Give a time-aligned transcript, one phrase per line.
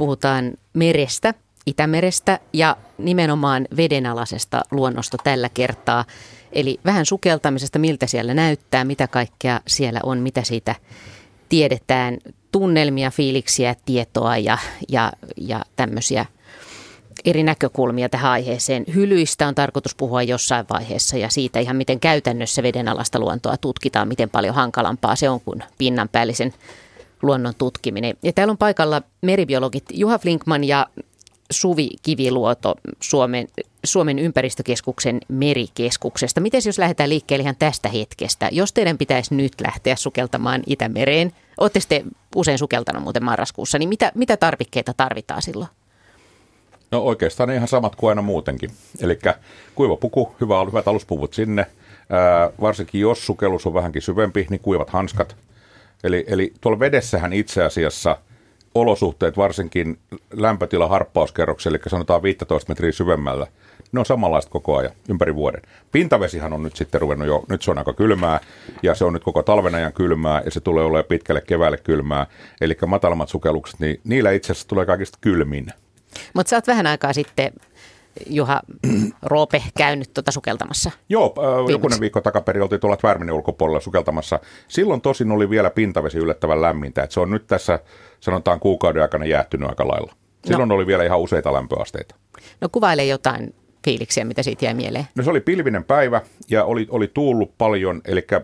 [0.00, 1.34] puhutaan merestä,
[1.66, 6.04] Itämerestä ja nimenomaan vedenalaisesta luonnosta tällä kertaa.
[6.52, 10.74] Eli vähän sukeltamisesta, miltä siellä näyttää, mitä kaikkea siellä on, mitä siitä
[11.48, 12.18] tiedetään,
[12.52, 14.58] tunnelmia, fiiliksiä, tietoa ja,
[14.88, 16.26] ja, ja tämmöisiä
[17.24, 18.84] eri näkökulmia tähän aiheeseen.
[18.94, 24.30] Hylyistä on tarkoitus puhua jossain vaiheessa ja siitä ihan miten käytännössä vedenalasta luontoa tutkitaan, miten
[24.30, 26.54] paljon hankalampaa se on kuin pinnan päällisen
[27.22, 28.16] luonnon tutkiminen.
[28.22, 30.86] Ja täällä on paikalla meribiologit Juha Flinkman ja
[31.50, 33.48] Suvi Kiviluoto Suomen,
[33.84, 36.40] Suomen ympäristökeskuksen merikeskuksesta.
[36.40, 38.48] Miten jos lähdetään liikkeelle ihan tästä hetkestä?
[38.52, 42.04] Jos teidän pitäisi nyt lähteä sukeltamaan Itämereen, olette te
[42.36, 45.70] usein sukeltanut muuten marraskuussa, niin mitä, mitä tarvikkeita tarvitaan silloin?
[46.90, 48.70] No oikeastaan ihan samat kuin aina muutenkin.
[49.00, 49.18] Eli
[49.74, 51.66] kuiva puku, hyvä, hyvät aluspuvut sinne.
[52.10, 55.36] Ää, varsinkin jos sukellus on vähänkin syvempi, niin kuivat hanskat.
[56.04, 58.16] Eli, eli tuolla vedessähän itse asiassa
[58.74, 59.98] olosuhteet, varsinkin
[60.32, 63.46] lämpötila harppauskerroksella, eli sanotaan 15 metriä syvemmällä,
[63.92, 65.62] ne on samanlaiset koko ajan, ympäri vuoden.
[65.92, 68.40] Pintavesihan on nyt sitten ruvennut jo, nyt se on aika kylmää,
[68.82, 72.26] ja se on nyt koko talven ajan kylmää, ja se tulee olemaan pitkälle keväälle kylmää.
[72.60, 75.66] Eli matalammat sukellukset, niin niillä itse asiassa tulee kaikista kylmin.
[76.34, 77.52] Mutta sä oot vähän aikaa sitten
[78.26, 78.62] Juha
[79.22, 80.90] Roope käynyt tuota sukeltamassa?
[81.08, 84.40] Joo, äh, jokunen viikko takaperi oltiin tuolla Tvärminin ulkopuolella sukeltamassa.
[84.68, 87.78] Silloin tosin oli vielä pintavesi yllättävän lämmintä, että se on nyt tässä
[88.20, 90.12] sanotaan kuukauden aikana jäähtynyt aika lailla.
[90.44, 90.74] Silloin no.
[90.74, 92.14] oli vielä ihan useita lämpöasteita.
[92.60, 95.08] No kuvaile jotain fiiliksiä, mitä siitä jäi mieleen?
[95.14, 98.40] No se oli pilvinen päivä ja oli, oli tuullut paljon, eli äh,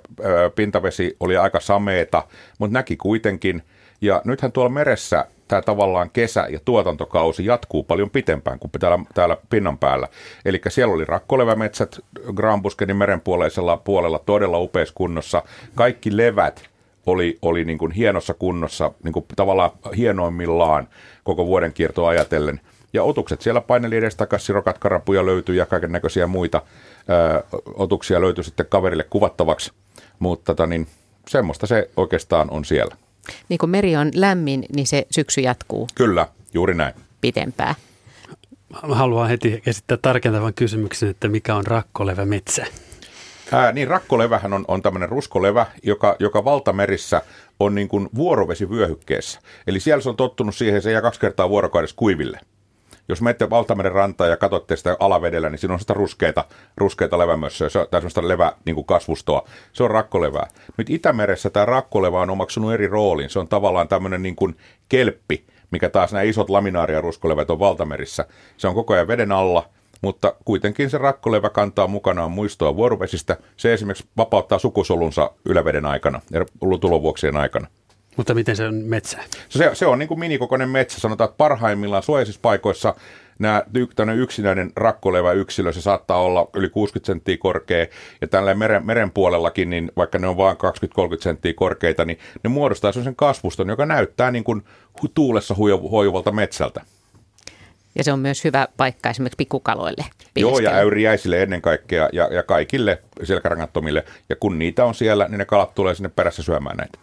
[0.55, 2.23] pintavesi oli aika sameeta,
[2.59, 3.63] mutta näki kuitenkin.
[4.01, 9.37] Ja nythän tuolla meressä tämä tavallaan kesä- ja tuotantokausi jatkuu paljon pitempään kuin täällä, täällä
[9.51, 10.09] pinnan päällä.
[10.45, 12.01] Eli siellä oli rakkolevämetsät
[12.35, 15.43] Granbuskenin merenpuoleisella puolella todella upeassa kunnossa.
[15.75, 16.69] Kaikki levät
[17.07, 20.89] oli, oli niin kuin hienossa kunnossa, niin kuin tavallaan hienoimmillaan
[21.25, 22.61] koko vuoden kiertoa ajatellen.
[22.93, 26.63] Ja otukset siellä paineli edes takaisin, rokat, karapuja löytyi ja kaiken näköisiä muita
[27.11, 27.43] ö,
[27.75, 29.73] otuksia löytyi sitten kaverille kuvattavaksi.
[30.19, 30.87] Mutta tota, niin,
[31.29, 32.97] semmoista se oikeastaan on siellä
[33.49, 35.89] niin kun meri on lämmin, niin se syksy jatkuu.
[35.95, 36.95] Kyllä, juuri näin.
[37.21, 37.75] Pitempää.
[38.73, 42.67] Haluan heti esittää tarkentavan kysymyksen, että mikä on rakkolevä metsä?
[43.53, 47.23] Ää, niin rakkolevähän on, on tämmöinen ruskolevä, joka, joka valtamerissä
[47.61, 49.41] on niin kuin vuorovesivyöhykkeessä.
[49.67, 52.41] Eli siellä se on tottunut siihen, se jää kaksi kertaa vuorokaudessa kuiville
[53.09, 56.45] jos menette Valtameren rantaan ja katsotte sitä alavedellä, niin siinä on sitä ruskeita,
[56.77, 59.49] ruskeita levämössöä, se on, tai semmoista levä niin kuin kasvustoa.
[59.73, 60.49] Se on rakkolevää.
[60.77, 63.31] Nyt Itämeressä tämä rakkolevä on omaksunut eri roolin.
[63.31, 64.57] Se on tavallaan tämmöinen niin kuin
[64.89, 68.27] kelppi, mikä taas nämä isot laminaaria ruskolevät on valtamerissä.
[68.57, 69.69] Se on koko ajan veden alla,
[70.03, 73.37] mutta kuitenkin se rakkolevä kantaa mukanaan muistoa vuorovesistä.
[73.57, 76.45] Se esimerkiksi vapauttaa sukusolunsa yläveden aikana ja
[76.81, 77.67] tulovuoksien aikana.
[78.17, 79.19] Mutta miten se on metsä?
[79.49, 81.01] Se, se on niin kuin minikokoinen metsä.
[81.01, 82.95] Sanotaan, että parhaimmillaan suojaisissa paikoissa
[83.39, 83.63] nämä,
[84.17, 87.87] yksinäinen rakkolevä yksilö, se saattaa olla yli 60 senttiä korkea,
[88.21, 90.61] ja tällä meren, meren puolellakin, niin vaikka ne on vain 20-30
[91.21, 94.63] senttiä korkeita, niin ne muodostaa sen kasvuston, joka näyttää niin kuin
[95.15, 96.81] tuulessa huojuvalta metsältä.
[97.95, 100.05] Ja se on myös hyvä paikka esimerkiksi pikkukaloille.
[100.37, 104.05] Joo, ja äyriäisille ennen kaikkea, ja, ja kaikille selkärangattomille.
[104.29, 106.99] Ja kun niitä on siellä, niin ne kalat tulee sinne perässä syömään näitä.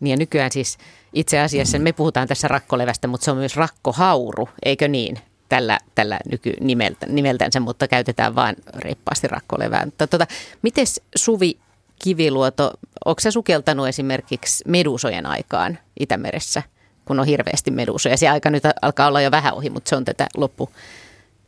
[0.00, 0.78] Niin ja nykyään siis
[1.12, 5.18] itse asiassa me puhutaan tässä rakkolevästä, mutta se on myös rakkohauru, eikö niin?
[5.48, 9.86] Tällä, tällä nykynimeltä, nimeltänsä, mutta käytetään vain reippaasti rakkolevää.
[9.98, 10.26] Tota,
[10.62, 11.58] miten Suvi
[12.02, 12.70] Kiviluoto,
[13.04, 16.62] onko se sukeltanut esimerkiksi medusojen aikaan Itämeressä,
[17.04, 18.16] kun on hirveästi medusoja?
[18.16, 20.70] Se aika nyt alkaa olla jo vähän ohi, mutta se on tätä loppu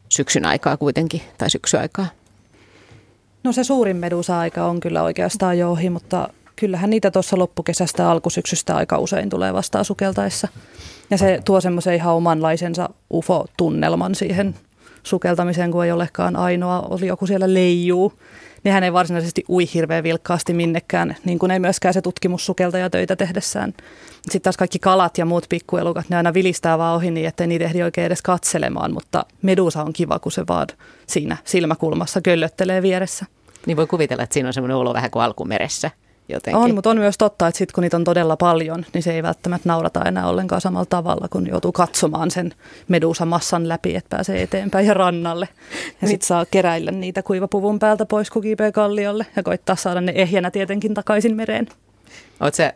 [0.08, 2.06] syksyn aikaa kuitenkin, tai syksyaikaa.
[3.44, 8.76] No se suurin medusa-aika on kyllä oikeastaan jo ohi, mutta kyllähän niitä tuossa loppukesästä alkusyksystä
[8.76, 10.48] aika usein tulee vastaan sukeltaessa.
[11.10, 14.54] Ja se tuo semmoisen ihan omanlaisensa UFO-tunnelman siihen
[15.02, 18.12] sukeltamiseen, kun ei olekaan ainoa, oli joku siellä leijuu.
[18.64, 23.16] Niin hän ei varsinaisesti ui hirveän vilkkaasti minnekään, niin kuin ei myöskään se tutkimussukeltaja töitä
[23.16, 23.74] tehdessään.
[24.22, 27.64] Sitten taas kaikki kalat ja muut pikkuelukat, ne aina vilistää vaan ohi niin, ettei niitä
[27.64, 30.66] ehdi oikein edes katselemaan, mutta medusa on kiva, kun se vaan
[31.06, 33.26] siinä silmäkulmassa köllöttelee vieressä.
[33.66, 35.90] Niin voi kuvitella, että siinä on semmoinen olo vähän kuin alkumeressä
[36.28, 36.62] jotenkin.
[36.62, 39.22] On, mutta on myös totta, että sitten kun niitä on todella paljon, niin se ei
[39.22, 42.54] välttämättä naurata enää ollenkaan samalla tavalla, kun joutuu katsomaan sen
[42.88, 45.48] medusamassan läpi, että pääsee eteenpäin ja rannalle.
[46.02, 50.94] Ja sitten saa keräillä niitä kuivapuvun päältä pois kukipekalliolle ja koittaa saada ne ehjänä tietenkin
[50.94, 51.66] takaisin mereen.
[52.40, 52.74] Oletko se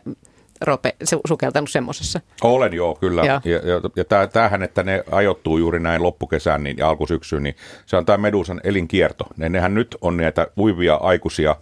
[0.61, 0.95] Rope
[1.27, 2.21] sukeltanut semmoisessa?
[2.41, 3.25] Olen joo, kyllä.
[3.25, 7.55] Ja, ja, ja, ja tämähän, että ne ajoittuu juuri näin loppukesään niin, ja alkusyksyyn, niin
[7.85, 9.27] se on tämä medusan elinkierto.
[9.37, 11.55] Ne, nehän nyt on näitä uivia aikuisia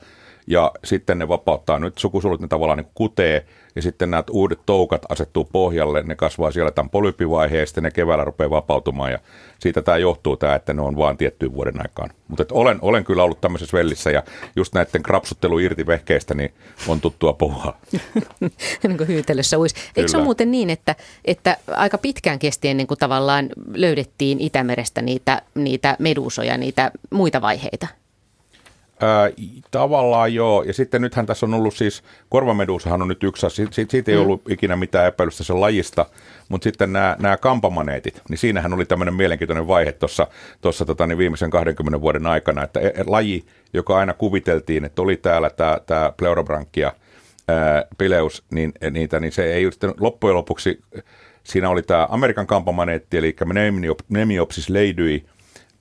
[0.47, 3.45] ja sitten ne vapauttaa nyt sukusolut, ne tavallaan niin kutee
[3.75, 6.89] ja sitten nämä uudet toukat asettuu pohjalle, ne kasvaa siellä tämän
[7.65, 9.19] sitten ne keväällä rupeaa vapautumaan ja
[9.59, 12.09] siitä tämä johtuu tämä, että ne on vain tiettyyn vuoden aikaan.
[12.27, 14.23] Mutta olen, olen kyllä ollut tämmöisessä vellissä ja
[14.55, 16.53] just näiden krapsuttelu irti vehkeistä niin
[16.87, 17.77] on tuttua puhua.
[18.83, 19.75] niin kuin hyytelössä uis.
[19.95, 20.95] Eikö se ole muuten niin, että,
[21.25, 27.87] että aika pitkään kesti ennen kuin tavallaan löydettiin Itämerestä niitä, niitä medusoja, niitä muita vaiheita?
[29.01, 29.29] Ää,
[29.71, 33.91] tavallaan joo, ja sitten nythän tässä on ollut siis, korvameduusahan on nyt yksi asia, siitä,
[33.91, 34.23] siitä ei mm.
[34.23, 36.05] ollut ikinä mitään epäilystä sen lajista,
[36.49, 41.49] mutta sitten nämä, nämä kampamaneetit, niin siinähän oli tämmöinen mielenkiintoinen vaihe tuossa, tota, niin viimeisen
[41.49, 46.13] 20 vuoden aikana, että e, e, laji, joka aina kuviteltiin, että oli täällä tämä, tämä
[46.17, 46.91] pleurobrankia,
[47.47, 50.81] ää, pileus, niin, niitä, niin se ei sitten loppujen lopuksi,
[51.43, 53.35] siinä oli tämä Amerikan kampamaneetti, eli
[54.09, 55.25] Nemiopsis leidyi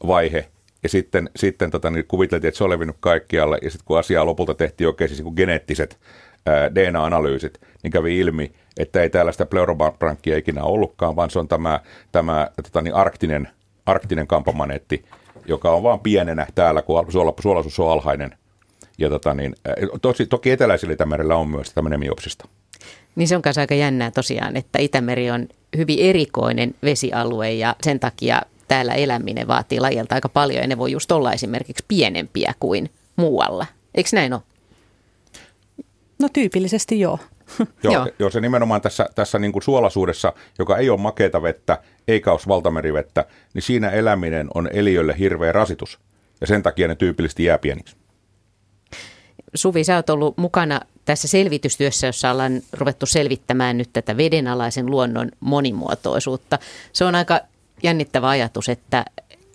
[0.06, 0.48] vaihe,
[0.84, 4.26] ja sitten, sitten tota, niin kuviteltiin, että se on levinnyt kaikkialle, ja sitten kun asiaa
[4.26, 5.98] lopulta tehtiin oikein siis niin geneettiset
[6.46, 11.80] ää, DNA-analyysit, niin kävi ilmi, että ei tällaista pleurobrankkia ikinä ollutkaan, vaan se on tämä,
[12.12, 13.48] tämä tota, niin arktinen,
[13.86, 15.04] arktinen kampamaneetti,
[15.46, 17.06] joka on vaan pienenä täällä, kun
[17.42, 18.30] suolaisuus on alhainen.
[18.98, 19.54] Ja tota, niin,
[20.02, 22.48] tosi, toki eteläisellä Itämerellä on myös tämmöinen miopsista.
[23.16, 28.00] Niin se on myös aika jännää tosiaan, että Itämeri on hyvin erikoinen vesialue ja sen
[28.00, 32.90] takia täällä eläminen vaatii lajilta aika paljon ja ne voi just olla esimerkiksi pienempiä kuin
[33.16, 33.66] muualla.
[33.94, 34.42] Eikö näin ole?
[36.18, 37.18] No tyypillisesti joo.
[37.58, 38.08] joo, joo.
[38.18, 41.78] joo, se nimenomaan tässä, tässä niin kuin suolaisuudessa, joka ei ole makeata vettä
[42.08, 43.24] eikä ole valtamerivettä,
[43.54, 45.98] niin siinä eläminen on eliölle hirveä rasitus.
[46.40, 47.96] Ja sen takia ne tyypillisesti jää pieniksi.
[49.54, 55.28] Suvi, sä oot ollut mukana tässä selvitystyössä, jossa ollaan ruvettu selvittämään nyt tätä vedenalaisen luonnon
[55.40, 56.58] monimuotoisuutta.
[56.92, 57.40] Se on aika
[57.84, 59.04] jännittävä ajatus, että,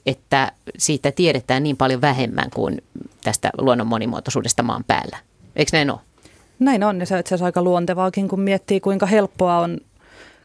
[0.05, 2.83] että siitä tiedetään niin paljon vähemmän kuin
[3.23, 5.17] tästä luonnon monimuotoisuudesta maan päällä.
[5.55, 5.99] Eikö näin ole?
[6.59, 9.77] Näin on, ja se on itse asiassa aika luontevaakin, kun miettii, kuinka helppoa on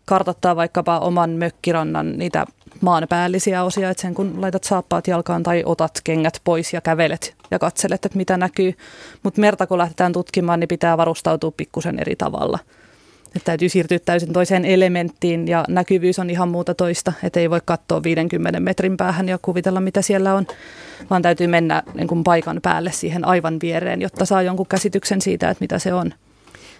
[0.04, 2.46] kartoittaa vaikkapa oman mökkirannan niitä
[2.80, 7.58] maanpäällisiä osia, että sen kun laitat saappaat jalkaan tai otat kengät pois ja kävelet ja
[7.58, 8.74] katselet, että mitä näkyy.
[9.22, 12.58] Mutta merta kun lähdetään tutkimaan, niin pitää varustautua pikkusen eri tavalla–
[13.36, 17.60] että täytyy siirtyä täysin toiseen elementtiin ja näkyvyys on ihan muuta toista, että ei voi
[17.64, 20.46] katsoa 50 metrin päähän ja kuvitella mitä siellä on,
[21.10, 25.50] vaan täytyy mennä niin kuin paikan päälle siihen aivan viereen, jotta saa jonkun käsityksen siitä,
[25.50, 26.14] että mitä se on.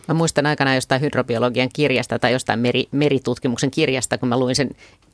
[0.09, 4.71] Mä muistan aikana jostain hydrobiologian kirjasta tai jostain meri, meritutkimuksen kirjasta, kun mä luin sen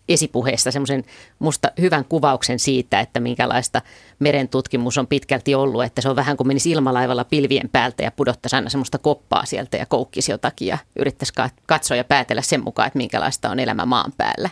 [0.08, 1.04] esipuheesta semmoisen
[1.38, 3.82] musta hyvän kuvauksen siitä, että minkälaista
[4.18, 8.10] meren tutkimus on pitkälti ollut, että se on vähän kuin menisi ilmalaivalla pilvien päältä ja
[8.10, 11.32] pudottaisi aina semmoista koppaa sieltä ja koukkisi jotakin ja yrittäisi
[11.66, 14.50] katsoa ja päätellä sen mukaan, että minkälaista on elämä maan päällä.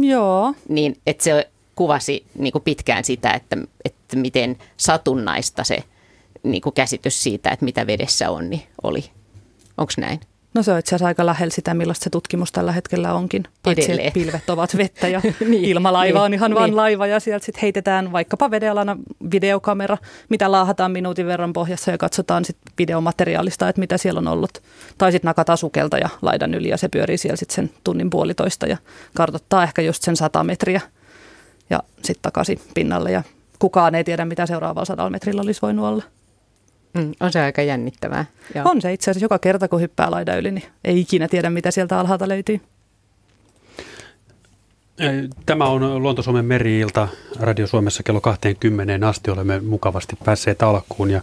[0.00, 0.54] Joo.
[0.68, 5.84] Niin, että se kuvasi niin kuin pitkään sitä, että, että miten satunnaista se
[6.42, 9.04] niin kuin käsitys siitä, että mitä vedessä on, niin oli.
[9.78, 10.20] Onko näin?
[10.54, 13.44] No se on itse asiassa aika lähellä sitä, millaista se tutkimus tällä hetkellä onkin.
[13.62, 17.46] Paitsi että pilvet ovat vettä ja niin, ilmalaiva on ihan niin, vain laiva ja sieltä
[17.46, 18.96] sitten heitetään vaikkapa vedenalana
[19.32, 19.98] videokamera,
[20.28, 24.62] mitä laahataan minuutin verran pohjassa ja katsotaan sitten videomateriaalista, että mitä siellä on ollut.
[24.98, 28.66] Tai sitten nakataan sukelta ja laidan yli ja se pyörii siellä sitten sen tunnin puolitoista
[28.66, 28.76] ja
[29.14, 30.80] kartoittaa ehkä just sen sata metriä
[31.70, 33.22] ja sitten takaisin pinnalle ja
[33.58, 36.02] kukaan ei tiedä, mitä seuraavalla sadalla metrillä olisi voinut olla.
[36.94, 38.24] Mm, on se aika jännittävää.
[38.54, 38.70] Joo.
[38.70, 41.70] On se itse asiassa joka kerta, kun hyppää laida yli, niin ei ikinä tiedä, mitä
[41.70, 42.60] sieltä alhaalta löytyy.
[45.46, 47.08] Tämä on Luonto-Suomen meri-ilta.
[47.40, 51.20] Radio Suomessa kello 20 asti olemme mukavasti päässeet alkuun ja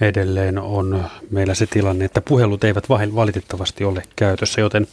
[0.00, 4.86] edelleen on meillä se tilanne, että puhelut eivät valitettavasti ole käytössä, joten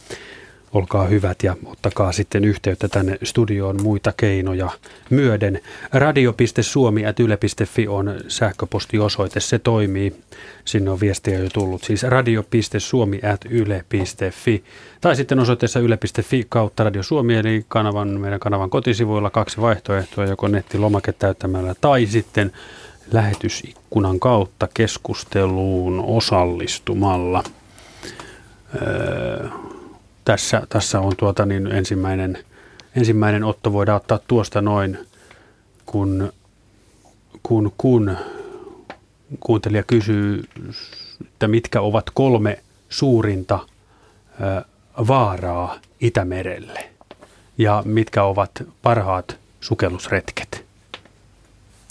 [0.74, 4.70] olkaa hyvät ja ottakaa sitten yhteyttä tänne studioon muita keinoja
[5.10, 5.60] myöden.
[5.92, 10.16] Radio.suomi.yle.fi on sähköpostiosoite, se toimii.
[10.64, 14.64] Sinne on viestiä jo tullut, siis radio.suomi.yle.fi
[15.00, 20.48] tai sitten osoitteessa yle.fi kautta Radio Suomi, eli kanavan, meidän kanavan kotisivuilla kaksi vaihtoehtoa, joko
[20.48, 22.52] nettilomake täyttämällä tai sitten
[23.12, 27.42] lähetysikkunan kautta keskusteluun osallistumalla.
[28.82, 29.48] Öö,
[30.24, 32.38] tässä, tässä on tuota niin ensimmäinen,
[32.96, 34.98] ensimmäinen otto voidaan ottaa tuosta noin,
[35.86, 36.32] kun,
[37.42, 38.16] kun, kun
[39.40, 40.44] kuuntelija kysyy,
[41.22, 43.58] että mitkä ovat kolme suurinta
[45.08, 46.90] vaaraa Itämerelle
[47.58, 48.50] ja mitkä ovat
[48.82, 50.64] parhaat sukellusretket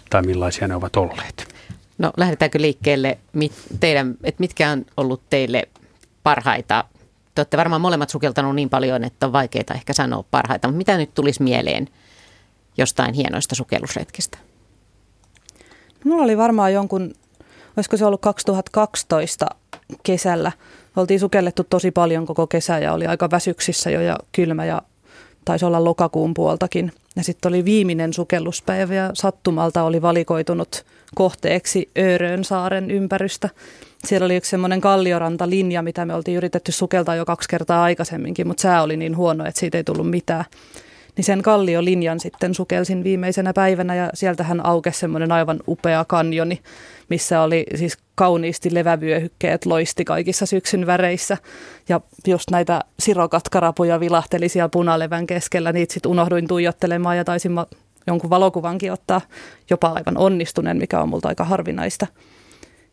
[0.09, 1.53] tai millaisia ne ovat olleet.
[1.97, 5.67] No lähdetäänkö liikkeelle, mit, teidän, että mitkä on ollut teille
[6.23, 6.83] parhaita
[7.35, 10.97] te olette varmaan molemmat sukeltanut niin paljon, että on vaikeaa ehkä sanoa parhaita, mutta mitä
[10.97, 11.87] nyt tulisi mieleen
[12.77, 14.37] jostain hienoista sukellusretkestä?
[16.03, 17.13] Mulla oli varmaan jonkun
[17.77, 19.45] olisiko se ollut 2012
[20.03, 20.51] kesällä.
[20.95, 24.81] Oltiin sukellettu tosi paljon koko kesä ja oli aika väsyksissä jo ja kylmä ja
[25.45, 26.91] taisi olla lokakuun puoltakin.
[27.15, 33.49] Ja sitten oli viimeinen sukelluspäivä ja sattumalta oli valikoitunut kohteeksi Öörön saaren ympärystä.
[34.05, 38.61] Siellä oli yksi semmoinen kalliorantalinja, mitä me oltiin yritetty sukeltaa jo kaksi kertaa aikaisemminkin, mutta
[38.61, 40.45] sää oli niin huono, että siitä ei tullut mitään.
[41.15, 46.59] Niin sen kalliolinjan sitten sukelsin viimeisenä päivänä ja sieltähän aukesi semmoinen aivan upea kanjoni,
[47.09, 51.37] missä oli siis kauniisti levävyöhykkeet loisti kaikissa syksyn väreissä.
[51.89, 57.51] Ja just näitä sirokatkarapuja vilahteli siellä punalevän keskellä, niitä sitten unohduin tuijottelemaan ja taisin
[58.07, 59.21] jonkun valokuvankin ottaa
[59.69, 62.07] jopa aivan onnistuneen, mikä on multa aika harvinaista.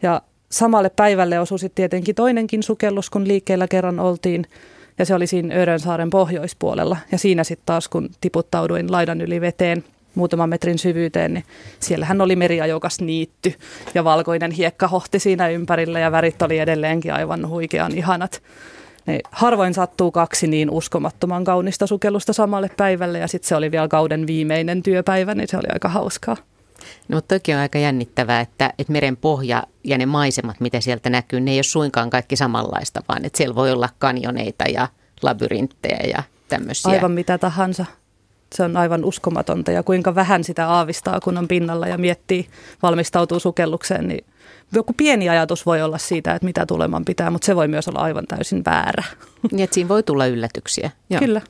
[0.03, 4.47] Ja samalle päivälle osui sitten tietenkin toinenkin sukellus, kun liikkeellä kerran oltiin.
[5.01, 6.97] Ja se oli siinä Örönsaaren pohjoispuolella.
[7.13, 11.45] Ja siinä sitten taas, kun tiputtauduin laidan yli veteen muutaman metrin syvyyteen, niin
[11.81, 13.55] siellähän oli meriajokas niitty
[13.95, 18.43] ja valkoinen hiekka hohti siinä ympärillä ja värit oli edelleenkin aivan huikean ihanat.
[19.07, 23.89] Ne harvoin sattuu kaksi niin uskomattoman kaunista sukellusta samalle päivälle ja sitten se oli vielä
[23.89, 26.37] kauden viimeinen työpäivä, niin se oli aika hauskaa.
[27.09, 31.11] No mutta toki on aika jännittävää, että, että meren pohja ja ne maisemat, mitä sieltä
[31.11, 34.89] näkyy, ne ei ole suinkaan kaikki samanlaista, vaan että siellä voi olla kanjoneita ja
[35.23, 36.93] labyrinttejä ja tämmöisiä.
[36.93, 37.85] Aivan mitä tahansa.
[38.55, 42.47] Se on aivan uskomatonta ja kuinka vähän sitä aavistaa, kun on pinnalla ja miettii,
[42.83, 44.25] valmistautuu sukellukseen, niin
[44.73, 48.01] joku pieni ajatus voi olla siitä, että mitä tuleman pitää, mutta se voi myös olla
[48.01, 49.05] aivan täysin väärä.
[49.53, 50.91] Niin, että siinä voi tulla yllätyksiä.
[51.11, 51.21] Joo.
[51.21, 51.41] Kyllä.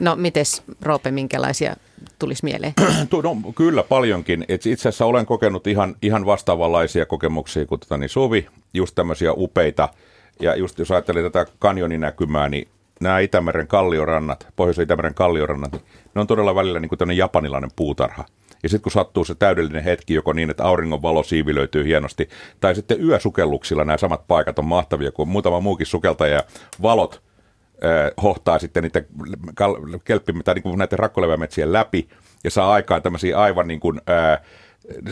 [0.00, 1.76] No mites Roope, minkälaisia
[2.18, 2.72] tulisi mieleen?
[3.22, 4.44] no, kyllä paljonkin.
[4.48, 9.88] Itse asiassa olen kokenut ihan, ihan vastaavanlaisia kokemuksia kuin tota, niin Suvi, just tämmöisiä upeita.
[10.40, 12.68] Ja just jos ajattelee tätä kanjoninäkymää, niin
[13.00, 15.72] nämä Itämeren kalliorannat, Pohjois-Itämeren kalliorannat,
[16.14, 18.24] ne on todella välillä niin kuin japanilainen puutarha.
[18.62, 22.28] Ja sitten kun sattuu se täydellinen hetki, joko niin, että auringon valo siivilöityy hienosti,
[22.60, 26.44] tai sitten yösukelluksilla nämä samat paikat on mahtavia, kun muutama muukin sukeltaja ja
[26.82, 27.22] valot
[28.22, 29.02] hohtaa sitten niitä
[30.04, 32.08] kelppi, tai niin kuin näiden rakkolevämetsien läpi
[32.44, 34.42] ja saa aikaan tämmöisiä aivan niin kuin, ää,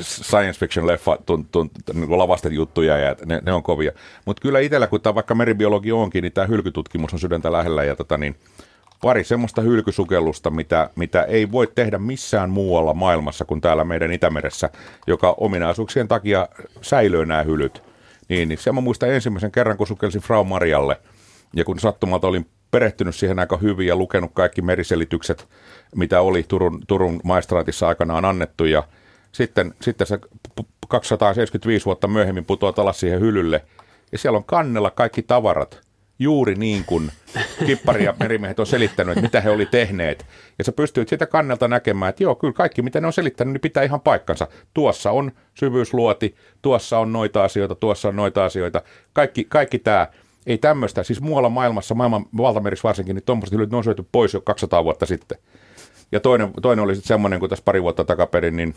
[0.01, 3.93] science fiction leffa tunt, tunt, niin lavastet juttuja ja ne, ne on kovia.
[4.25, 7.97] Mutta kyllä itsellä, kun tämä vaikka meribiologi onkin, niin tämä hylkytutkimus on sydäntä lähellä ja
[7.97, 8.37] tota niin,
[9.03, 14.71] pari semmoista hylkysukellusta, mitä, mitä ei voi tehdä missään muualla maailmassa kuin täällä meidän Itämeressä,
[15.07, 16.49] joka ominaisuuksien takia
[16.83, 17.83] säilöö nämä hylyt.
[18.29, 21.01] Niin, niin se mä muistan ensimmäisen kerran, kun sukelsin Frau Marialle,
[21.55, 25.49] ja kun sattumalta olin perehtynyt siihen aika hyvin ja lukenut kaikki meriselitykset,
[25.97, 28.83] mitä oli Turun, Turun maistraatissa aikanaan annettu, ja
[29.33, 30.19] sitten, sitten se
[30.89, 33.65] 275 vuotta myöhemmin putoaa alas siihen hylylle,
[34.13, 35.81] ja siellä on kannella kaikki tavarat–
[36.21, 37.11] juuri niin kuin
[37.67, 40.27] kippari ja merimiehet on selittänyt, että mitä he oli tehneet.
[40.59, 43.61] Ja sä pystyit siitä kannelta näkemään, että joo, kyllä kaikki mitä ne on selittänyt, niin
[43.61, 44.49] pitää ihan paikkansa.
[44.75, 48.83] Tuossa on syvyysluoti, tuossa on noita asioita, tuossa on noita asioita.
[49.13, 50.09] Kaikki, kaikki tämä,
[50.51, 54.41] ei tämmöistä, siis muualla maailmassa, maailman valtamerissä varsinkin, niin tuommoiset hyllyt on syöty pois jo
[54.41, 55.39] 200 vuotta sitten.
[56.13, 58.75] Ja toinen, toinen oli sitten semmoinen, kun tässä pari vuotta takaperin, niin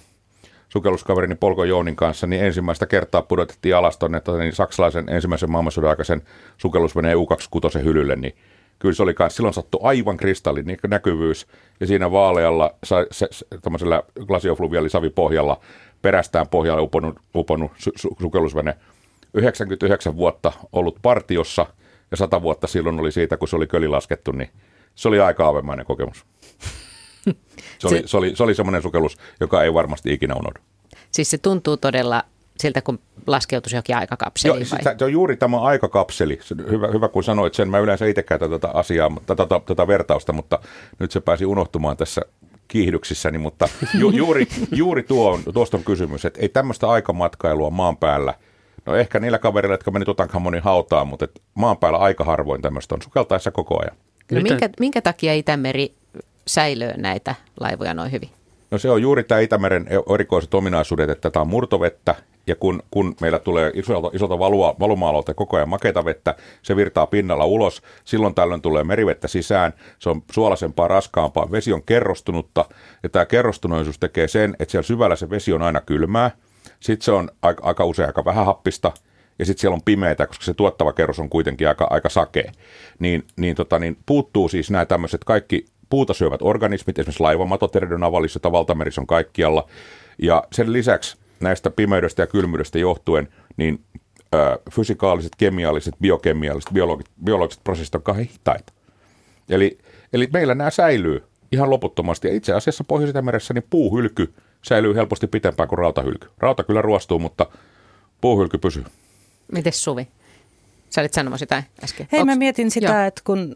[0.69, 6.21] sukelluskaverini Polko Jounin kanssa, niin ensimmäistä kertaa pudotettiin alas tuonne niin saksalaisen ensimmäisen maailmansodan aikaisen
[6.57, 8.35] sukellusveneen U-26 hylylle, niin
[8.79, 11.47] kyllä se oli kanssa, silloin sattu aivan kristallin näkyvyys,
[11.79, 13.27] ja siinä vaalealla, se, se,
[13.61, 15.59] tämmöisellä glasiofluvialisavipohjalla,
[16.01, 18.75] perästään pohjalle uponut, uponut su, su, sukellusvene,
[19.33, 21.65] 99 vuotta ollut partiossa,
[22.11, 24.49] ja 100 vuotta silloin oli siitä, kun se oli köli laskettu, niin
[24.95, 26.25] se oli aika aavemainen kokemus.
[27.79, 30.59] Se oli, se, oli, se oli semmoinen sukellus, joka ei varmasti ikinä unohdu.
[31.11, 32.23] Siis se tuntuu todella
[32.57, 34.61] siltä, kun laskeutuisi jokin aikakapseli?
[34.61, 34.95] Joo, vai?
[34.97, 36.39] se on juuri tämä aikakapseli.
[36.69, 37.69] Hyvä, hyvä kun sanoit sen.
[37.69, 40.59] Mä yleensä itse käytän tätä asiaa, tätä, tätä, tätä vertausta, mutta
[40.99, 42.21] nyt se pääsi unohtumaan tässä
[42.67, 47.97] kiihdyksissäni, mutta ju, juuri, juuri tuo on, tuosta on kysymys, että ei tämmöistä aikamatkailua maan
[47.97, 48.33] päällä,
[48.85, 52.95] no ehkä niillä kavereilla, jotka meni Tutankhamonin hautaan, mutta et maan päällä aika harvoin tämmöistä
[52.95, 53.97] on sukeltaessa koko ajan.
[54.31, 55.93] No minkä, minkä takia Itämeri
[56.47, 58.29] säilöö näitä laivoja noin hyvin?
[58.71, 62.15] No se on juuri tämä Itämeren erikoiset ominaisuudet, että tämä on murtovettä,
[62.47, 67.07] ja kun, kun meillä tulee isolta, isolta valua, valuma koko ajan makeita vettä, se virtaa
[67.07, 72.65] pinnalla ulos, silloin tällöin tulee merivettä sisään, se on suolasempaa, raskaampaa, vesi on kerrostunutta,
[73.03, 76.31] ja tämä kerrostuneisuus tekee sen, että siellä syvällä se vesi on aina kylmää,
[76.83, 78.91] sitten se on aika, aika usein aika vähän happista,
[79.39, 82.51] ja sitten siellä on pimeätä, koska se tuottava kerros on kuitenkin aika, aika sakea.
[82.99, 88.37] Niin, niin, tota, niin puuttuu siis nämä tämmöiset kaikki puuta syövät organismit, esimerkiksi laivamatotereiden avalissa,
[88.37, 89.69] jota valtamerissä on kaikkialla.
[90.21, 93.79] Ja sen lisäksi näistä pimeydestä ja kylmyydestä johtuen, niin
[94.35, 98.73] ö, fysikaaliset, kemialliset, biokemialliset, biologit, biologiset prosessit on kauhean hitaita.
[99.49, 99.77] Eli,
[100.13, 102.27] eli meillä nämä säilyy ihan loputtomasti.
[102.27, 106.27] Ja itse asiassa pohjois meressä niin puuhylky säilyy helposti pitempään kuin rautahylky.
[106.37, 107.45] Rauta kyllä ruostuu, mutta
[108.21, 108.85] puuhylky pysyy.
[109.51, 110.07] Mites Suvi?
[110.89, 112.07] Sä olit sanomassa jotain äsken.
[112.11, 113.01] Hei, Onks- mä mietin sitä, Joo.
[113.07, 113.55] että kun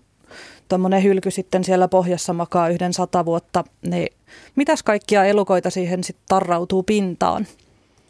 [0.70, 4.08] tuommoinen hylky sitten siellä pohjassa makaa yhden sata vuotta, niin
[4.56, 7.48] mitäs kaikkia elukoita siihen sitten tarrautuu pintaan?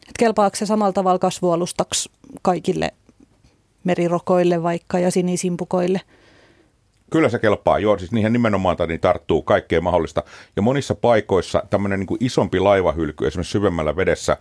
[0.10, 2.10] Et kelpaako se samalla tavalla kasvualustaksi
[2.42, 2.92] kaikille
[3.84, 6.02] merirokoille vaikka ja sinisimpukoille?
[7.12, 10.24] Kyllä se kelpaa, joo, siis niihin nimenomaan niin tarttuu kaikkea mahdollista.
[10.56, 14.38] Ja monissa paikoissa tämmöinen niin isompi laivahylky, esimerkiksi syvemmällä vedessä,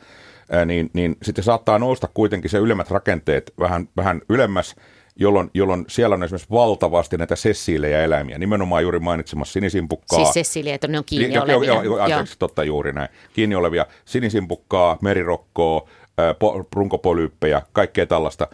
[0.50, 4.76] ää, niin, niin sitten saattaa nousta kuitenkin se ylemmät rakenteet vähän, vähän ylemmäs,
[5.16, 10.32] jolloin, jolloin siellä on esimerkiksi valtavasti näitä sessiilejä eläimiä, nimenomaan juuri mainitsemassa sinisimpukkaa.
[10.32, 11.75] Siis Cecilia, että ne on kiinni Joo, joo, olevia.
[11.75, 13.08] joo, joo, anteeksi, totta juuri näin.
[13.32, 15.88] Kiinni olevia sinisimpukkaa, merirokkoa,
[16.75, 18.49] runkopolyyppejä, kaikkea tällaista.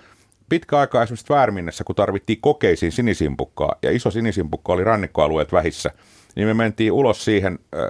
[0.53, 5.91] Pitkä aikaa esimerkiksi Väärinnessä, kun tarvittiin kokeisiin sinisimpukkaa, ja iso sinisimpukka oli rannikkoalueet vähissä,
[6.37, 7.81] niin me mentiin ulos siihen äh,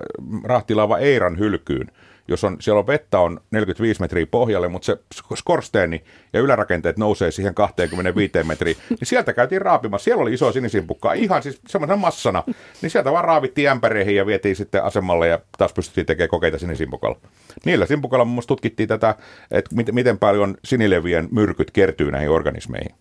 [0.45, 1.91] rahtilaiva Eiran hylkyyn,
[2.29, 4.97] jos on, siellä on vettä on 45 metriä pohjalle, mutta se
[5.35, 10.05] skorsteeni ja ylärakenteet nousee siihen 25 metriin, niin sieltä käytiin raapimassa.
[10.05, 12.45] Siellä oli iso sinisimpukka, ihan siis semmoisena massana.
[12.83, 17.19] Niin sieltä vaan raavittiin ämpäreihin ja vietiin sitten asemalle ja taas pystyttiin tekemään kokeita sinisimpukalla.
[17.65, 19.15] Niillä simpukalla muun tutkittiin tätä,
[19.51, 22.95] että miten paljon sinilevien myrkyt kertyy näihin organismeihin.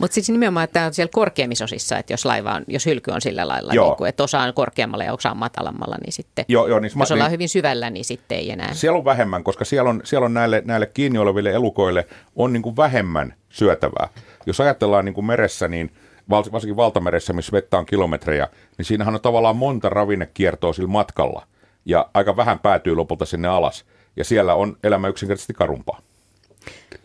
[0.00, 3.10] Mutta siis nimenomaan, että tämä on siellä korkeammissa osissa, että jos laiva on, jos hylky
[3.10, 3.86] on sillä lailla, Joo.
[3.86, 6.92] niin kuin, että osa on korkeammalla ja osa on matalammalla, niin sitten, Joo, joo, niin,
[6.98, 8.74] jos ollaan niin, hyvin syvällä, niin sitten ei enää.
[8.74, 12.06] Siellä on vähemmän, koska siellä on, siellä on näille, näille kiinni oleville elukoille
[12.36, 14.08] on niin kuin vähemmän syötävää.
[14.46, 15.92] Jos ajatellaan niin kuin meressä, niin
[16.30, 18.48] varsinkin valtameressä, missä vettä on kilometrejä,
[18.78, 21.46] niin siinähän on tavallaan monta ravinnekiertoa sillä matkalla.
[21.84, 23.84] Ja aika vähän päätyy lopulta sinne alas.
[24.16, 26.00] Ja siellä on elämä yksinkertaisesti karumpaa.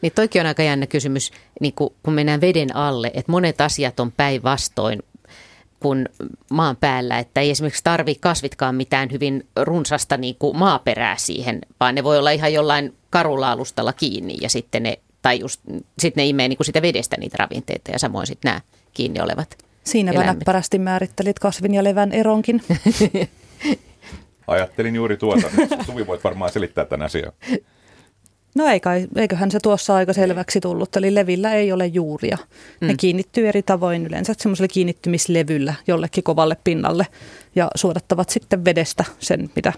[0.04, 1.32] Niin toikin on aika jännä kysymys,
[1.62, 5.04] niin kun, kun mennään veden alle, että monet asiat on päinvastoin
[5.80, 6.10] kuin
[6.52, 11.96] maan päällä, että ei esimerkiksi tarvi kasvitkaan mitään hyvin runsasta niin kuin maaperää siihen, vaan
[11.96, 15.62] ne voi olla ihan jollain karulla alustalla kiinni ja sitten ne, tai just,
[16.00, 18.62] sitten ne imee niin kuin sitä vedestä niitä ravinteita ja samoin sitten nämä
[18.94, 22.62] kiinni olevat Siinäpä näppärästi määrittelit kasvin ja levän eronkin.
[24.48, 25.48] Ajattelin juuri tuota.
[25.58, 27.32] Nyt Suvi voit varmaan selittää tämän asian.
[28.56, 32.38] No ei kai, eiköhän se tuossa aika selväksi tullut, eli levillä ei ole juuria.
[32.82, 32.88] Mm.
[32.88, 37.08] Ne kiinnittyy eri tavoin yleensä semmoisella kiinnittymislevyllä jollekin kovalle pinnalle
[37.56, 39.74] ja suodattavat sitten vedestä sen, mitä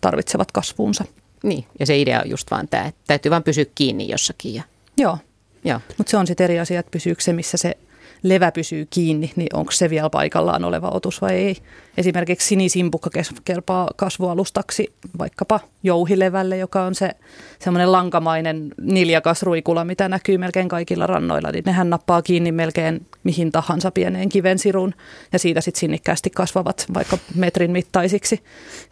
[0.00, 1.04] tarvitsevat kasvuunsa.
[1.42, 4.54] Niin, ja se idea on just vaan tämä, että täytyy vaan pysyä kiinni jossakin.
[4.54, 4.62] Ja,
[4.96, 5.18] Joo,
[5.64, 5.80] joo.
[5.98, 7.76] mutta se on sitten eri asia, että pysyykö se, missä se
[8.22, 11.56] levä pysyy kiinni, niin onko se vielä paikallaan oleva otus vai ei.
[11.96, 13.10] Esimerkiksi sinisimpukka
[13.44, 17.10] kelpaa kasvualustaksi vaikkapa jouhilevälle, joka on se
[17.58, 21.50] semmoinen lankamainen niljakas ruikula, mitä näkyy melkein kaikilla rannoilla.
[21.50, 24.94] Niin nehän nappaa kiinni melkein mihin tahansa pieneen kivensiruun
[25.32, 28.42] ja siitä sitten sinnikkäästi kasvavat vaikka metrin mittaisiksi.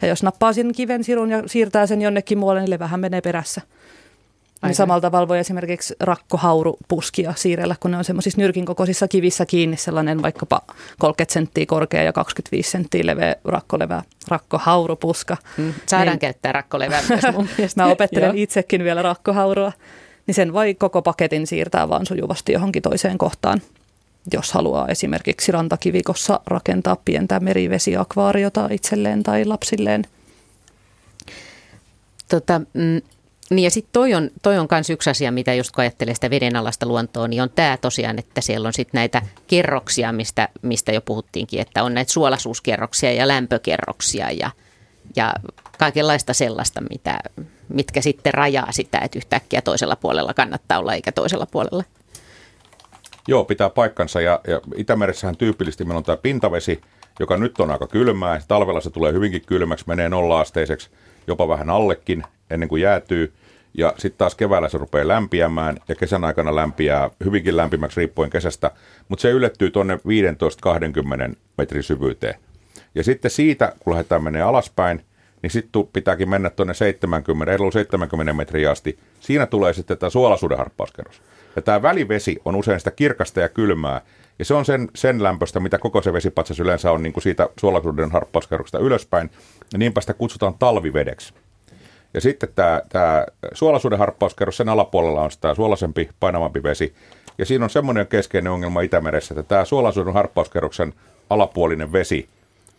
[0.01, 3.61] Ja jos nappaa sen kivensirun ja siirtää sen jonnekin muualle, niin levähän menee perässä.
[4.61, 4.75] Niin Aivan.
[4.75, 10.21] samalla tavalla voi esimerkiksi rakkohaurupuskia siirrellä, kun ne on semmoisissa nyrkin kokoisissa kivissä kiinni, sellainen
[10.21, 10.61] vaikkapa
[10.99, 15.37] 30 senttiä korkea ja 25 senttiä leveä rakkolevä, rakkohaurupuska.
[15.57, 16.19] Mm, Saadaan Niin.
[16.19, 17.47] käyttää rakkolevää myös mun.
[17.75, 19.71] Mä opettelen itsekin vielä rakkohaurua.
[20.27, 23.61] Niin sen voi koko paketin siirtää vaan sujuvasti johonkin toiseen kohtaan,
[24.33, 30.03] jos haluaa esimerkiksi rantakivikossa rakentaa pientä merivesiakvaariota itselleen tai lapsilleen.
[32.29, 33.01] Tota, mm,
[33.51, 36.29] niin ja sitten toi on, toi on kans yksi asia, mitä just kun ajattelee sitä
[36.29, 41.01] vedenalaista luontoa, niin on tämä tosiaan, että siellä on sitten näitä kerroksia, mistä, mistä jo
[41.01, 44.51] puhuttiinkin, että on näitä suolaisuuskerroksia ja lämpökerroksia ja,
[45.15, 45.33] ja
[45.77, 47.19] kaikenlaista sellaista, mitä,
[47.69, 51.83] mitkä sitten rajaa sitä, että yhtäkkiä toisella puolella kannattaa olla eikä toisella puolella.
[53.27, 56.81] Joo, pitää paikkansa ja, ja Itämeressähän tyypillisesti meillä on tämä pintavesi,
[57.19, 58.41] joka nyt on aika kylmää.
[58.47, 60.89] Talvella se tulee hyvinkin kylmäksi, menee nolla-asteiseksi,
[61.27, 63.33] jopa vähän allekin ennen kuin jäätyy.
[63.73, 68.71] Ja sitten taas keväällä se rupeaa lämpiämään ja kesän aikana lämpiää hyvinkin lämpimäksi riippuen kesästä,
[69.09, 72.35] mutta se ylettyy tuonne 15-20 metrin syvyyteen.
[72.95, 75.05] Ja sitten siitä, kun lähdetään menee alaspäin,
[75.41, 78.99] niin sitten pitääkin mennä tuonne 70, reilu 70 metriä asti.
[79.19, 81.21] Siinä tulee sitten tämä suolaisuuden harppauskerros.
[81.55, 84.01] Ja tämä välivesi on usein sitä kirkasta ja kylmää,
[84.39, 87.49] ja se on sen, sen lämpöstä, mitä koko se vesipatsas yleensä on niin kuin siitä
[87.59, 89.29] suolaisuuden harppauskerroksesta ylöspäin,
[89.73, 91.33] ja niinpä sitä kutsutaan talvivedeksi.
[92.13, 96.95] Ja sitten tämä, tämä suolaisuuden harppauskerros, sen alapuolella on sitä suolaisempi, painavampi vesi.
[97.37, 100.93] Ja siinä on semmoinen keskeinen ongelma Itämeressä, että tämä suolaisuuden harppauskerroksen
[101.29, 102.29] alapuolinen vesi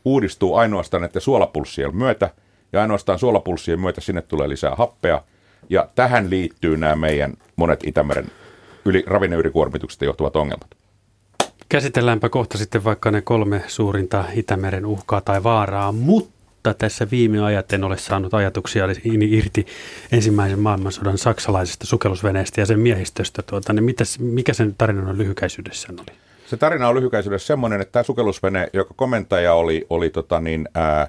[0.05, 2.31] uudistuu ainoastaan näiden suolapulssien myötä,
[2.73, 5.23] ja ainoastaan suolapulssien myötä sinne tulee lisää happea.
[5.69, 8.27] Ja tähän liittyy nämä meidän monet Itämeren
[8.85, 10.67] yli, ravinneylisuormituksesta johtuvat ongelmat.
[11.69, 17.41] Käsitelläänpä kohta sitten vaikka ne kolme suurinta Itämeren uhkaa tai vaaraa, mutta mutta tässä viime
[17.41, 19.67] ajat en ole saanut ajatuksia irti
[20.13, 23.43] ensimmäisen maailmansodan saksalaisesta sukellusveneestä ja sen miehistöstä.
[23.43, 26.19] Tuota, niin mitäs, mikä sen tarinan lyhykäisyydessään oli?
[26.47, 30.85] Se tarina on lyhykäisyydessä semmoinen, että tämä sukellusvene, joka komentaja oli, oli tota niin, ää,
[30.95, 31.09] ää,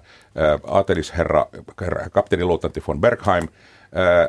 [0.68, 1.46] aatelisherra,
[2.12, 3.48] kapteeniluutantti von Bergheim,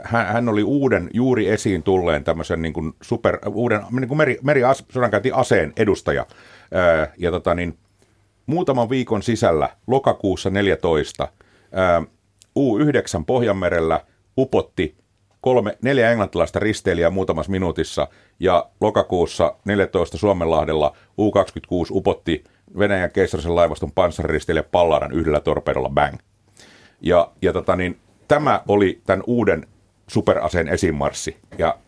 [0.02, 4.38] hän, hän oli uuden, juuri esiin tulleen tämmöisen niin kuin super, uuden niin kuin meri,
[4.42, 4.84] meri as,
[5.32, 6.26] aseen edustaja.
[7.18, 7.78] Ja tota niin,
[8.46, 11.28] muutaman viikon sisällä, lokakuussa 14,
[11.72, 12.02] ää,
[12.58, 14.00] U9 Pohjanmerellä
[14.38, 14.96] upotti
[15.40, 18.08] kolme, neljä englantilaista risteilijää muutamassa minuutissa
[18.40, 22.44] ja lokakuussa 14 Suomenlahdella U-26 upotti
[22.78, 26.16] Venäjän keisarisen laivaston panssariristeilijä Pallaran yhdellä torpedolla bang.
[27.00, 29.66] Ja, ja tota niin, tämä oli tämän uuden
[30.06, 31.36] superaseen esimarssi.
[31.58, 31.78] Ja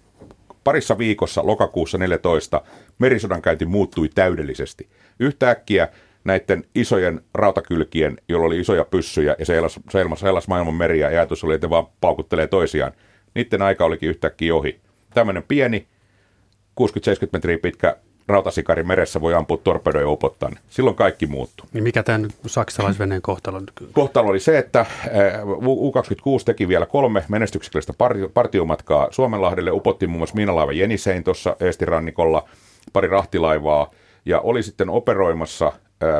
[0.64, 2.62] parissa viikossa lokakuussa 14
[2.98, 4.88] merisodan käynti muuttui täydellisesti.
[5.20, 5.88] Yhtäkkiä
[6.26, 11.44] näiden isojen rautakylkien, joilla oli isoja pyssyjä ja seilas, seilas, seilas maailman meriä ja ajatus
[11.44, 12.92] oli, että vaan paukuttelee toisiaan.
[13.34, 14.80] Niiden aika olikin yhtäkkiä ohi.
[15.14, 15.86] Tämmöinen pieni,
[16.80, 16.86] 60-70
[17.32, 17.96] metriä pitkä
[18.28, 20.50] rautasikari meressä voi ampua torpedoja upottaa.
[20.68, 21.66] Silloin kaikki muuttuu.
[21.72, 23.60] Niin mikä tämän saksalaisveneen kohtalo
[23.92, 24.86] Kohtalo oli se, että
[25.66, 27.92] U-26 teki vielä kolme menestyksellistä
[28.34, 29.70] partiomatkaa Suomenlahdelle.
[29.70, 32.48] Upotti muun muassa miinalaiva Jenisein tuossa Eestirannikolla,
[32.92, 33.90] pari rahtilaivaa.
[34.24, 35.72] Ja oli sitten operoimassa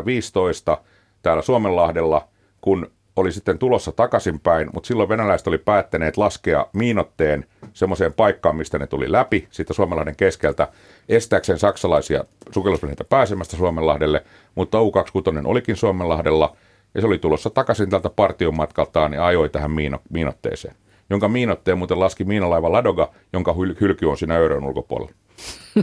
[0.06, 0.78] 15
[1.22, 2.28] täällä Suomenlahdella,
[2.60, 8.78] kun oli sitten tulossa takaisinpäin, mutta silloin venäläiset oli päättäneet laskea miinotteen semmoiseen paikkaan, mistä
[8.78, 10.68] ne tuli läpi, siitä Suomenlahden keskeltä,
[11.08, 16.56] estääkseen saksalaisia sukellusveneitä pääsemästä Suomenlahdelle, mutta U-26 olikin Suomenlahdella,
[16.94, 20.76] ja se oli tulossa takaisin tältä partion matkaltaan ja ajoi tähän miino, miinotteeseen,
[21.10, 25.12] jonka miinotteen muuten laski miinalaiva Ladoga, jonka hylky on siinä Öörön ulkopuolella.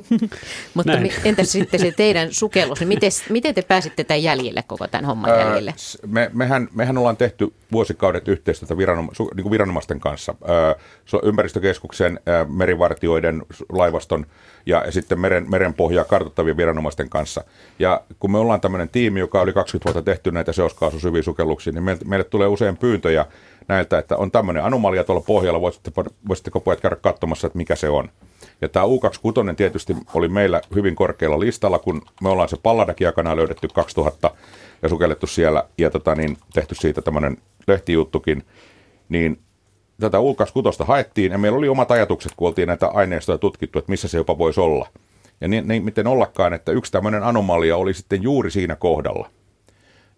[0.73, 1.13] Mutta Näin.
[1.23, 5.31] entäs sitten se teidän sukellus, niin miten, miten te pääsitte tämän jäljille, koko tämän homman
[5.31, 5.73] öö, jäljille?
[6.07, 10.35] Me, mehän, mehän ollaan tehty vuosikaudet yhteistyötä viranoma, niin kuin viranomaisten kanssa.
[10.49, 10.75] Öö,
[11.23, 14.25] ympäristökeskuksen, öö, merivartioiden, laivaston
[14.65, 17.43] ja sitten meren, merenpohjaa kartoittavien viranomaisten kanssa.
[17.79, 21.83] Ja kun me ollaan tämmöinen tiimi, joka oli 20 vuotta tehty näitä seoskaasusyviä sukelluksia, niin
[21.83, 23.25] meille, meille tulee usein pyyntöjä
[23.67, 27.89] näiltä, että on tämmöinen anomalia tuolla pohjalla, voisitteko, voisitteko pojat käydä katsomassa, että mikä se
[27.89, 28.09] on.
[28.61, 29.82] Ja tämä U26 tietysti
[30.13, 34.31] oli meillä hyvin korkealla listalla, kun me ollaan se Palladakin aikana löydetty 2000
[34.81, 38.43] ja sukellettu siellä ja tota, niin, tehty siitä tämmöinen lehtijuttukin,
[39.09, 39.39] niin
[39.99, 44.07] tätä U26 haettiin ja meillä oli omat ajatukset, kun oltiin näitä aineistoja tutkittu, että missä
[44.07, 44.87] se jopa voisi olla.
[45.41, 49.29] Ja niin, niin miten ollakaan, että yksi tämmöinen anomalia oli sitten juuri siinä kohdalla.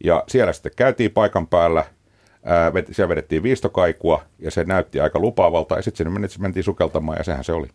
[0.03, 1.83] Ja siellä sitten käytiin paikan päällä,
[2.43, 7.23] ää, siellä vedettiin viistokaikua ja se näytti aika lupaavalta ja sitten sinne mentiin sukeltamaan ja
[7.23, 7.67] sehän se oli.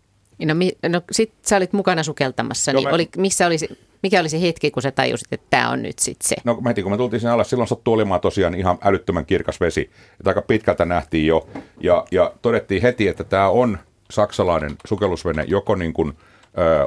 [0.45, 0.55] No,
[0.89, 2.95] no sit sä olit mukana sukeltamassa, niin me...
[2.95, 3.57] oli, missä oli,
[4.03, 6.37] mikä oli se hetki, kun sä tajusit, että tämä on nyt sitten se?
[6.45, 9.91] No heti kun me tultiin sinne alas, silloin sattuu olemaan tosiaan ihan älyttömän kirkas vesi.
[10.21, 11.49] Että aika pitkältä nähtiin jo
[11.81, 13.79] ja, ja todettiin heti, että tämä on
[14.11, 16.13] saksalainen sukellusvene, joko niin kuin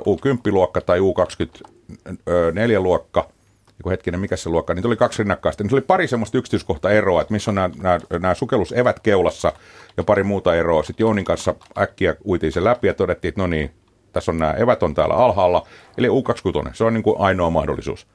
[0.07, 3.29] U10-luokka tai U24-luokka–
[3.79, 5.63] joku hetkinen, mikä se luokka, niin tuli kaksi rinnakkaista.
[5.63, 9.53] Niin tuli pari semmoista yksityiskohta eroa, että missä on nämä, nämä, nämä sukellusevät keulassa
[9.97, 10.83] ja pari muuta eroa.
[10.83, 13.71] Sitten Jounin kanssa äkkiä uitiin se läpi ja todettiin, että no niin,
[14.13, 18.07] tässä on nämä evät on täällä alhaalla, eli U26, se on niin kuin ainoa mahdollisuus.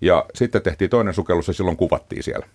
[0.00, 2.46] Ja sitten tehtiin toinen sukellus ja silloin kuvattiin siellä.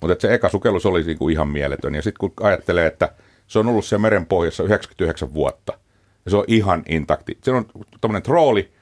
[0.00, 1.94] Mutta se eka sukellus oli niin kuin ihan mieletön.
[1.94, 3.12] Ja sitten kun ajattelee, että
[3.46, 5.72] se on ollut siellä meren pohjassa 99 vuotta,
[6.24, 7.38] ja se on ihan intakti.
[7.42, 7.66] Se on
[8.00, 8.72] tämmöinen trooli,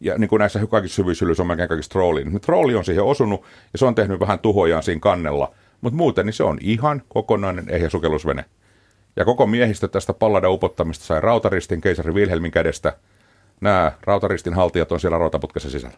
[0.00, 2.24] ja niin kuin näissä kaikissa syvyysylyissä on melkein kaikissa trooli.
[2.24, 5.52] Niin trooli on siihen osunut ja se on tehnyt vähän tuhojaan siinä kannella.
[5.80, 8.44] Mutta muuten niin se on ihan kokonainen ehjä sukellusvene.
[9.16, 12.96] Ja koko miehistö tästä pallada upottamista sai rautaristin keisari Wilhelmin kädestä.
[13.60, 15.96] Nämä rautaristin haltijat on siellä rautaputkessa sisällä.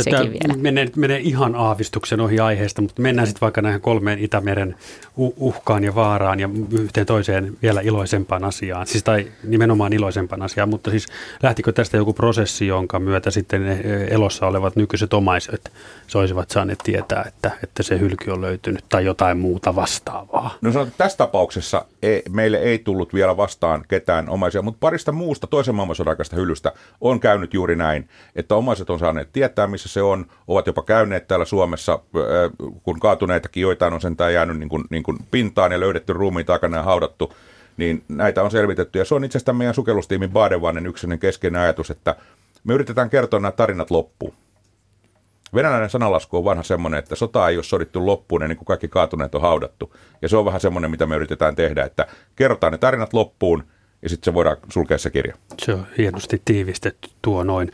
[0.00, 0.54] Sekin vielä.
[0.56, 4.76] Menee, menee ihan aavistuksen ohi aiheesta, mutta mennään sitten vaikka näihin kolmeen Itämeren
[5.16, 10.90] uhkaan ja vaaraan ja yhteen toiseen vielä iloisempaan asiaan, siis tai nimenomaan iloisempaan asiaan, mutta
[10.90, 11.06] siis
[11.42, 13.80] lähtikö tästä joku prosessi, jonka myötä sitten ne
[14.10, 15.72] elossa olevat nykyiset omaiset
[16.06, 20.54] se olisivat saaneet tietää, että, että se hylky on löytynyt tai jotain muuta vastaavaa?
[20.60, 25.46] No sanotaan, tässä tapauksessa ei, meille ei tullut vielä vastaan ketään omaisia, mutta parista muusta
[25.46, 30.02] toisen maailmansodan aikaista hylystä on käynyt juuri näin, että omaiset on saaneet tietää, missä se
[30.02, 31.98] on, ovat jopa käyneet täällä Suomessa,
[32.82, 36.76] kun kaatuneitakin joitain on sentään jäänyt niin kuin, niin kuin pintaan ja löydetty ruumiin takana
[36.76, 37.32] ja haudattu,
[37.76, 38.98] niin näitä on selvitetty.
[38.98, 42.16] Ja se on itse asiassa meidän sukellustiimin Badevainen yksinen keskeinen ajatus, että
[42.64, 44.34] me yritetään kertoa nämä tarinat loppuun.
[45.54, 49.34] Venäläinen sanalasku on vanha semmoinen, että sota ei ole sodittu loppuun ennen kuin kaikki kaatuneet
[49.34, 49.94] on haudattu.
[50.22, 53.64] Ja se on vähän semmoinen, mitä me yritetään tehdä, että kerrotaan ne tarinat loppuun
[54.04, 55.34] ja sitten se voidaan sulkea se kirja.
[55.62, 57.70] Se on hienosti tiivistetty tuo noin.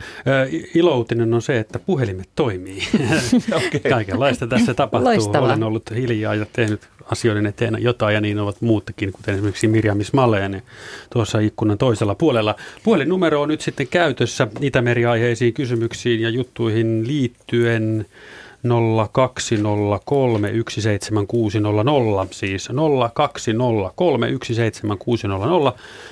[0.75, 2.83] Iloutinen on se, että puhelimet toimii.
[3.67, 3.79] okay.
[3.89, 5.09] Kaikenlaista tässä tapahtuu.
[5.09, 5.49] Loistavaa.
[5.49, 10.13] Olen ollut hiljaa ja tehnyt asioiden eteen jotain ja niin ovat muutakin, kuten esimerkiksi Mirjamis
[10.13, 10.61] Maleene
[11.13, 12.55] tuossa ikkunan toisella puolella.
[12.83, 18.05] Puhelinnumero on nyt sitten käytössä Itämeri-aiheisiin kysymyksiin ja juttuihin liittyen
[18.67, 18.69] 020317600,
[22.31, 22.73] siis 020317600.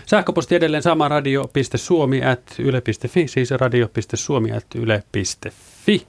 [0.05, 6.07] Sähköposti edelleen sama radio.suomi at yle.fi, siis radio.suomi at yle.fi.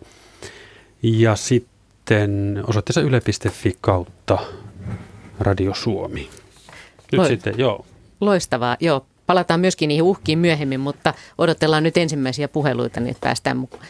[1.03, 4.39] Ja sitten osoitteessa yle.fi kautta
[5.41, 6.31] Radio Suomi.
[7.13, 7.29] Nyt Loi.
[7.29, 7.87] sitten, joo.
[8.21, 9.07] Loistavaa, joo.
[9.27, 13.85] Palataan myöskin niihin uhkiin myöhemmin, mutta odotellaan nyt ensimmäisiä puheluita, niin päästään mukaan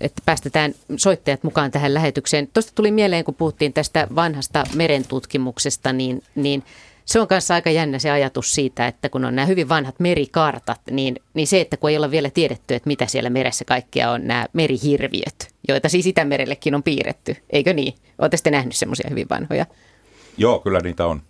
[0.00, 2.48] että päästetään soittajat mukaan tähän lähetykseen.
[2.52, 6.62] Tuosta tuli mieleen, kun puhuttiin tästä vanhasta merentutkimuksesta, niin, niin
[7.04, 10.80] se on kanssa aika jännä se ajatus siitä, että kun on nämä hyvin vanhat merikartat,
[10.90, 14.26] niin, niin se, että kun ei olla vielä tiedetty, että mitä siellä meressä kaikkea on,
[14.26, 17.94] nämä merihirviöt, joita siis Itämerellekin on piirretty, eikö niin?
[18.18, 19.66] Olette sitten nähnyt semmoisia hyvin vanhoja?
[20.36, 21.22] Joo, kyllä niitä on.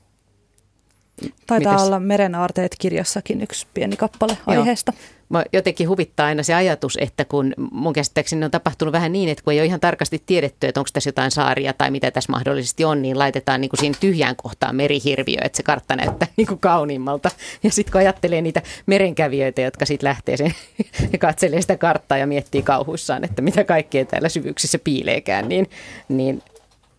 [1.47, 1.87] Taitaa Mites?
[1.87, 4.93] olla Merenaarteet kirjassakin yksi pieni kappale aiheesta.
[4.97, 5.18] Joo.
[5.29, 9.45] Mä jotenkin huvittaa aina se ajatus, että kun mun käsittääkseni on tapahtunut vähän niin, että
[9.45, 12.85] kun ei ole ihan tarkasti tiedetty, että onko tässä jotain saaria tai mitä tässä mahdollisesti
[12.85, 16.61] on, niin laitetaan niin kuin siinä tyhjään kohtaan merihirviö, että se kartta näyttää niin kuin
[16.61, 17.31] kauniimmalta.
[17.63, 20.55] Ja sitten kun ajattelee niitä merenkävijöitä, jotka sitten lähtee sen
[21.13, 25.71] ja katselee sitä karttaa ja miettii kauhuissaan, että mitä kaikkea täällä syvyyksissä piileekään, niin,
[26.09, 26.43] niin,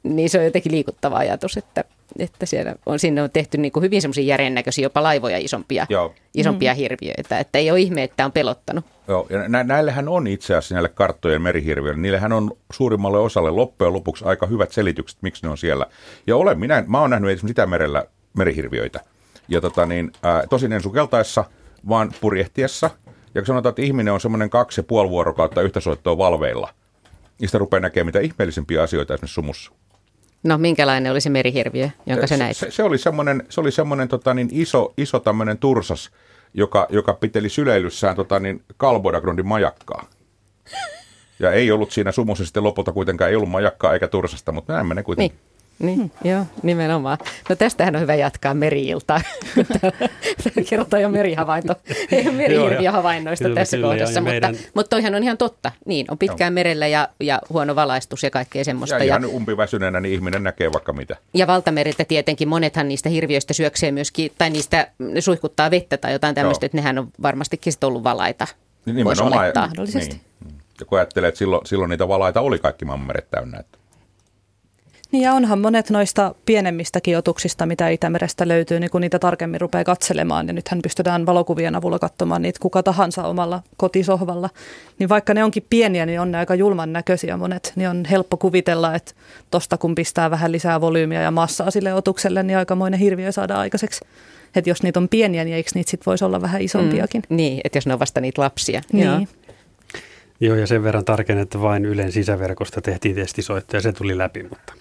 [0.03, 1.83] niin se on jotenkin liikuttava ajatus, että
[2.19, 6.13] että siellä on, sinne on tehty niin kuin hyvin semmoisia järjennäköisiä, jopa laivoja isompia, Joo.
[6.33, 6.77] isompia mm.
[6.77, 7.39] hirviöitä.
[7.39, 8.85] Että ei ole ihme, että on pelottanut.
[9.07, 13.93] Joo, ja nä- näillähän on itse asiassa näille karttojen merihirviöille, niillähän on suurimmalle osalle loppujen
[13.93, 15.85] lopuksi aika hyvät selitykset, miksi ne on siellä.
[16.27, 18.05] Ja olen, minä, mä oon nähnyt esimerkiksi Itämerellä
[18.37, 18.99] merihirviöitä.
[19.47, 21.45] Ja tota niin, ää, tosin en sukeltaessa,
[21.89, 22.89] vaan purjehtiessa.
[23.35, 26.73] Ja kun sanotaan, että ihminen on semmoinen kaksi ja puoli vuorokautta yhtä soittoa valveilla,
[27.39, 29.71] niin sitä rupeaa näkemään mitä ihmeellisempiä asioita esimerkiksi sumussa.
[30.43, 32.57] No minkälainen oli se merihirviö, jonka se, näit?
[32.57, 36.11] Se, se oli semmoinen, se oli semmoinen tota, niin iso, iso tämmöinen tursas,
[36.53, 40.05] joka, joka piteli syleilyssään tota, niin Kalbodagrondin majakkaa.
[41.39, 44.87] Ja ei ollut siinä sumussa sitten lopulta kuitenkaan, ei ollut majakkaa eikä tursasta, mutta näin
[44.87, 45.37] menee kuitenkin.
[45.37, 45.48] Niin.
[45.79, 46.29] Niin, hmm.
[46.29, 47.17] joo, nimenomaan.
[47.49, 49.21] No tästähän on hyvä jatkaa meri-iltaa.
[50.69, 51.75] Kerrotaan jo merihavainto,
[52.31, 54.55] merihirviöhavainnoista tässä kyllä, kohdassa, mutta, meidän...
[54.73, 55.71] mutta toihan on ihan totta.
[55.85, 58.95] Niin, on pitkään merellä ja, ja huono valaistus ja kaikkea semmoista.
[58.95, 61.15] Ja, ja ihan umpiväsyneenä niin ihminen näkee vaikka mitä.
[61.33, 66.35] Ja valtameriltä tietenkin monethan niistä hirviöistä syöksee myöskin, tai niistä ne suihkuttaa vettä tai jotain
[66.35, 68.47] tämmöistä, että nehän on varmastikin sitten ollut valaita.
[68.85, 69.31] Niin, nimenomaan.
[69.31, 70.21] Voisi mahdollisesti.
[70.45, 70.55] Niin.
[70.79, 73.59] Ja kun ajattelee, että silloin, silloin niitä valaita oli kaikki maanmeret täynnä.
[73.59, 73.77] Että.
[75.11, 79.83] Niin ja onhan monet noista pienemmistäkin otuksista, mitä Itämerestä löytyy, niin kun niitä tarkemmin rupeaa
[79.83, 84.49] katselemaan, ja nythän pystytään valokuvien avulla katsomaan niitä kuka tahansa omalla kotisohvalla,
[84.99, 88.37] niin vaikka ne onkin pieniä, niin on ne aika julman näköisiä monet, niin on helppo
[88.37, 89.11] kuvitella, että
[89.51, 94.05] tosta kun pistää vähän lisää volyymiä ja massaa sille otukselle, niin aikamoinen hirviö saadaan aikaiseksi.
[94.55, 97.21] Että jos niitä on pieniä, niin eikö niitä sitten voisi olla vähän isompiakin?
[97.29, 98.81] Mm, niin, että jos ne on vasta niitä lapsia.
[98.91, 99.05] Niin.
[99.05, 99.19] Joo.
[100.39, 104.43] Joo, ja sen verran tarkennettu, että vain Ylen sisäverkosta tehtiin testisoitto ja se tuli läpi,
[104.43, 104.73] mutta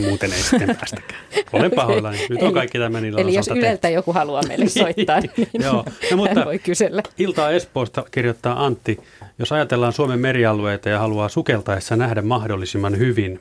[0.00, 1.20] Muuten ei sitten päästäkään.
[1.52, 2.26] Olen pahoillani.
[2.28, 3.94] Nyt on kaikki tämä niillä Eli jos Yleltä tehty.
[3.94, 5.84] joku haluaa meille soittaa, niin Joo.
[6.10, 7.02] No, mutta voi kysellä.
[7.18, 9.00] Iltaa Espoosta kirjoittaa Antti.
[9.38, 13.40] Jos ajatellaan Suomen merialueita ja haluaa sukeltaessa nähdä mahdollisimman hyvin,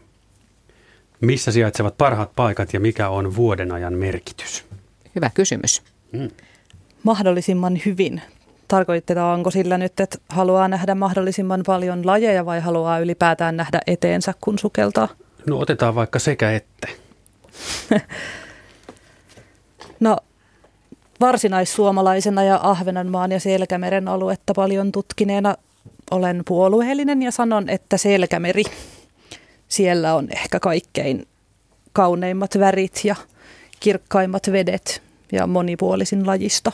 [1.21, 4.65] missä sijaitsevat parhaat paikat ja mikä on vuoden ajan merkitys?
[5.15, 5.81] Hyvä kysymys.
[6.17, 6.29] Hmm.
[7.03, 8.21] Mahdollisimman hyvin.
[8.67, 14.59] Tarkoitetaanko sillä nyt, että haluaa nähdä mahdollisimman paljon lajeja vai haluaa ylipäätään nähdä eteensä, kun
[14.59, 15.07] sukeltaa?
[15.47, 16.87] No otetaan vaikka sekä että.
[19.99, 20.17] no
[21.19, 25.55] varsinaissuomalaisena ja Ahvenanmaan ja Selkämeren aluetta paljon tutkineena
[26.11, 28.63] olen puolueellinen ja sanon, että Selkämeri,
[29.67, 31.27] siellä on ehkä kaikkein
[31.93, 33.15] kauneimmat värit ja
[33.79, 36.71] kirkkaimmat vedet ja monipuolisin lajisto.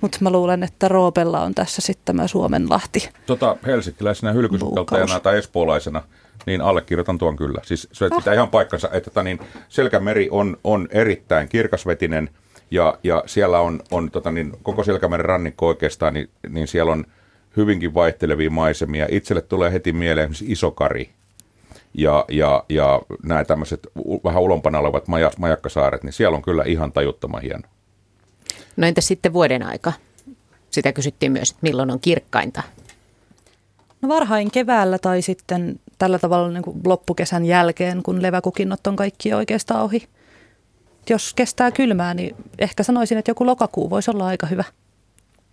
[0.00, 3.10] Mutta mä luulen, että Roopella on tässä sitten tämä Suomenlahti.
[3.26, 6.02] Tota, helsinkiläisenä hylkysukkeltajana tai espoolaisena–
[6.46, 7.60] niin allekirjoitan tuon kyllä.
[7.64, 12.30] Siis se pitää ihan paikkansa, että tota, niin Selkämeri on, on erittäin kirkasvetinen
[12.70, 17.04] ja, ja siellä on, on tota, niin, koko Selkämeren rannikko oikeastaan, niin, niin siellä on
[17.56, 19.06] hyvinkin vaihtelevia maisemia.
[19.10, 21.10] Itselle tulee heti mieleen Isokari
[21.94, 23.86] ja, ja, ja nämä tämmöiset
[24.24, 27.68] vähän ulompana olevat majas, majakkasaaret, niin siellä on kyllä ihan tajuttoman hieno.
[28.76, 29.92] No entä sitten vuoden aika?
[30.70, 32.62] Sitä kysyttiin myös, että milloin on kirkkainta
[34.02, 39.34] No varhain keväällä tai sitten tällä tavalla niin kuin loppukesän jälkeen, kun leväkukinnot on kaikki
[39.34, 40.08] oikeastaan ohi.
[41.10, 44.64] Jos kestää kylmää, niin ehkä sanoisin, että joku lokakuu voisi olla aika hyvä.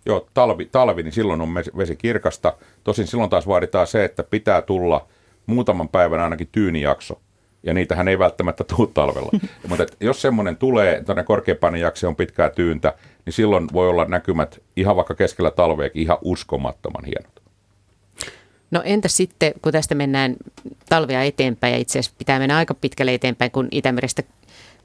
[0.06, 2.56] Joo, talvi, talvi, niin silloin on vesi kirkasta.
[2.84, 5.06] Tosin silloin taas vaaditaan se, että pitää tulla
[5.46, 7.20] muutaman päivän ainakin tyynijakso.
[7.62, 9.30] Ja niitähän ei välttämättä tule talvella.
[9.68, 12.94] Mutta jos semmoinen tulee, tuonne korkeapainen jakso on pitkää tyyntä,
[13.26, 17.43] niin silloin voi olla näkymät ihan vaikka keskellä talveakin ihan uskomattoman hienot.
[18.74, 20.36] No entä sitten, kun tästä mennään
[20.88, 24.22] talvea eteenpäin ja itse asiassa pitää mennä aika pitkälle eteenpäin, kun Itämerestä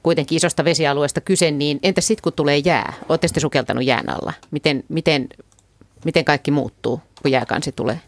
[0.02, 2.92] kuitenkin isosta vesialueesta kyse, niin entä sitten kun tulee jää?
[3.08, 4.32] Olette sitten sukeltanut jään alla?
[4.50, 5.28] Miten, miten,
[6.04, 8.00] miten kaikki muuttuu, kun jääkansi tulee?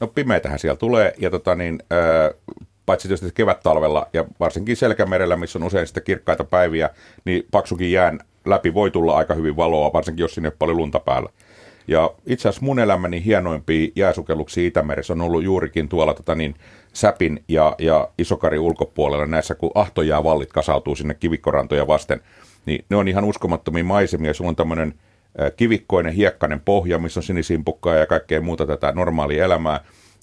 [0.00, 2.30] No pimeitähän siellä tulee ja tota niin, ää,
[2.86, 6.90] paitsi tietysti kevät-talvella ja varsinkin Selkämerellä, missä on usein sitä kirkkaita päiviä,
[7.24, 11.00] niin paksukin jään läpi voi tulla aika hyvin valoa, varsinkin jos sinne on paljon lunta
[11.00, 11.30] päällä.
[11.88, 16.54] Ja itse asiassa mun elämäni hienoimpia jääsukelluksia Itämeressä on ollut juurikin tuolla tota niin,
[16.92, 22.20] Säpin ja, ja Isokari ulkopuolella näissä, kun ahtojäävallit kasautuu sinne kivikkorantoja vasten.
[22.66, 24.34] Niin ne on ihan uskomattomia maisemia.
[24.34, 24.94] Sulla on tämmöinen
[25.56, 29.80] kivikkoinen, hiekkainen pohja, missä on sinisimpukkaa ja kaikkea muuta tätä normaalia elämää.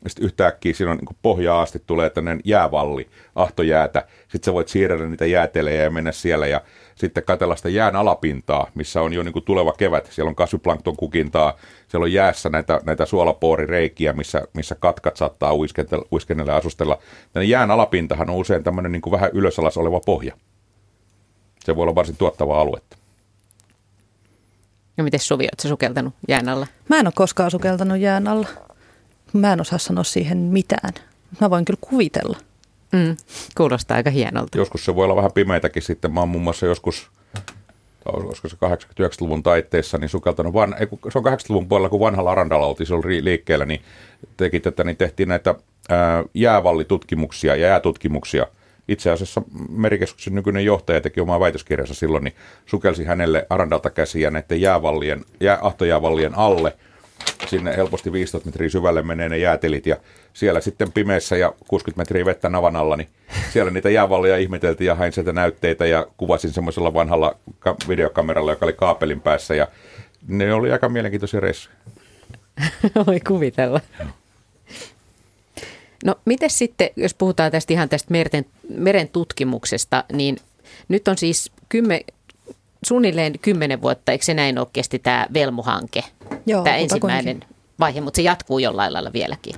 [0.08, 4.08] Sitten yhtäkkiä siinä on niin pohjaa asti tulee tämmöinen jäävalli, ahtojäätä.
[4.21, 6.62] Sitten sä voit siirrellä niitä jäätelejä ja mennä siellä ja
[6.95, 10.10] sitten katsella sitä jään alapintaa, missä on jo niin kuin tuleva kevät.
[10.12, 15.53] Siellä on kasviplankton kukintaa, siellä on jäässä näitä, näitä suolapoorireikiä, missä, missä katkat saattaa
[16.12, 16.97] uiskennella ja asustella.
[17.34, 20.36] Tänne jään alapintahan on usein tämmöinen niin kuin vähän ylösalas oleva pohja.
[21.65, 22.97] Se voi olla varsin tuottavaa aluetta.
[24.97, 26.67] No miten Suvi, oletko sukeltanut jään alla?
[26.89, 28.47] Mä en ole koskaan sukeltanut jään alla.
[29.34, 30.93] Mä en osaa sanoa siihen mitään.
[31.41, 32.38] Mä voin kyllä kuvitella.
[32.93, 33.17] Mm,
[33.58, 34.58] kuulostaa aika hienolta.
[34.58, 36.13] Joskus se voi olla vähän pimeitäkin sitten.
[36.13, 37.12] Mä oon muun muassa joskus,
[38.06, 42.65] olisiko se 89-luvun taitteessa, niin sukeltanut, van, ei, se on 80-luvun puolella, kun vanhalla Arandalla
[42.65, 43.82] oltiin, oli liikkeellä, niin
[44.38, 45.56] teki tätä, niin tehtiin näitä
[45.89, 48.47] ää, jäävallitutkimuksia ja jäätutkimuksia.
[48.88, 54.62] Itse asiassa merikeskuksen nykyinen johtaja teki omaa väitöskirjansa silloin, niin sukelsi hänelle Arandalta käsiä näiden
[54.62, 56.77] jäävallien, jää, ahtojäävallien alle–
[57.48, 59.98] sinne helposti 15 metriä syvälle menee ne jäätelit ja
[60.34, 63.10] siellä sitten pimeässä ja 60 metriä vettä navan alla, niin
[63.54, 67.36] siellä niitä jäävallia ihmeteltiin ja hain sieltä näytteitä ja kuvasin semmoisella vanhalla
[67.88, 69.68] videokameralla, joka oli kaapelin päässä ja
[70.28, 71.76] ne oli aika mielenkiintoisia reissuja.
[73.08, 73.82] Voi kuvitella.
[76.06, 80.38] No miten sitten, jos puhutaan tästä ihan tästä merten, meren tutkimuksesta, niin
[80.88, 82.02] nyt on siis kymmen,
[82.86, 86.04] suunnilleen kymmenen vuotta, eikö se näin ole, kesti tämä Velmu-hanke,
[86.46, 87.39] Joo, tämä ensimmäinen
[87.80, 89.56] vaihe, mutta se jatkuu jollain lailla vieläkin.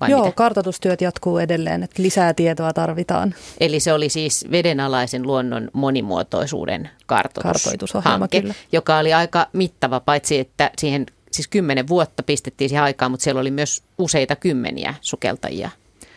[0.00, 0.36] Vai Joo, mitä?
[0.36, 3.34] kartoitustyöt jatkuu edelleen, että lisää tietoa tarvitaan.
[3.60, 8.54] Eli se oli siis vedenalaisen luonnon monimuotoisuuden kartoitus kartoitusohjelma, kyllä.
[8.72, 13.40] joka oli aika mittava, paitsi että siihen siis kymmenen vuotta pistettiin siihen aikaan, mutta siellä
[13.40, 15.70] oli myös useita kymmeniä sukeltajia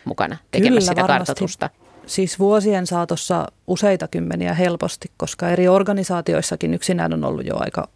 [0.06, 1.28] mukana tekemässä kyllä, sitä varmasti.
[1.28, 1.70] kartoitusta
[2.06, 7.88] siis vuosien saatossa useita kymmeniä helposti, koska eri organisaatioissakin yksinään on ollut jo aika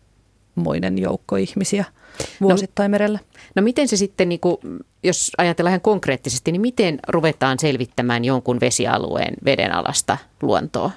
[0.55, 1.85] moinen joukko ihmisiä
[2.41, 3.19] vuosittain no, merellä.
[3.55, 4.57] No miten se sitten, niin kuin,
[5.03, 10.91] jos ajatellaan ihan konkreettisesti, niin miten ruvetaan selvittämään jonkun vesialueen vedenalasta luontoa?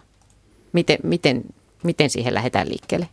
[0.73, 1.42] Miten, miten,
[1.83, 3.09] miten siihen lähdetään liikkeelle?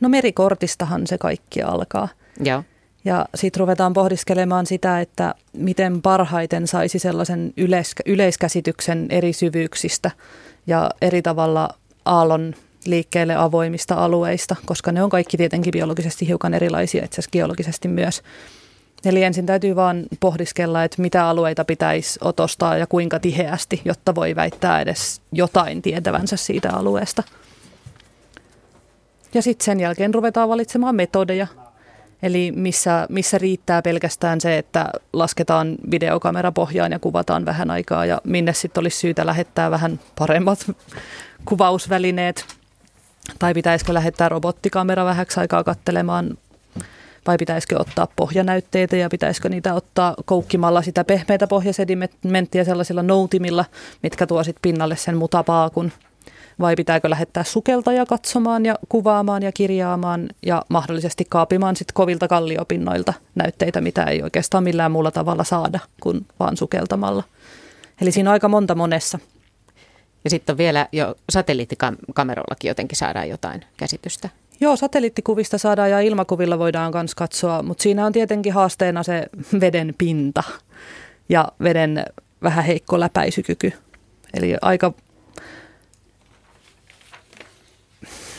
[0.00, 2.08] No merikortistahan se kaikki alkaa.
[2.44, 2.62] Joo.
[3.04, 10.10] Ja sitten ruvetaan pohdiskelemaan sitä, että miten parhaiten saisi sellaisen yleis- yleiskäsityksen eri syvyyksistä
[10.66, 11.68] ja eri tavalla
[12.04, 12.54] aallon
[12.86, 18.22] liikkeelle avoimista alueista, koska ne on kaikki tietenkin biologisesti hiukan erilaisia, itse asiassa geologisesti myös.
[19.04, 24.36] Eli ensin täytyy vaan pohdiskella, että mitä alueita pitäisi otostaa ja kuinka tiheästi, jotta voi
[24.36, 27.22] väittää edes jotain tietävänsä siitä alueesta.
[29.34, 31.46] Ja sitten sen jälkeen ruvetaan valitsemaan metodeja,
[32.22, 38.20] Eli missä, missä riittää pelkästään se, että lasketaan videokamera pohjaan ja kuvataan vähän aikaa ja
[38.24, 40.70] minne sitten olisi syytä lähettää vähän paremmat
[41.48, 42.44] kuvausvälineet.
[43.38, 46.38] Tai pitäisikö lähettää robottikamera vähäksi aikaa kattelemaan
[47.26, 53.64] vai pitäisikö ottaa pohjanäytteitä ja pitäisikö niitä ottaa koukkimalla sitä pehmeitä pohjasedimenttiä sellaisilla noutimilla,
[54.02, 55.92] mitkä tuo sitten pinnalle sen mutapaakun
[56.60, 63.14] vai pitääkö lähettää sukeltaja katsomaan ja kuvaamaan ja kirjaamaan ja mahdollisesti kaapimaan sitten kovilta kalliopinnoilta
[63.34, 67.22] näytteitä, mitä ei oikeastaan millään muulla tavalla saada kuin vaan sukeltamalla.
[68.00, 69.18] Eli siinä on aika monta monessa.
[70.24, 74.28] Ja sitten on vielä jo satelliittikamerollakin jotenkin saadaan jotain käsitystä.
[74.60, 79.26] Joo, satelliittikuvista saadaan ja ilmakuvilla voidaan myös katsoa, mutta siinä on tietenkin haasteena se
[79.60, 80.42] veden pinta
[81.28, 82.04] ja veden
[82.42, 83.72] vähän heikko läpäisykyky.
[84.34, 84.92] Eli aika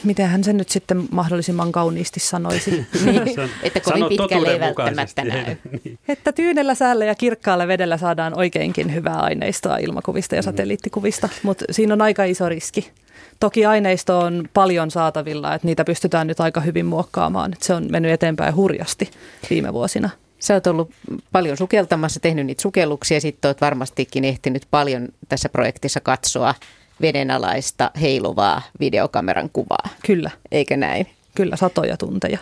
[0.04, 2.72] miten hän sen nyt sitten mahdollisimman kauniisti sanoisi.
[3.06, 5.56] niin, että kovin pitkälle ei välttämättä näy.
[5.84, 6.00] niin.
[6.08, 10.46] Että tyynellä säällä ja kirkkaalla vedellä saadaan oikeinkin hyvää aineistoa ilmakuvista ja mm.
[10.46, 12.92] satelliittikuvista, mutta siinä on aika iso riski.
[13.40, 17.54] toki aineisto on paljon saatavilla, että niitä pystytään nyt aika hyvin muokkaamaan.
[17.54, 19.12] Että se on mennyt eteenpäin hurjasti
[19.50, 20.10] viime vuosina.
[20.40, 20.92] Sä oot ollut
[21.32, 26.56] paljon sukeltamassa, tehnyt niitä sukelluksia, sitten oot varmastikin ehtinyt paljon tässä projektissa katsoa
[27.04, 29.90] vedenalaista heiluvaa videokameran kuvaa.
[30.06, 30.32] Kyllä.
[30.52, 31.08] Eikö näin?
[31.36, 32.38] Kyllä, satoja tunteja.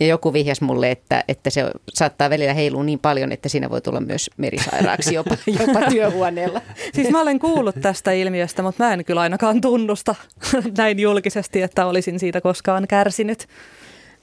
[0.00, 3.80] Ja joku vihjas mulle, että, että se saattaa välillä heilua niin paljon, että siinä voi
[3.80, 6.60] tulla myös merisairaaksi jopa, jopa työhuoneella.
[6.94, 10.14] Siis mä olen kuullut tästä ilmiöstä, mutta mä en kyllä ainakaan tunnusta
[10.78, 13.46] näin julkisesti, että olisin siitä koskaan kärsinyt.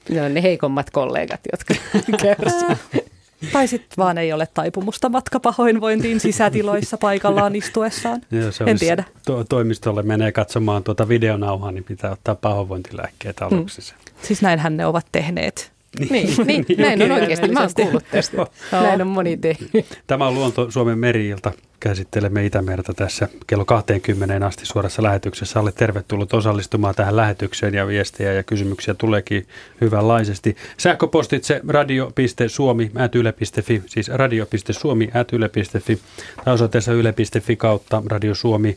[0.08, 1.74] Ne on ne heikommat kollegat, jotka
[2.22, 3.13] kärsivät.
[3.52, 8.20] Tai sitten vaan ei ole taipumusta matkapahoinvointiin sisätiloissa paikallaan istuessaan.
[8.30, 9.04] Joo, se en tiedä.
[9.26, 13.80] To- toimistolle menee katsomaan tuota videonauhaa, niin pitää ottaa pahoinvointilääkkeet aluksi.
[13.80, 14.12] Mm.
[14.22, 15.73] Siis näinhän ne ovat tehneet.
[15.98, 16.10] Niin,
[16.46, 17.48] niin, niin näin on oikeasti.
[17.48, 18.46] Mä oon kuullut tästä.
[18.72, 19.86] Näin on moni tehnyt.
[20.06, 21.52] Tämä on Luonto Suomen meriilta.
[21.80, 25.60] Käsittelemme Itämerta tässä kello 20 asti suorassa lähetyksessä.
[25.60, 29.46] Olet tervetullut osallistumaan tähän lähetykseen ja viestejä ja kysymyksiä tuleekin
[29.80, 30.56] hyvänlaisesti.
[30.76, 36.00] Sähköpostitse radio.suomi.yle.fi, siis radio.suomi.yle.fi
[36.44, 38.76] tai osoitteessa yle.fi kautta Radio Suomi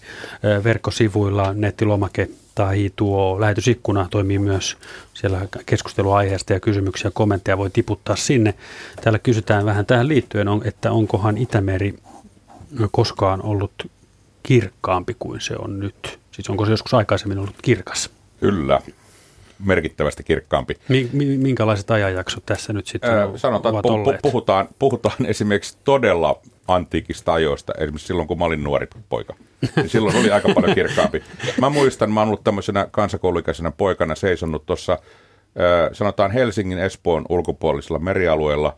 [0.64, 4.78] verkkosivuilla nettilomake tai tuo lähetysikkuna toimii myös
[5.14, 8.54] siellä keskusteluaiheesta ja kysymyksiä ja kommentteja voi tiputtaa sinne.
[9.04, 11.96] Täällä kysytään vähän tähän liittyen, että onkohan Itämeri
[12.92, 13.92] koskaan ollut
[14.44, 16.20] kirkkaampi kuin se on nyt?
[16.32, 18.10] Siis onko se joskus aikaisemmin ollut kirkas?
[18.40, 18.82] Kyllä,
[19.66, 20.78] merkittävästi kirkkaampi.
[21.38, 27.74] Minkälaiset ajanjaksot tässä nyt sitten öö, Sanotaan, että pu- puhutaan, puhutaan esimerkiksi todella antiikista ajoista,
[27.78, 29.36] esimerkiksi silloin kun mä olin nuori poika.
[29.76, 31.24] Niin silloin oli aika paljon kirkkaampi.
[31.62, 35.00] Mä muistan, mä oon ollut tämmöisenä kansakouluikäisenä poikana seisonnut tuossa
[35.94, 38.78] sanotaan Helsingin Espoon ulkopuolisella merialueella.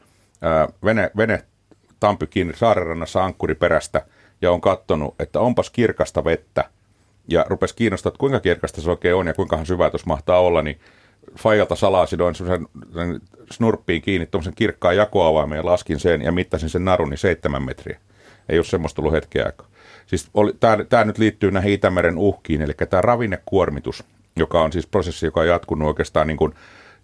[0.85, 1.43] Vene, vene
[1.99, 4.05] tampi kiinni saarenrannassa ankkuri perästä
[4.41, 6.63] ja on katsonut, että onpas kirkasta vettä.
[7.27, 10.61] Ja rupesi kiinnostaa, että kuinka kirkasta se oikein on ja kuinka syvä tuossa mahtaa olla,
[10.61, 10.79] niin
[11.37, 13.21] Fajalta salasidoin semmoisen
[13.51, 17.99] snurppiin kiinni tuommoisen kirkkaan jakoavaimeen ja laskin sen ja mittasin sen narun niin seitsemän metriä.
[18.49, 19.67] Ei ole semmoista ollut hetkeä aikaa.
[20.09, 20.31] Siis
[20.89, 24.03] tämä nyt liittyy näihin Itämeren uhkiin, eli tämä ravinnekuormitus,
[24.35, 26.53] joka on siis prosessi, joka on jatkunut oikeastaan niin kuin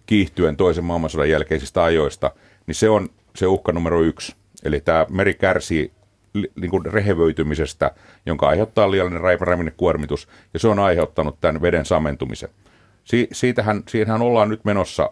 [0.06, 2.30] kiihtyen toisen maailmansodan jälkeisistä ajoista,
[2.66, 4.34] niin se on se uhka numero yksi.
[4.64, 5.92] Eli tämä meri kärsii
[6.34, 7.90] niin kuin rehevöitymisestä,
[8.26, 12.48] jonka aiheuttaa liiallinen ravinnekuormitus, ja se on aiheuttanut tämän veden samentumisen.
[13.04, 15.10] Si- siitähän, siitähän ollaan nyt menossa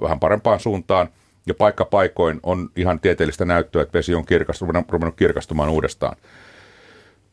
[0.00, 1.08] vähän parempaan suuntaan,
[1.46, 6.16] ja paikka paikoin on ihan tieteellistä näyttöä, että vesi on kirkastunut, ruvennut kirkastumaan uudestaan.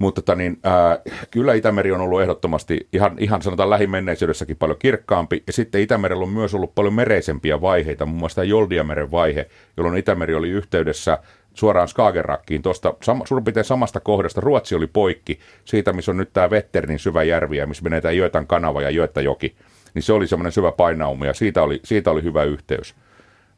[0.01, 0.99] Mutta tota niin, ää,
[1.31, 5.43] kyllä Itämeri on ollut ehdottomasti ihan, ihan sanotaan lähimenneisyydessäkin paljon kirkkaampi.
[5.47, 10.35] Ja sitten Itämerellä on myös ollut paljon mereisempiä vaiheita, muun muassa Joldiameren vaihe, jolloin Itämeri
[10.35, 11.17] oli yhteydessä
[11.53, 12.93] suoraan Skagerrakkiin tuosta
[13.25, 14.41] suurin piirtein samasta kohdasta.
[14.41, 18.11] Ruotsi oli poikki siitä, missä on nyt tämä Vetternin syvä järvi ja missä menee tämä
[18.11, 19.55] Joetan kanava ja Joettajoki.
[19.93, 22.95] Niin se oli semmoinen syvä painaumi ja siitä oli, siitä oli hyvä yhteys.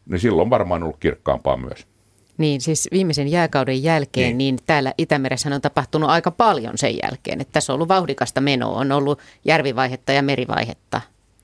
[0.05, 1.92] Niin silloin varmaan ollut kirkkaampaa myös.
[2.37, 7.41] Niin, siis viimeisen jääkauden jälkeen, niin, niin täällä Itämeressä on tapahtunut aika paljon sen jälkeen.
[7.41, 11.01] Että tässä on ollut vauhdikasta menoa, on ollut järvivaihetta ja merivaihetta.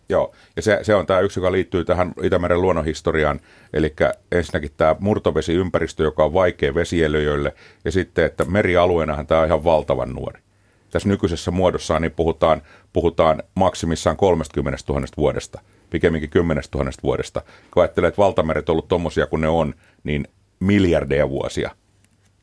[0.09, 3.39] Joo, ja se, se on tämä yksi, joka liittyy tähän Itämeren luonnonhistoriaan.
[3.73, 3.95] Eli
[4.31, 10.09] ensinnäkin tämä murtovesiympäristö, joka on vaikea vesieliöille, ja sitten, että merialueenahan tämä on ihan valtavan
[10.09, 10.41] nuori.
[10.89, 12.61] Tässä nykyisessä muodossaan niin puhutaan,
[12.93, 17.41] puhutaan maksimissaan 30 000 vuodesta, pikemminkin 10 000 vuodesta.
[17.71, 19.73] Kun ajattelee, että valtameret on ollut tuommoisia kuin ne on,
[20.03, 20.27] niin
[20.59, 21.71] miljardeja vuosia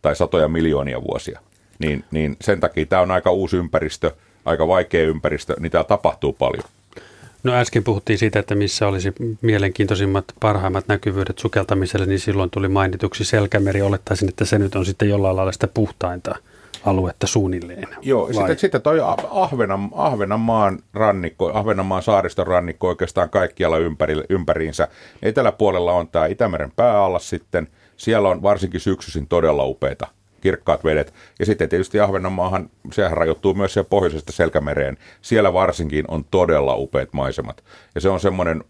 [0.03, 1.41] tai satoja miljoonia vuosia.
[1.79, 4.11] Niin, niin sen takia tämä on aika uusi ympäristö,
[4.45, 6.64] aika vaikea ympäristö, niin täällä tapahtuu paljon.
[7.43, 13.25] No äsken puhuttiin siitä, että missä olisi mielenkiintoisimmat, parhaimmat näkyvyydet sukeltamiselle, niin silloin tuli mainituksi
[13.25, 13.83] Selkämeri.
[13.83, 16.37] Olettaisin, että se nyt on sitten jollain lailla sitä puhtainta
[16.85, 17.89] aluetta suunnilleen.
[18.03, 18.99] Joo, sitten, sitten toi
[19.31, 24.89] Ahvenan, Ahvenanmaan rannikko, Ahvenanmaan saariston rannikko oikeastaan kaikkialla ympäri, ympäriinsä.
[25.23, 27.69] Eteläpuolella on tämä Itämeren pääallas sitten.
[27.97, 30.07] Siellä on varsinkin syksyisin todella upeita
[30.40, 31.14] kirkkaat vedet.
[31.38, 34.99] Ja sitten tietysti Ahvenanmaahan, sehän rajoittuu myös siellä pohjoisesta selkämereen.
[35.22, 37.64] Siellä varsinkin on todella upeat maisemat.
[37.94, 38.64] Ja se on semmoinen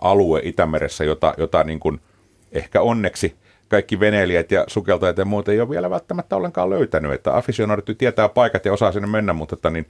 [0.00, 2.00] alue Itämeressä, jota, jota niin kuin
[2.52, 3.36] ehkä onneksi
[3.68, 7.12] kaikki veneilijät ja sukeltajat ja muut ei ole vielä välttämättä ollenkaan löytänyt.
[7.12, 9.86] Että aficionadit tietää paikat ja osaa sinne mennä, mutta että niin,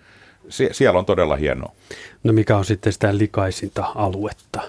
[0.48, 1.72] sie, siellä on todella hienoa.
[2.24, 4.62] No mikä on sitten sitä likaisinta aluetta?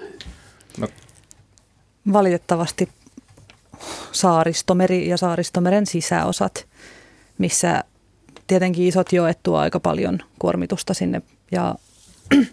[0.77, 0.87] No.
[2.13, 2.89] Valitettavasti
[4.11, 6.67] saaristomeri ja saaristomeren sisäosat,
[7.37, 7.83] missä
[8.47, 11.21] tietenkin isot joet tuo aika paljon kuormitusta sinne.
[11.51, 11.75] Ja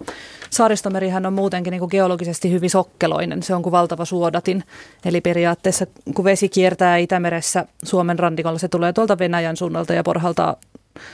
[0.51, 3.43] Saaristomerihän on muutenkin niin kuin geologisesti hyvin sokkeloinen.
[3.43, 4.65] Se on kuin valtava suodatin.
[5.05, 10.57] Eli periaatteessa kun vesi kiertää Itämeressä Suomen rannikolla, se tulee tuolta Venäjän suunnalta ja porhalta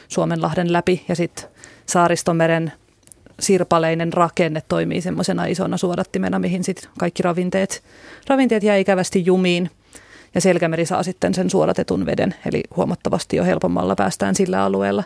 [0.09, 1.45] Suomenlahden läpi ja sitten
[1.87, 2.73] saaristomeren
[3.41, 7.83] sirpaleinen rakenne toimii semmoisena isona suodattimena, mihin sitten kaikki ravinteet,
[8.29, 9.71] ravinteet jää ikävästi jumiin.
[10.35, 15.05] Ja Selkämeri saa sitten sen suodatetun veden, eli huomattavasti jo helpommalla päästään sillä alueella.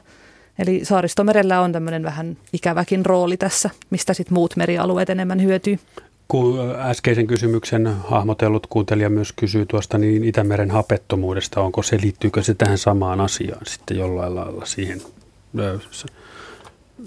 [0.58, 5.78] Eli saaristomerellä on tämmöinen vähän ikäväkin rooli tässä, mistä sitten muut merialueet enemmän hyötyy.
[6.28, 12.54] Kun äskeisen kysymyksen hahmotellut kuuntelija myös kysyy tuosta niin Itämeren hapettomuudesta, onko se, liittyykö se
[12.54, 15.00] tähän samaan asiaan sitten jollain lailla siihen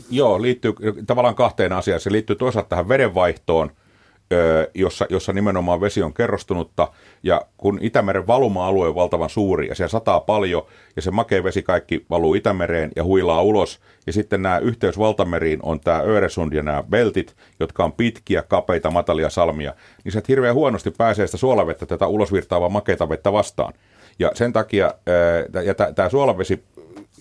[0.10, 0.74] Joo, liittyy
[1.08, 2.00] tavallaan kahteen asiaan.
[2.00, 3.72] Se liittyy toisaalta tähän vedenvaihtoon,
[4.74, 6.88] jossa, jossa nimenomaan vesi on kerrostunutta.
[7.24, 10.66] Ja kun Itämeren valuma-alue on valtavan suuri ja siellä sataa paljon
[10.96, 13.80] ja se makea vesi kaikki valuu Itämereen ja huilaa ulos.
[14.08, 18.92] Ja sitten nämä yhteys valtameriin on tämä Öresund ja nämä beltit, jotka on pitkiä, kapeita,
[18.92, 19.74] matalia salmia.
[20.04, 23.74] Niin se hirveän huonosti pääsee sitä suolavettä tätä ulosvirtaavaa makeita vettä vastaan.
[24.20, 24.94] Ja sen takia
[25.66, 26.64] ja tämä suolavesi,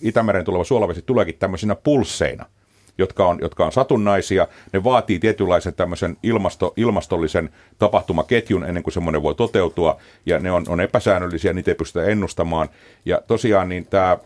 [0.01, 2.45] Itämeren tuleva suolavesi tuleekin tämmöisinä pulsseina–
[2.97, 4.47] jotka on, jotka on satunnaisia.
[4.73, 10.65] Ne vaatii tietynlaisen tämmöisen ilmasto, ilmastollisen tapahtumaketjun ennen kuin semmoinen voi toteutua, ja ne on,
[10.67, 12.69] on epäsäännöllisiä, niitä ei pystytä ennustamaan.
[13.05, 14.17] Ja tosiaan niin tämä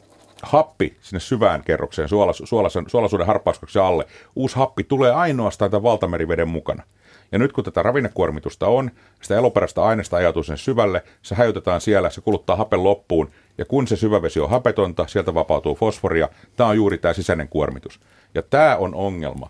[0.42, 4.06] happi sinne syvään kerrokseen, suolas, suolasen, suolaisuuden harppauskoksen alle,
[4.36, 6.84] uusi happi tulee ainoastaan tämän valtameriveden mukana.
[7.32, 8.92] Ja nyt kun tätä ravinnekuormitusta on,
[9.22, 13.88] sitä eloperäistä aineesta ajatuu sinne syvälle, se hajotetaan siellä, se kuluttaa hapen loppuun, ja kun
[13.88, 16.30] se syvävesi on hapetonta, sieltä vapautuu fosforia.
[16.56, 18.00] Tämä on juuri tämä sisäinen kuormitus.
[18.36, 19.50] Ja tämä on ongelma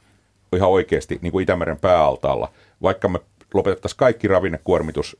[0.55, 2.49] ihan oikeasti niin kuin Itämeren pääaltaalla.
[2.81, 3.19] Vaikka me
[3.53, 5.17] lopetettaisiin kaikki ravinnekuormitus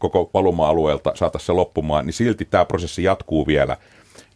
[0.00, 3.76] koko valuma-alueelta, saataisiin se loppumaan, niin silti tämä prosessi jatkuu vielä.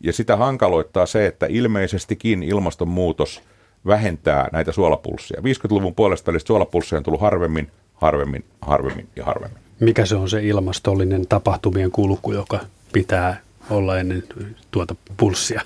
[0.01, 3.43] Ja sitä hankaloittaa se, että ilmeisestikin ilmastonmuutos
[3.87, 5.41] vähentää näitä suolapulsseja.
[5.41, 9.59] 50-luvun puolesta välistä suolapulsseja on tullut harvemmin, harvemmin, harvemmin ja harvemmin.
[9.81, 12.61] Mikä se on se ilmastollinen tapahtumien kulku, joka
[12.93, 13.41] pitää
[13.71, 14.23] olla ennen
[14.71, 15.61] tuota pulssia?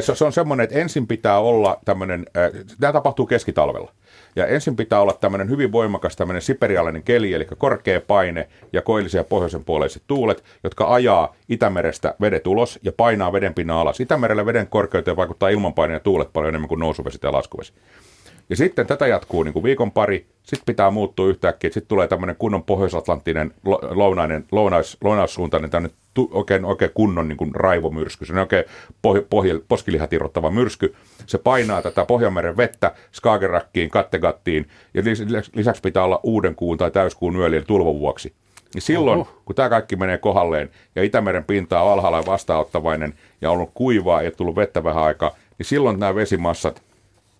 [0.00, 2.26] Se, se on semmoinen, että ensin pitää olla tämmöinen,
[2.80, 3.92] tämä tapahtuu keskitalvella.
[4.36, 9.18] Ja ensin pitää olla tämmöinen hyvin voimakas tämmöinen siperialainen keli, eli korkea paine ja koillisen
[9.18, 14.00] ja pohjoisen puoleiset tuulet, jotka ajaa Itämerestä vedet ulos ja painaa vedenpinnan alas.
[14.00, 17.72] Itämerellä veden korkeuteen vaikuttaa ilmanpaine ja tuulet paljon enemmän kuin nousuvesi tai laskuvesi.
[18.50, 22.36] Ja sitten tätä jatkuu niin kuin viikon pari, sitten pitää muuttua yhtäkkiä, sitten tulee tämmöinen
[22.36, 23.54] kunnon pohjoisatlanttinen
[23.90, 28.64] lounainen, lounais, lounaissuuntainen tämmöinen tu, oikein, oikein kunnon niin kuin raivomyrsky, se on oikein
[29.02, 30.10] poh, poh, poskilihat
[30.50, 30.94] myrsky.
[31.26, 35.02] Se painaa tätä Pohjanmeren vettä Skagerrakkiin, Kattegattiin ja
[35.54, 38.32] lisäksi pitää olla uuden kuun tai täyskuun yöllä tulvan vuoksi.
[38.74, 39.42] Ja silloin, Oho.
[39.44, 43.70] kun tämä kaikki menee kohalleen ja Itämeren pinta on alhaalla ja vastaanottavainen ja on ollut
[43.74, 46.82] kuivaa ja tullut vettä vähän aikaa, niin silloin nämä vesimassat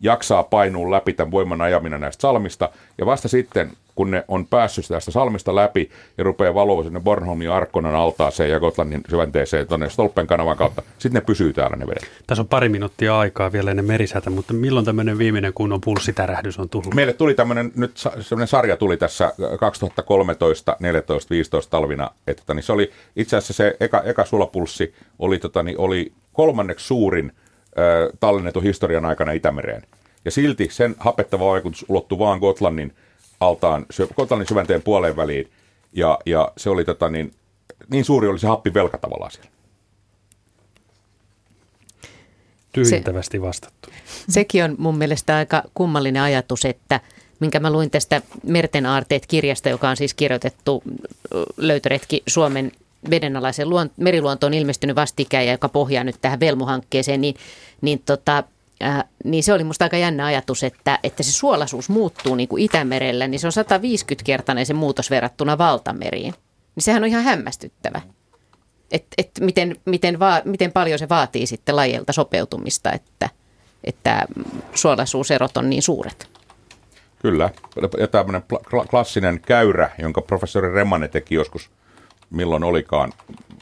[0.04, 2.68] jaksaa painua läpi tämän voiman ajaminen näistä salmista.
[2.98, 7.50] Ja vasta sitten, kun ne on päässyt tästä salmista läpi ja rupeaa valua sinne Bornholmin
[7.50, 12.10] Arkkonan altaaseen ja Gotlannin syvänteeseen tuonne Stolpen kanavan kautta, sitten ne pysyy täällä ne vedet.
[12.26, 16.68] Tässä on pari minuuttia aikaa vielä ennen merisätä, mutta milloin tämmöinen viimeinen kunnon pulssitärähdys on
[16.68, 16.94] tullut?
[16.94, 22.72] Meille tuli tämmöinen, nyt semmoinen sarja tuli tässä 2013, 14, 15 talvina, että niin se
[22.72, 27.32] oli itse asiassa se eka, eka sulapulssi oli, tota, niin oli kolmanneksi suurin–
[28.20, 29.82] tallennetun historian aikana Itämereen.
[30.24, 32.94] Ja silti sen hapettava vaikutus ulottui vaan Gotlannin
[33.40, 35.50] altaan, Gotlannin syvänteen puoleen väliin.
[35.92, 37.32] Ja, ja se oli tota niin,
[37.90, 39.50] niin suuri oli se happivelka tavallaan siellä.
[42.72, 43.90] Tyhjentävästi vastattu.
[44.28, 47.00] Sekin on mun mielestä aika kummallinen ajatus, että
[47.40, 50.82] minkä mä luin tästä Merten aarteet kirjasta, joka on siis kirjoitettu
[51.56, 52.72] löytöretki Suomen
[53.10, 57.34] vedenalaisen luon, meriluontoon ilmestynyt vastikään ja joka pohjaa nyt tähän Velmu-hankkeeseen, niin,
[57.80, 58.44] niin, tota,
[58.82, 62.62] äh, niin se oli musta aika jännä ajatus, että, että se suolaisuus muuttuu niin kuin
[62.62, 66.34] Itämerellä, niin se on 150-kertainen se muutos verrattuna valtameriin.
[66.74, 68.00] Niin sehän on ihan hämmästyttävä.
[68.92, 73.28] Että et miten, miten, miten paljon se vaatii sitten lajeilta sopeutumista, että,
[73.84, 74.26] että
[74.74, 76.28] suolaisuuserot on niin suuret.
[77.18, 77.50] Kyllä,
[77.98, 78.42] ja tämmöinen
[78.90, 81.70] klassinen käyrä, jonka professori Remane teki joskus–
[82.36, 83.12] milloin olikaan,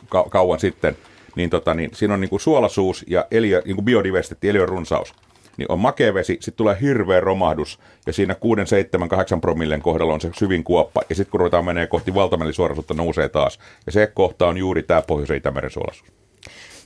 [0.08, 0.96] ka- kauan sitten,
[1.36, 5.14] niin, tota, niin siinä on niin kuin suolaisuus ja eliö, niin kuin biodiversiteetti, eliön runsaus.
[5.56, 10.14] Niin on makea vesi, sitten tulee hirveä romahdus, ja siinä 6, 7, 8 promillen kohdalla
[10.14, 13.58] on se syvin kuoppa, ja sitten kun ruvetaan menee kohti valtamelisuoraisuutta, nousee taas.
[13.86, 16.12] Ja se kohta on juuri tämä Pohjoisen Itämeren suolaisuus.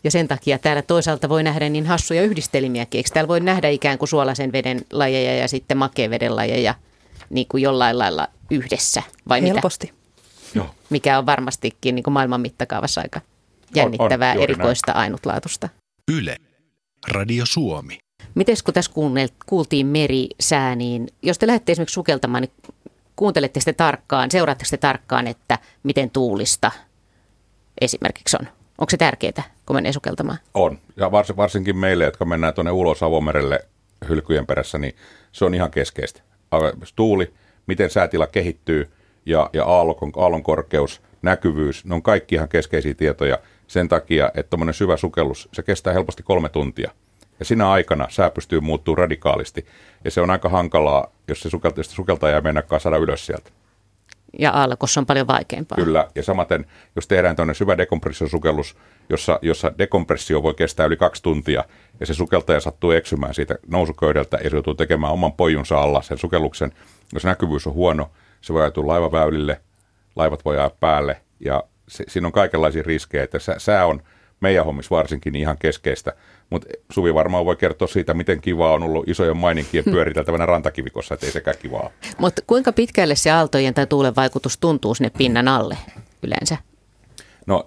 [0.05, 2.99] Ja sen takia täällä toisaalta voi nähdä niin hassuja yhdistelmiäkin.
[2.99, 6.74] Eikö täällä voi nähdä ikään kuin suolaisen veden lajeja ja sitten makeen veden lajeja
[7.30, 9.03] niin kuin jollain lailla yhdessä?
[9.28, 9.87] Vai Helposti.
[9.87, 10.05] Mitä?
[10.55, 10.74] Joo.
[10.90, 13.20] mikä on varmastikin niin kuin maailman mittakaavassa aika
[13.74, 15.01] jännittävää, on, on, erikoista, näin.
[15.01, 15.68] ainutlaatusta.
[16.12, 16.36] Yle,
[17.09, 17.99] Radio Suomi.
[18.34, 18.90] Miten kun tässä
[19.47, 22.74] kuultiin merisää, niin jos te lähdette esimerkiksi sukeltamaan, niin
[23.16, 26.70] kuuntelette sitten tarkkaan, seuraatte sitten tarkkaan, että miten tuulista
[27.80, 28.49] esimerkiksi on?
[28.78, 30.38] Onko se tärkeää, kun menee sukeltamaan?
[30.55, 33.64] On, ja varsinkin meille, jotka mennään tuonne ulos avomerelle
[34.09, 34.97] hylkyjen perässä, niin
[35.32, 36.22] se on ihan keskeistä.
[36.97, 37.34] Tuuli,
[37.66, 38.90] miten säätila kehittyy
[39.27, 44.51] ja, ja aallon, aallon korkeus, näkyvyys, ne on kaikki ihan keskeisiä tietoja sen takia, että
[44.51, 46.91] tuommoinen syvä sukellus, se kestää helposti kolme tuntia.
[47.39, 49.66] Ja sinä aikana sää pystyy muuttuu radikaalisti.
[50.05, 53.51] Ja se on aika hankalaa, jos se sukeltaja, sukeltaja ei mennäkään saada ylös sieltä
[54.39, 55.77] ja aallokossa on paljon vaikeampaa.
[55.77, 56.66] Kyllä, ja samaten
[56.97, 58.77] jos tehdään tämmöinen syvä dekompressiosukellus,
[59.09, 61.64] jossa, jossa dekompressio voi kestää yli kaksi tuntia,
[62.01, 66.18] ja se sukeltaja sattuu eksymään siitä nousuköydeltä, ja se joutuu tekemään oman pojunsa alla sen
[66.18, 66.72] sukelluksen.
[67.14, 68.11] Jos näkyvyys on huono,
[68.47, 69.61] se voi ajautua laivaväylille,
[70.16, 74.03] laivat voi ajaa päälle, ja se, siinä on kaikenlaisia riskejä, että sää on
[74.40, 76.12] meidän hommissa varsinkin ihan keskeistä.
[76.51, 81.30] Mutta Suvi varmaan voi kertoa siitä, miten kiva on ollut isojen maininkien pyöriteltävänä rantakivikossa, ettei
[81.30, 81.90] sekään kivaa.
[82.18, 85.76] Mutta kuinka pitkälle se aaltojen tai tuulen vaikutus tuntuu sinne pinnan alle
[86.22, 86.57] yleensä?
[87.47, 87.66] No,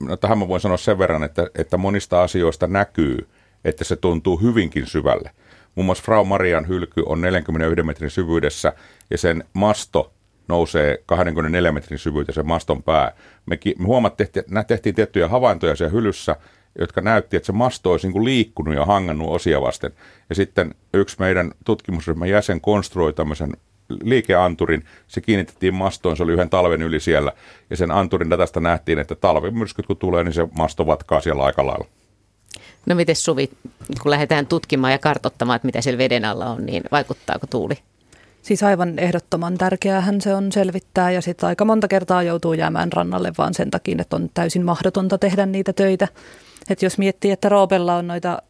[0.00, 3.28] no tähän mä voin sanoa sen verran, että, että monista asioista näkyy,
[3.64, 5.30] että se tuntuu hyvinkin syvälle.
[5.78, 8.72] Muun muassa Frau Marian hylky on 41 metrin syvyydessä
[9.10, 10.12] ja sen masto
[10.48, 13.12] nousee 24 metrin syvyyteen sen maston pää.
[13.46, 16.36] Me, me huomattiin, että tehtiin tiettyjä havaintoja siellä hylyssä,
[16.78, 19.92] jotka näytti, että se masto olisi niin liikkunut ja hangannut osia vasten.
[20.28, 23.52] Ja sitten yksi meidän tutkimusryhmän jäsen konstruoi tämmöisen
[24.02, 27.32] liikeanturin, se kiinnitettiin mastoon, se oli yhden talven yli siellä,
[27.70, 31.66] ja sen anturin datasta nähtiin, että talvimyrskyt kun tulee, niin se masto vatkaa siellä aika
[31.66, 31.86] lailla.
[32.88, 33.50] No miten Suvi,
[34.02, 37.74] kun lähdetään tutkimaan ja kartottamaan, että mitä siellä veden alla on, niin vaikuttaako tuuli?
[38.42, 43.32] Siis aivan ehdottoman tärkeäähän se on selvittää ja sitten aika monta kertaa joutuu jäämään rannalle
[43.38, 46.08] vaan sen takia, että on täysin mahdotonta tehdä niitä töitä.
[46.70, 48.42] Että jos miettii, että Roopella on noita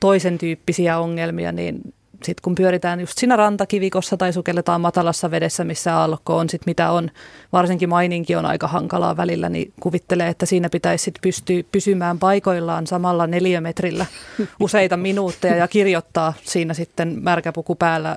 [0.00, 1.94] toisen tyyppisiä ongelmia, niin
[2.24, 6.90] sitten kun pyöritään just siinä rantakivikossa tai sukelletaan matalassa vedessä, missä aallokko on sit mitä
[6.90, 7.10] on,
[7.52, 12.86] varsinkin maininki on aika hankalaa välillä, niin kuvittelee, että siinä pitäisi sit pystyä pysymään paikoillaan
[12.86, 14.06] samalla neliömetrillä
[14.60, 18.16] useita minuutteja ja kirjoittaa siinä sitten märkäpuku päällä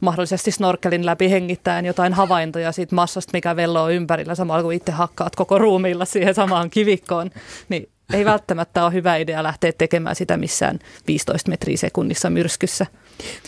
[0.00, 5.36] mahdollisesti snorkelin läpi hengittäen jotain havaintoja siitä massasta, mikä velloo ympärillä, samalla kuin itse hakkaat
[5.36, 7.30] koko ruumiilla siihen samaan kivikkoon,
[7.68, 12.86] niin ei välttämättä ole hyvä idea lähteä tekemään sitä missään 15 metriä sekunnissa myrskyssä.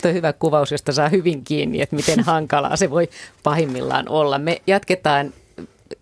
[0.01, 3.09] Tuo on hyvä kuvaus, josta saa hyvin kiinni, että miten hankalaa se voi
[3.43, 4.37] pahimmillaan olla.
[4.37, 5.33] Me jatketaan,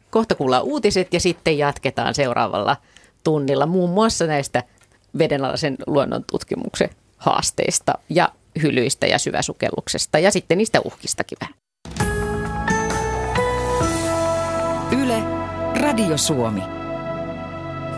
[0.09, 2.77] kohta kuullaan uutiset ja sitten jatketaan seuraavalla
[3.23, 4.63] tunnilla muun muassa näistä
[5.17, 8.29] vedenalaisen luonnon tutkimuksen haasteista ja
[8.61, 11.55] hylyistä ja syväsukelluksesta ja sitten niistä uhkistakin vähän.
[15.03, 15.23] Yle,
[15.81, 16.78] Radio Suomi.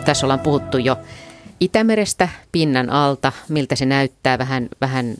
[0.04, 0.96] Tässä ollaan puhuttu jo
[1.60, 5.14] Itämerestä pinnan alta, miltä se näyttää vähän, vähän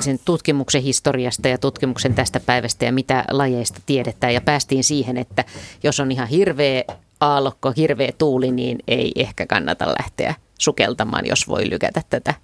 [0.00, 4.34] sen tutkimuksen historiasta ja tutkimuksen tästä päivästä ja mitä lajeista tiedetään.
[4.34, 5.44] Ja päästiin siihen, että
[5.82, 6.82] jos on ihan hirveä
[7.20, 12.34] aallokko, hirveä tuuli, niin ei ehkä kannata lähteä sukeltamaan, jos voi lykätä tätä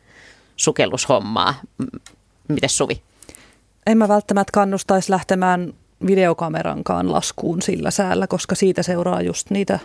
[0.57, 1.55] sukellushommaa.
[2.49, 3.03] Mites Suvi?
[3.87, 5.75] En mä välttämättä kannustaisi lähtemään
[6.07, 9.79] videokamerankaan laskuun sillä säällä, koska siitä seuraa just niitä,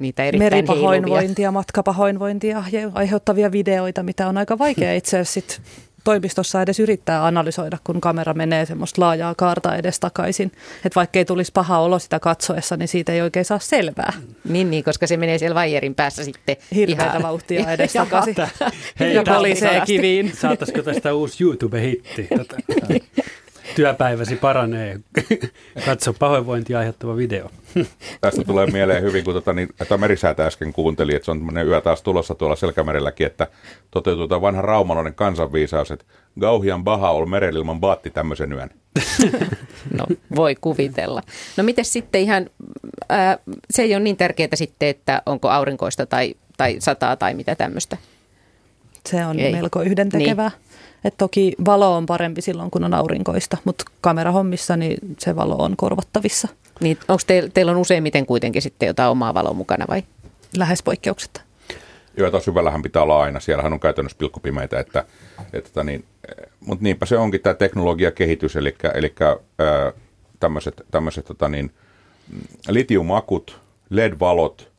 [0.00, 5.62] niitä meripahoinvointia, matkapahoinvointia aiheuttavia videoita, mitä on aika vaikea itse asiassa
[6.04, 10.52] toimistossa edes yrittää analysoida, kun kamera menee semmoista laajaa kaarta edes takaisin.
[10.84, 14.12] Että vaikka ei tulisi paha olo sitä katsoessa, niin siitä ei oikein saa selvää.
[14.48, 17.22] Niin, niin koska se menee siellä vaijerin päässä sitten Hirveätä ihan...
[17.28, 18.36] vauhtia edes takaisin.
[19.00, 20.32] Hei, ja kiviin.
[20.36, 22.28] Saataisiko tästä uusi YouTube-hitti?
[23.76, 25.00] työpäiväsi paranee.
[25.86, 27.50] Katso pahoinvointia aiheuttava video.
[28.20, 31.66] Tästä tulee mieleen hyvin, kun tota, niin, että merisäätä äsken kuunteli, että se on tämmöinen
[31.66, 33.46] yö taas tulossa tuolla Selkämerelläkin, että
[33.90, 36.04] toteutuu tämä vanha raumalainen kansanviisaus, että
[36.40, 38.70] Gauhian Baha on merelilman baatti tämmöisen yön.
[39.98, 40.06] No
[40.36, 41.22] voi kuvitella.
[41.56, 42.50] No miten sitten ihan,
[43.08, 43.38] ää,
[43.70, 47.96] se ei ole niin tärkeää sitten, että onko aurinkoista tai, tai sataa tai mitä tämmöistä.
[49.08, 49.52] Se on ei.
[49.52, 50.48] melko yhdentekevää.
[50.48, 50.63] Niin.
[51.04, 55.76] Et toki valo on parempi silloin, kun on aurinkoista, mutta kamerahommissa niin se valo on
[55.76, 56.48] korvattavissa.
[56.80, 60.02] Niin, onko teillä, teillä on useimmiten kuitenkin sitten jotain omaa valoa mukana vai?
[60.56, 61.40] Lähes poikkeuksetta.
[62.16, 63.40] Joo, tuossa syvällähän pitää olla aina.
[63.40, 65.04] Siellähän on käytännössä pilkkopimeitä, että,
[65.52, 66.04] että tota niin,
[66.60, 69.14] mutta niinpä se onkin tämä teknologiakehitys, eli, eli
[70.40, 71.70] tämmöiset, tämmöiset tota niin,
[72.68, 74.72] litiumakut, LED-valot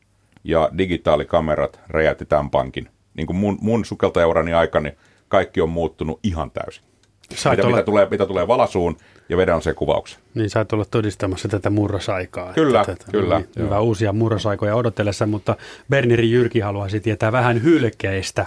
[0.44, 2.90] ja digitaalikamerat räjäytti tämän pankin.
[3.14, 4.98] Niin kuin mun, mun sukeltajaurani aikana niin
[5.28, 6.84] kaikki on muuttunut ihan täysin.
[7.30, 7.76] mitä, olla...
[7.76, 8.98] mitä, tulee, mitä tulee valasuun
[9.30, 10.20] ja vedän se kuvauksen.
[10.34, 12.54] Niin sait olla todistamassa tätä murrosaikaa.
[12.54, 13.38] Kyllä, että, tätä, kyllä.
[13.38, 15.56] Niin, hyvä uusia murrosaikoja odotellessa, mutta
[15.90, 18.46] Berneri Jyrki haluaisi tietää vähän hylkeistä.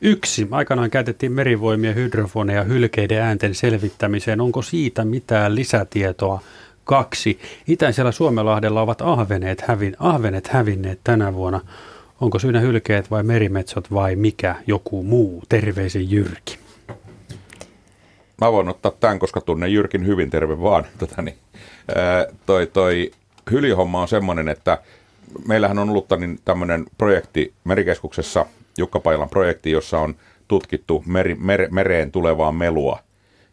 [0.00, 4.40] Yksi, aikanaan käytettiin merivoimia hydrofoneja hylkeiden äänten selvittämiseen.
[4.40, 6.40] Onko siitä mitään lisätietoa?
[6.84, 11.60] Kaksi, itäisellä Suomenlahdella ovat ahveneet, hävin, ahvenet hävinneet tänä vuonna.
[12.20, 15.42] Onko syynä hylkeet vai merimetsot vai mikä joku muu?
[15.48, 16.58] Terveisin Jyrki.
[18.40, 20.84] mä voin ottaa tämän, koska tunnen Jyrkin hyvin, terve vaan.
[20.98, 21.36] Tota, niin,
[21.94, 23.10] ää, toi, toi
[23.50, 24.78] hyljehomma on semmoinen, että
[25.48, 28.46] meillähän on ollut niin tämmöinen projekti Merikeskuksessa,
[28.78, 30.14] Jukka Pailan projekti, jossa on
[30.48, 32.98] tutkittu meri, mere, mereen tulevaa melua.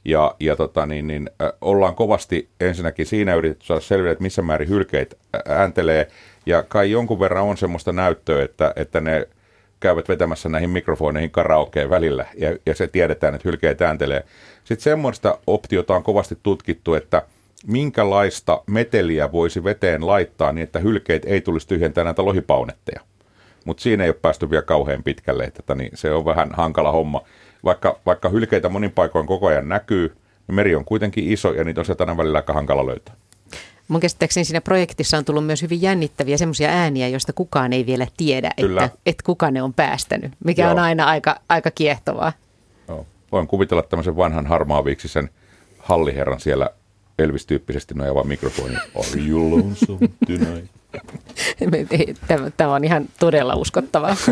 [0.06, 1.30] Ja, ja tota, niin, niin,
[1.62, 6.08] ollaan kovasti ensinnäkin siinä yritetty saada selville, että missä määrin hylkeet ääntelee.
[6.46, 9.28] Ja kai jonkun verran on semmoista näyttöä, että, että ne
[9.80, 14.24] käyvät vetämässä näihin mikrofoneihin karaokeen välillä, ja, ja se tiedetään, että hylkeet ääntelee.
[14.64, 17.22] Sitten semmoista optiota on kovasti tutkittu, että
[17.68, 23.02] minkälaista meteliä voisi veteen laittaa niin, että hylkeet ei tulisi tyhjentää näitä lohipaunetteja.
[23.66, 27.22] Mutta siinä ei ole päästy vielä kauhean pitkälle, että niin se on vähän hankala homma.
[27.64, 30.16] Vaikka, vaikka hylkeitä monin paikoin koko ajan näkyy,
[30.48, 33.16] niin meri on kuitenkin iso ja niitä on sieltä välillä aika hankala löytää.
[33.88, 38.08] Mun käsittääkseni siinä projektissa on tullut myös hyvin jännittäviä semmoisia ääniä, joista kukaan ei vielä
[38.18, 40.72] tiedä, että, että kuka ne on päästänyt, mikä Joo.
[40.72, 42.34] on aina aika, aika kiehtovaa.
[42.88, 43.06] Joo.
[43.32, 45.30] Voin kuvitella tämmöisen vanhan harmaaviiksisen
[45.80, 46.70] halliherran siellä
[47.20, 48.76] Elvis-tyyppisesti nojava mikrofoni.
[49.00, 50.76] Are you lonesome tonight?
[52.58, 54.16] Tämä on ihan todella uskottavaa.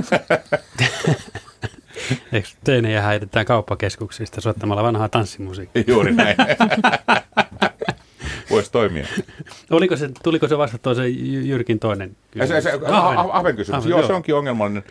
[2.34, 5.84] Eikö teinejä häitetään kauppakeskuksista soittamalla vanhaa tanssimusiikkia?
[5.88, 6.36] Juuri näin.
[8.54, 9.08] Voisi toimia.
[9.72, 12.64] Oliko se, tuliko se vastattua se Jyrkin toinen kysymys?
[12.64, 13.32] Se, se, ahven.
[13.32, 13.78] ahven kysymys.
[13.78, 14.84] Ahven, joo, joo, se onkin ongelmallinen.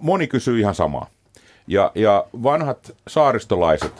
[0.00, 1.06] Moni kysyy ihan samaa.
[1.66, 3.92] Ja, ja vanhat saaristolaiset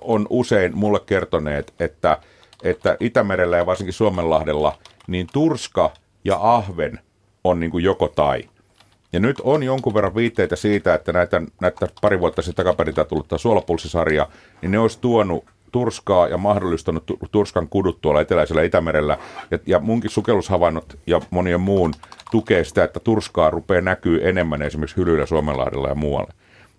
[0.00, 2.18] on usein mulle kertoneet, että,
[2.62, 5.92] että Itämerellä ja varsinkin Suomenlahdella niin turska
[6.24, 7.00] ja ahven
[7.44, 8.44] on niin kuin joko tai.
[9.12, 13.28] Ja nyt on jonkun verran viitteitä siitä, että näitä, näitä pari vuotta sitten takaperin tullut
[13.28, 14.28] tämä suolapulssisarja,
[14.62, 19.18] niin ne olisi tuonut turskaa ja mahdollistanut turskan kudut tuolla eteläisellä Itämerellä.
[19.50, 21.94] Ja, ja munkin sukellushavainnot ja monien muun
[22.30, 26.32] tukee sitä, että turskaa rupeaa näkyy enemmän esimerkiksi Hylyllä, Suomenlahdella ja muualla.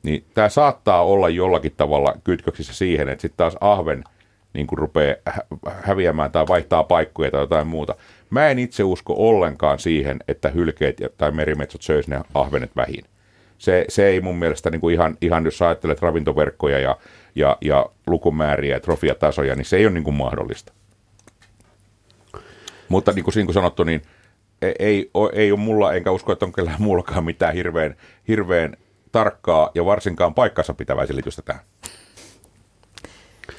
[0.03, 4.03] Niin tämä saattaa olla jollakin tavalla kytköksissä siihen, että sitten taas ahven
[4.53, 5.15] niin kuin rupeaa
[5.81, 7.95] häviämään tai vaihtaa paikkoja tai jotain muuta.
[8.29, 13.03] Mä en itse usko ollenkaan siihen, että hylkeet tai merimetsot söis ne ahvenet vähin.
[13.57, 16.97] Se, se ei mun mielestä niin kuin ihan, ihan, jos ajattelet ravintoverkkoja ja,
[17.35, 20.73] ja, ja lukumääriä ja trofiatasoja, niin se ei ole niin kuin mahdollista.
[22.89, 24.01] Mutta niin kuin, niin kuin sanottu, niin
[24.61, 27.95] ei, ei, ei ole mulla, enkä usko, että on kellään muullakaan mitään hirveän,
[28.27, 28.77] hirveän
[29.11, 31.61] tarkkaa ja varsinkaan paikkansa pitävää selitystä tähän.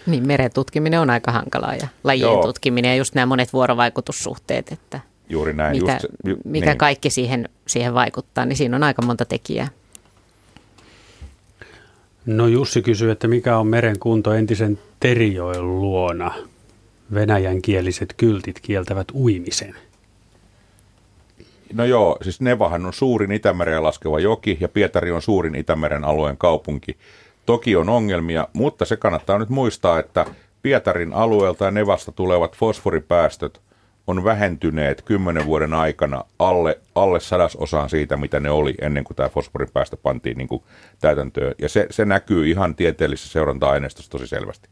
[0.07, 2.43] Niin, meren tutkiminen on aika hankalaa ja lajien Joo.
[2.43, 5.01] tutkiminen ja just nämä monet vuorovaikutussuhteet, että
[5.31, 5.77] Juuri näin.
[5.77, 6.79] Mitä, just, ju, mikä niin.
[6.79, 9.69] kaikki siihen, siihen vaikuttaa, niin siinä on aika monta tekijää.
[12.31, 16.35] No Jussi kysyy, että mikä on meren kunto entisen Terijoen luona?
[17.15, 19.75] Venäjänkieliset kyltit kieltävät uimisen.
[21.73, 26.37] No joo, siis Nevahan on suurin Itämereen laskeva joki ja Pietari on suurin Itämeren alueen
[26.37, 26.97] kaupunki.
[27.47, 30.27] Toki on ongelmia, mutta se kannattaa nyt muistaa, että
[30.63, 33.61] Pietarin alueelta ja Nevasta tulevat fosforipäästöt
[34.07, 39.29] on vähentyneet kymmenen vuoden aikana alle, alle sadasosaan siitä, mitä ne oli ennen kuin tämä
[39.29, 40.63] fosforipäästö pantiin niin kuin
[41.01, 41.55] täytäntöön.
[41.59, 44.69] Ja se, se näkyy ihan tieteellisessä seuranta-aineistossa tosi selvästi.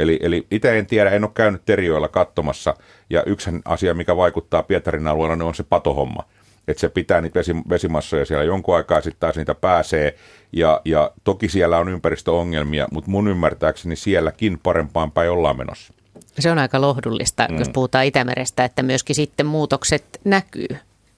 [0.00, 2.76] Eli, eli itse en tiedä, en ole käynyt terioilla katsomassa,
[3.10, 6.22] ja yksi asia, mikä vaikuttaa Pietarin alueella, niin on se patohomma
[6.68, 10.14] että se pitää niitä vesi, vesimassoja siellä jonkun aikaa, sitten taas niitä pääsee.
[10.52, 15.94] Ja, ja toki siellä on ympäristöongelmia, mutta mun ymmärtääkseni sielläkin parempaan päin ollaan menossa.
[16.38, 17.58] Se on aika lohdullista, mm.
[17.58, 20.68] jos puhutaan Itämerestä, että myöskin sitten muutokset näkyy.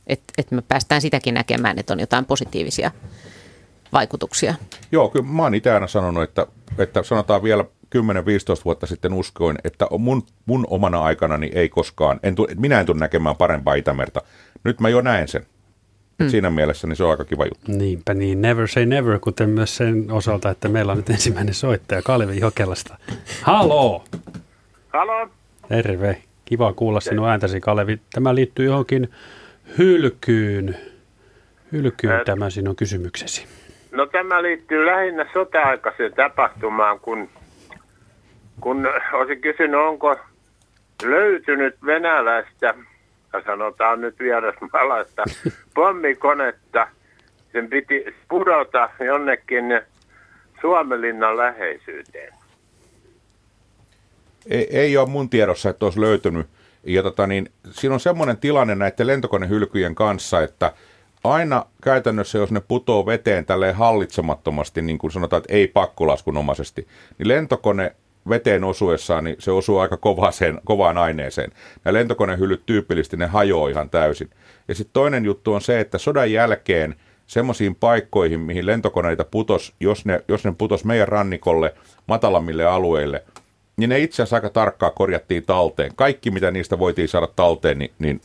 [0.06, 2.90] Että et me päästään sitäkin näkemään, että on jotain positiivisia
[3.92, 4.54] vaikutuksia.
[4.92, 6.46] Joo, kyllä mä oon itse aina sanonut, että,
[6.78, 7.64] että sanotaan vielä
[7.96, 7.98] 10-15
[8.64, 12.98] vuotta sitten uskoin, että mun, mun omana aikanani ei koskaan, en tu, minä en tule
[12.98, 14.22] näkemään parempaa Itämerta.
[14.64, 15.46] Nyt mä jo näen sen.
[16.18, 16.28] Mm.
[16.28, 17.72] Siinä mielessä niin se on aika kiva juttu.
[17.72, 22.02] Niinpä niin, never say never, kuten myös sen osalta, että meillä on nyt ensimmäinen soittaja
[22.02, 22.98] Kalvi Jokelasta.
[23.42, 24.04] Halo!
[24.98, 25.28] Halo!
[25.68, 26.22] Terve.
[26.44, 28.00] Kiva kuulla sinun ääntäsi, Kalevi.
[28.12, 29.08] Tämä liittyy johonkin
[29.78, 30.76] hylkyyn.
[31.72, 32.24] Hylkyyn Ä...
[32.24, 33.46] tämä sinun kysymyksesi.
[33.92, 37.28] No tämä liittyy lähinnä sota-aikaiseen tapahtumaan, kun,
[38.60, 40.16] kun olisin kysynyt, onko
[41.02, 42.74] löytynyt venäläistä
[43.46, 45.24] sanotaan nyt vierasmaalaista
[45.74, 46.88] pommikonetta.
[47.52, 49.64] Sen piti pudota jonnekin
[50.60, 52.37] Suomenlinnan läheisyyteen.
[54.48, 56.46] Ei, ei ole mun tiedossa, että olisi löytynyt.
[56.84, 60.72] Ja tota, niin, siinä on semmoinen tilanne näiden lentokonehylkyjen kanssa, että
[61.24, 66.86] aina käytännössä, jos ne putoo veteen tälleen hallitsemattomasti, niin kuin sanotaan, että ei pakkolaskunomaisesti,
[67.18, 67.94] niin lentokone
[68.28, 70.32] veteen osuessaan, niin se osuu aika kovaan,
[70.64, 71.52] kovaan aineeseen.
[71.84, 74.30] Nämä lentokonehyllyt tyypillisesti ne hajoaa ihan täysin.
[74.68, 76.94] Ja sitten toinen juttu on se, että sodan jälkeen
[77.26, 81.74] semmoisiin paikkoihin, mihin lentokoneita putos, jos ne, jos ne putos meidän rannikolle
[82.06, 83.24] matalammille alueille,
[83.78, 85.92] niin ne itse asiassa aika tarkkaan korjattiin talteen.
[85.96, 88.20] Kaikki, mitä niistä voitiin saada talteen, niin, niin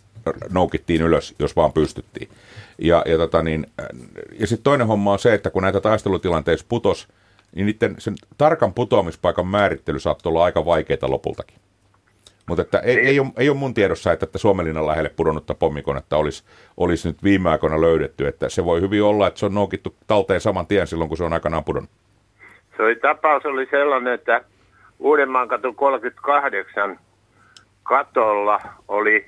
[0.50, 2.30] noukittiin ylös, jos vaan pystyttiin.
[2.78, 3.68] Ja, ja, tota niin,
[4.40, 7.08] ja sitten toinen homma on se, että kun näitä taistelutilanteissa putos,
[7.56, 11.58] niin niiden sen tarkan putoamispaikan määrittely saattoi olla aika vaikeaa lopultakin.
[12.48, 16.18] Mutta että ei, ei, ole, ei ole mun tiedossa, että, että Suomenlinnan lähelle pudonnutta pommikonetta
[16.18, 16.44] olisi,
[16.78, 18.28] olisi nyt viime aikoina löydetty.
[18.28, 21.24] Että se voi hyvin olla, että se on noukittu talteen saman tien silloin, kun se
[21.24, 21.92] on aikanaan pudonnut.
[22.78, 24.42] Se oli, tapaus oli sellainen, että
[25.00, 27.00] Uudenmaan katu 38
[27.84, 29.26] katolla oli,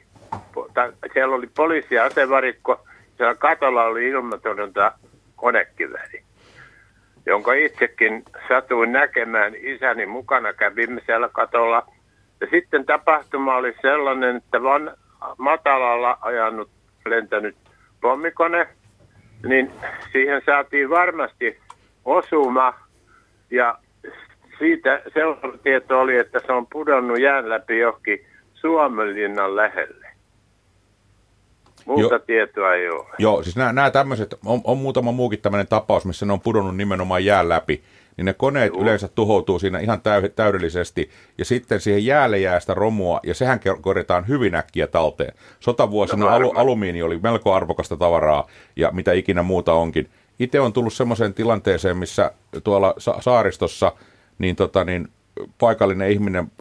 [1.14, 2.86] siellä oli poliisi ja asevarikko,
[3.18, 4.92] siellä katolla oli ilmatonta
[5.36, 6.24] konekiväri,
[7.26, 10.54] jonka itsekin satuin näkemään isäni mukana.
[10.54, 11.88] Kävimme siellä katolla
[12.42, 14.92] ja sitten tapahtuma oli sellainen, että van,
[15.38, 16.70] matalalla ajanut
[17.06, 17.56] lentänyt
[18.02, 18.68] pommikone,
[19.48, 19.72] niin
[20.12, 21.60] siihen saatiin varmasti
[22.06, 22.74] osuma
[23.52, 23.78] ja
[24.60, 30.08] siitä seuraava tieto oli, että se on pudonnut jään läpi johonkin Suomenlinnan lähelle.
[31.86, 33.06] Muuta jo, tietoa ei ole.
[33.18, 36.78] Joo, siis nämä, nämä tämmöiset, on, on muutama muukin tämmöinen tapaus, missä ne on pudonnut
[36.78, 37.84] nimenomaan jään läpi
[38.18, 38.82] niin ne koneet Joo.
[38.82, 40.02] yleensä tuhoutuu siinä ihan
[40.36, 45.34] täydellisesti, ja sitten siihen jäälle jää sitä romua, ja sehän korjataan hyvin äkkiä talteen.
[45.60, 50.10] Sotavuosina no, alu, alumiini oli melko arvokasta tavaraa, ja mitä ikinä muuta onkin.
[50.40, 52.32] Itse on tullut semmoiseen tilanteeseen, missä
[52.64, 53.92] tuolla saaristossa,
[54.40, 55.08] niin, tota, niin
[55.60, 56.52] paikallinen ihminen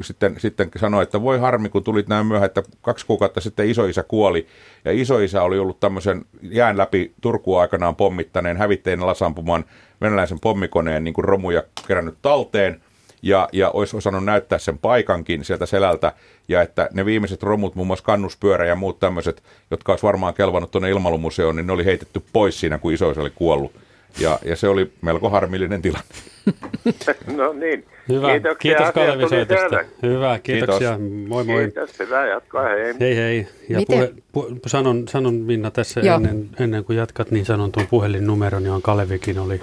[0.00, 4.02] sitten, sitten sanoi, että voi harmi, kun tulit näin myöhään, että kaksi kuukautta sitten isoisä
[4.02, 4.46] kuoli.
[4.84, 9.64] Ja isoisä oli ollut tämmöisen jään läpi Turkua aikanaan pommittaneen hävittäjän lasampumaan
[10.00, 12.80] venäläisen pommikoneen niin kuin romuja kerännyt talteen.
[13.22, 16.12] Ja, ja olisi osannut näyttää sen paikankin sieltä selältä,
[16.48, 20.70] ja että ne viimeiset romut, muun muassa kannuspyörä ja muut tämmöiset, jotka olisi varmaan kelvannut
[20.70, 23.85] tuonne ilmailumuseoon, niin ne oli heitetty pois siinä, kun isoisa oli kuollut.
[24.18, 26.06] Ja, ja se oli melko harmillinen tilanne.
[27.36, 27.84] No niin.
[28.08, 28.32] Hyvä.
[28.32, 29.80] Kiitoksia Kiitos Kalevi soitosta.
[30.02, 30.98] Hyvä, kiitoksia.
[30.98, 31.28] Kiitos.
[31.28, 31.62] Moi moi.
[31.62, 32.94] Kiitos, hyvää jatkoa, hei.
[33.00, 33.46] Hei hei.
[33.68, 38.64] Ja puhe, pu, sanon, sanon Minna tässä ennen, ennen kuin jatkat, niin sanon tuon puhelinnumeron,
[38.64, 39.60] johon Kalevikin oli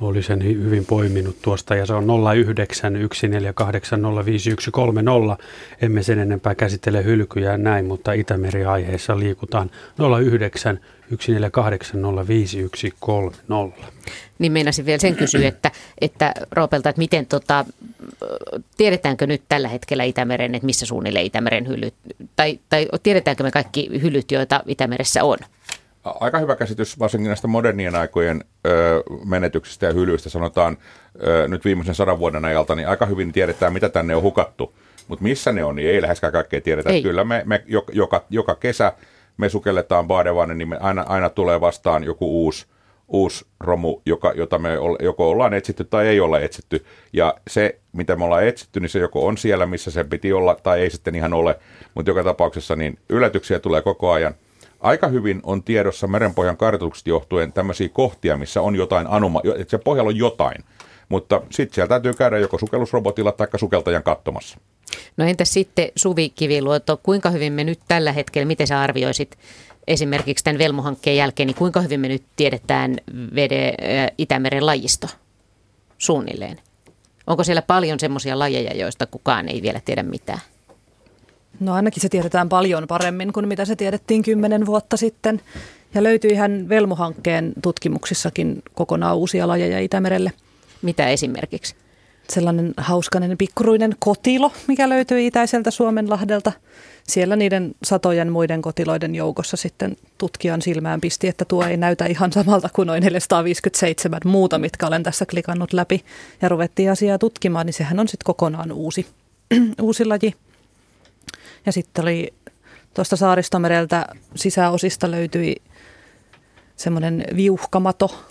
[0.00, 2.08] oli sen hyvin poiminut tuosta ja se on 0914805130.
[5.82, 9.70] Emme sen enempää käsittele hylkyjä näin, mutta Itämeri-aiheessa liikutaan
[10.30, 10.80] 09
[11.10, 11.16] 148053130.
[14.38, 17.64] Niin meinasin vielä sen kysyä, että, että Roopelta, että miten tota,
[18.76, 21.94] tiedetäänkö nyt tällä hetkellä Itämeren, että missä suunnilleen Itämeren hylyt,
[22.36, 25.38] tai, tai tiedetäänkö me kaikki hylyt, joita Itämeressä on?
[26.04, 30.78] aika hyvä käsitys varsinkin näistä modernien aikojen ö, menetyksistä ja hylyistä, sanotaan
[31.26, 34.74] ö, nyt viimeisen sadan vuoden ajalta, niin aika hyvin tiedetään, mitä tänne on hukattu.
[35.08, 36.90] Mutta missä ne on, niin ei läheskään kaikkea tiedetä.
[36.90, 37.02] Ei.
[37.02, 38.92] Kyllä me, me joka, joka kesä
[39.36, 42.66] me sukelletaan Badevannen, niin me aina, aina tulee vastaan joku uusi,
[43.08, 44.70] uusi romu, joka, jota me
[45.00, 46.84] joko ollaan etsitty tai ei olla etsitty.
[47.12, 50.56] Ja se, mitä me ollaan etsitty, niin se joko on siellä, missä se piti olla,
[50.62, 51.58] tai ei sitten ihan ole.
[51.94, 54.34] Mutta joka tapauksessa niin yllätyksiä tulee koko ajan
[54.84, 59.78] aika hyvin on tiedossa merenpohjan kartoituksesta johtuen tämmöisiä kohtia, missä on jotain anoma, että se
[59.78, 60.64] pohjalla on jotain.
[61.08, 64.58] Mutta sitten siellä täytyy käydä joko sukellusrobotilla tai sukeltajan katsomassa.
[65.16, 69.38] No entä sitten Suvi Kiviluoto, kuinka hyvin me nyt tällä hetkellä, miten sä arvioisit
[69.86, 72.96] esimerkiksi tämän Velmo-hankkeen jälkeen, niin kuinka hyvin me nyt tiedetään
[73.34, 73.74] vede,
[74.18, 75.06] Itämeren lajisto
[75.98, 76.60] suunnilleen?
[77.26, 80.40] Onko siellä paljon semmoisia lajeja, joista kukaan ei vielä tiedä mitään?
[81.60, 85.40] No ainakin se tiedetään paljon paremmin kuin mitä se tiedettiin kymmenen vuotta sitten.
[85.94, 90.32] Ja löytyy ihan Velmo-hankkeen tutkimuksissakin kokonaan uusia lajeja Itämerelle.
[90.84, 91.74] Mitä esimerkiksi?
[92.28, 96.52] Sellainen hauskainen pikkuruinen kotilo, mikä löytyy itäiseltä Suomenlahdelta.
[97.08, 102.32] Siellä niiden satojen muiden kotiloiden joukossa sitten tutkijan silmään pisti, että tuo ei näytä ihan
[102.32, 106.04] samalta kuin noin 457 muuta, mitkä olen tässä klikannut läpi.
[106.42, 109.06] Ja ruvettiin asiaa tutkimaan, niin sehän on sitten kokonaan uusi,
[109.82, 110.34] uusi laji.
[111.66, 112.34] Ja sitten oli
[112.94, 115.56] tuosta saaristomereltä sisäosista löytyi
[116.76, 118.24] semmoinen viuhkamato,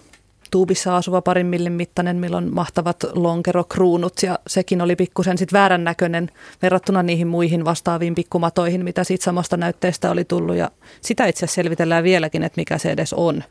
[0.53, 6.29] tuubissa asuva parin millin mittainen, milloin mahtavat lonkerokruunut ja sekin oli pikkusen sitten väärän näköinen
[6.61, 11.55] verrattuna niihin muihin vastaaviin pikkumatoihin, mitä siitä samasta näytteestä oli tullut ja sitä itse asiassa
[11.55, 13.43] selvitellään vieläkin, että mikä se edes on.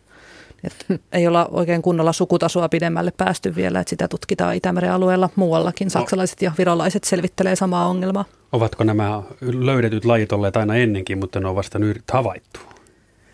[0.64, 5.90] Et ei olla oikein kunnolla sukutasoa pidemmälle päästy vielä, että sitä tutkitaan Itämeren alueella muuallakin.
[5.90, 8.24] Saksalaiset ja virolaiset selvittelee samaa ongelmaa.
[8.52, 12.60] Ovatko nämä löydetyt lajit olleet aina ennenkin, mutta ne on vasta nyt havaittu?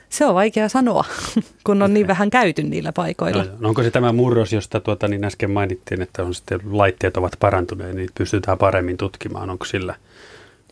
[0.08, 1.04] Se on vaikea sanoa,
[1.66, 3.44] kun on niin vähän käyty niillä paikoilla.
[3.44, 7.16] No, no onko se tämä murros, josta tuota, niin äsken mainittiin, että on sitten laitteet
[7.16, 9.94] ovat parantuneet, niin pystytään paremmin tutkimaan, onko sillä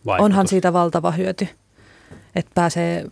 [0.07, 0.25] vaikutus?
[0.25, 1.49] Onhan siitä valtava hyöty,
[2.35, 3.05] että pääsee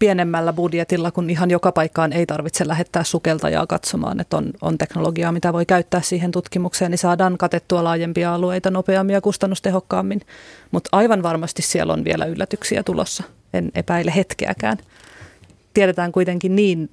[0.00, 5.32] pienemmällä budjetilla, kun ihan joka paikkaan ei tarvitse lähettää sukeltajaa katsomaan, että on, on teknologiaa,
[5.32, 10.20] mitä voi käyttää siihen tutkimukseen, niin saadaan katettua laajempia alueita nopeammin ja kustannustehokkaammin.
[10.70, 13.24] Mutta aivan varmasti siellä on vielä yllätyksiä tulossa,
[13.54, 14.78] en epäile hetkeäkään.
[15.74, 16.90] Tiedetään kuitenkin niin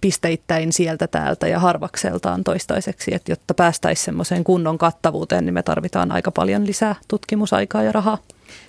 [0.00, 6.12] pisteittäin sieltä täältä ja harvakseltaan toistaiseksi, että jotta päästäisiin semmoiseen kunnon kattavuuteen, niin me tarvitaan
[6.12, 8.18] aika paljon lisää tutkimusaikaa ja rahaa.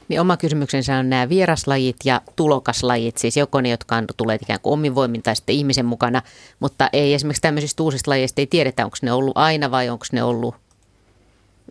[0.08, 4.74] Niin oma kysymyksensä on nämä vieraslajit ja tulokaslajit, siis joko ne, jotka tulee ikään kuin
[4.74, 6.22] omin voimin tai sitten ihmisen mukana,
[6.60, 10.24] mutta ei esimerkiksi tämmöisistä uusista lajeista ei tiedetä, onko ne ollut aina vai onko ne
[10.24, 10.56] ollut,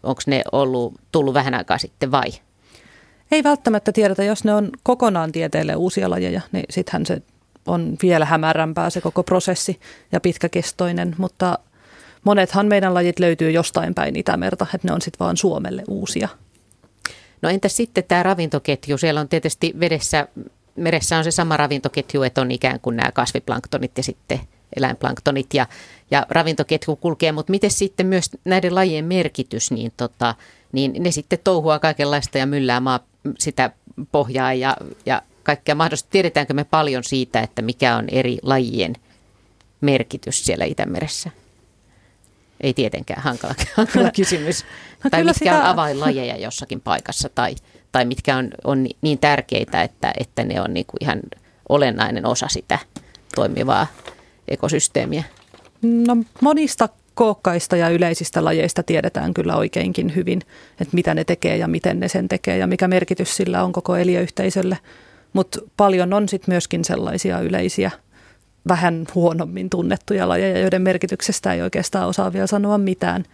[0.03, 2.33] onko ne ollut tullut vähän aikaa sitten vai?
[3.31, 7.23] Ei välttämättä tiedetä, jos ne on kokonaan tieteelle uusia lajeja, niin sittenhän se
[7.67, 9.81] on vielä hämärämpää se koko prosessi
[10.13, 11.59] ja pitkäkestoinen, mutta
[12.25, 16.29] monethan meidän lajit löytyy jostain päin Itämerta, että ne on sitten vaan Suomelle uusia.
[17.43, 18.99] No entä sitten tämä ravintoketju?
[18.99, 20.29] Siellä on tietysti vedessä,
[20.77, 24.41] meressä on se sama ravintoketju, että on ikään kuin nämä kasviplanktonit ja sitten
[24.77, 25.67] eläinplanktonit ja,
[26.11, 30.35] ja ravintoketju kulkee, mutta miten sitten myös näiden lajien merkitys, niin, tota,
[30.73, 33.01] niin ne sitten touhua kaikenlaista ja myllää maa
[33.39, 33.71] sitä
[34.13, 36.09] pohjaa ja, ja kaikkea mahdollista.
[36.11, 38.95] Tiedetäänkö me paljon siitä, että mikä on eri lajien
[39.81, 41.31] merkitys siellä Itämeressä?
[42.61, 44.65] Ei tietenkään hankala, hankala kysymys.
[45.05, 45.59] No tai mitkä sitä...
[45.59, 47.57] on avainlajeja jossakin paikassa tai,
[47.93, 51.21] tai mitkä on, on niin tärkeitä, että, että ne on niin kuin ihan
[51.69, 52.79] olennainen osa sitä
[53.35, 53.87] toimivaa
[54.49, 55.25] ekosysteemiä?
[55.83, 56.89] No monista
[57.19, 60.41] kookkaista ja yleisistä lajeista tiedetään kyllä oikeinkin hyvin,
[60.81, 63.97] että mitä ne tekee ja miten ne sen tekee ja mikä merkitys sillä on koko
[63.97, 64.79] eliöyhteisölle.
[65.33, 67.91] Mutta paljon on sitten myöskin sellaisia yleisiä,
[68.69, 73.25] vähän huonommin tunnettuja lajeja, joiden merkityksestä ei oikeastaan osaa vielä sanoa mitään.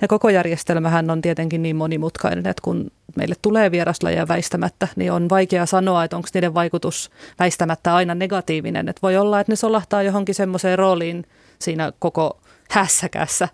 [0.00, 5.28] Ja koko järjestelmähän on tietenkin niin monimutkainen, että kun meille tulee vieraslajeja väistämättä, niin on
[5.28, 8.88] vaikea sanoa, että onko niiden vaikutus väistämättä aina negatiivinen.
[8.88, 11.24] Että voi olla, että ne solahtaa johonkin semmoiseen rooliin
[11.58, 12.39] siinä koko
[12.70, 13.48] hässäkässä,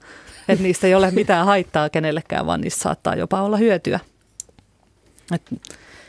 [0.49, 4.01] että niistä ei ole mitään haittaa kenellekään, vaan niistä saattaa jopa olla hyötyä.
[5.35, 5.43] Et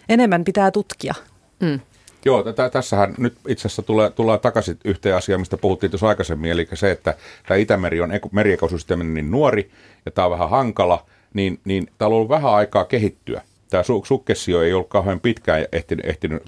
[0.10, 1.14] enemmän pitää tutkia
[1.60, 1.80] Mm.
[2.26, 6.52] Joo, t- tässähän nyt itse asiassa tulee, tullaan takaisin yhteen asiaan, mistä puhuttiin tuossa aikaisemmin,
[6.52, 7.14] eli se, että
[7.48, 9.72] tämä Itämeri on meriekosysteemi niin nuori
[10.06, 13.42] ja tämä on vähän hankala, niin, niin täällä on ollut vähän aikaa kehittyä.
[13.70, 16.44] Tämä su- sukkessio ei ollut kauhean pitkään ehtinyt, ehtinyt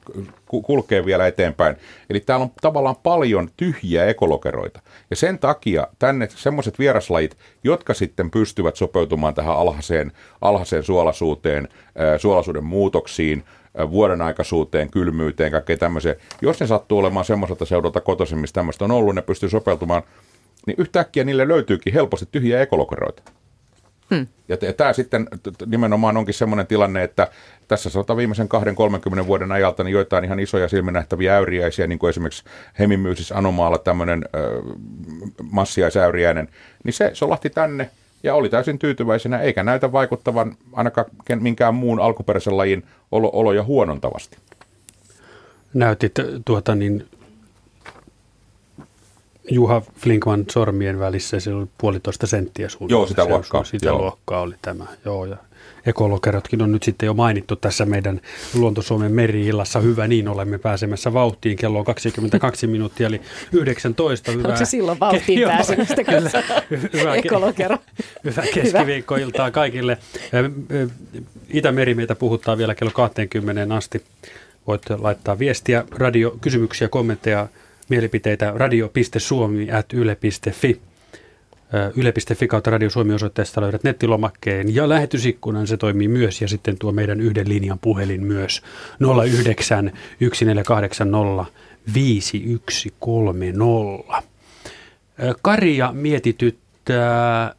[0.46, 1.76] kulkea vielä eteenpäin.
[2.10, 4.82] Eli täällä on tavallaan paljon tyhjiä ekolokeroita.
[5.10, 10.12] Ja sen takia tänne semmoiset vieraslajit, jotka sitten pystyvät sopeutumaan tähän alhaiseen,
[10.42, 11.68] alhaiseen suolaisuuteen,
[12.18, 13.44] suolaisuuden muutoksiin,
[13.92, 16.16] vuoden aikaisuuteen, kylmyyteen, kaikkea tämmöiseen.
[16.42, 20.04] Jos ne sattuu olemaan semmoiselta seudulta kotoisin, missä tämmöistä on ollut, ne pystyy sopeutumaan,
[20.66, 23.24] niin yhtäkkiä niille löytyykin helposti tyhjiä ekolokeroita.
[24.10, 24.28] Hmm.
[24.48, 25.28] Ja, tämä sitten
[25.66, 27.28] nimenomaan onkin semmoinen tilanne, että
[27.68, 28.50] tässä sanotaan viimeisen
[29.22, 32.44] 2-30 vuoden ajalta niin joitain ihan isoja silminähtäviä äyriäisiä, niin kuin esimerkiksi
[32.80, 34.42] hemimyysis anomaalla tämmöinen äh,
[35.52, 36.48] massiaisäyriäinen,
[36.84, 37.90] niin se solahti tänne
[38.24, 41.06] ja oli täysin tyytyväisenä, eikä näytä vaikuttavan ainakaan
[41.40, 44.38] minkään muun alkuperäisen lajin olo, oloja huonontavasti.
[45.74, 46.14] Näytit
[46.46, 47.08] tuota niin
[49.52, 53.00] Juha Flinkman sormien välissä, se oli puolitoista senttiä suunnilleen.
[53.00, 53.64] Joo, sitä luokkaa.
[53.64, 54.02] Sitä joo.
[54.02, 55.26] luokkaa oli tämä, joo.
[55.26, 55.38] Ja
[55.86, 58.22] ekologerotkin on nyt sitten jo mainittu tässä meidän
[58.54, 59.80] Luonto-Suomen meri-illassa.
[59.80, 61.58] Hyvä niin, olemme pääsemässä vauhtiin.
[61.58, 63.22] Kello on 22 minuuttia, eli
[63.52, 64.32] 19.
[64.32, 64.48] Hyvä.
[64.48, 66.04] Onko se silloin vauhtiin pääsemistä?
[66.04, 66.30] Kyllä.
[66.94, 67.78] Hyvä, Ekologero.
[68.24, 69.98] Hyvä keskiviikkoiltaa kaikille.
[71.50, 74.04] Itämeri meitä puhuttaa vielä kello 20 asti.
[74.68, 77.48] Voit laittaa viestiä, radio, kysymyksiä, kommentteja,
[77.90, 80.82] mielipiteitä radio.suomi.yle.fi.
[81.96, 86.92] Yle.fi kautta Radio Suomi osoitteesta löydät nettilomakkeen ja lähetysikkunan, se toimii myös ja sitten tuo
[86.92, 88.62] meidän yhden linjan puhelin myös
[89.44, 91.46] 09 1480
[91.94, 94.24] 5130.
[95.42, 97.56] Karia mietityttää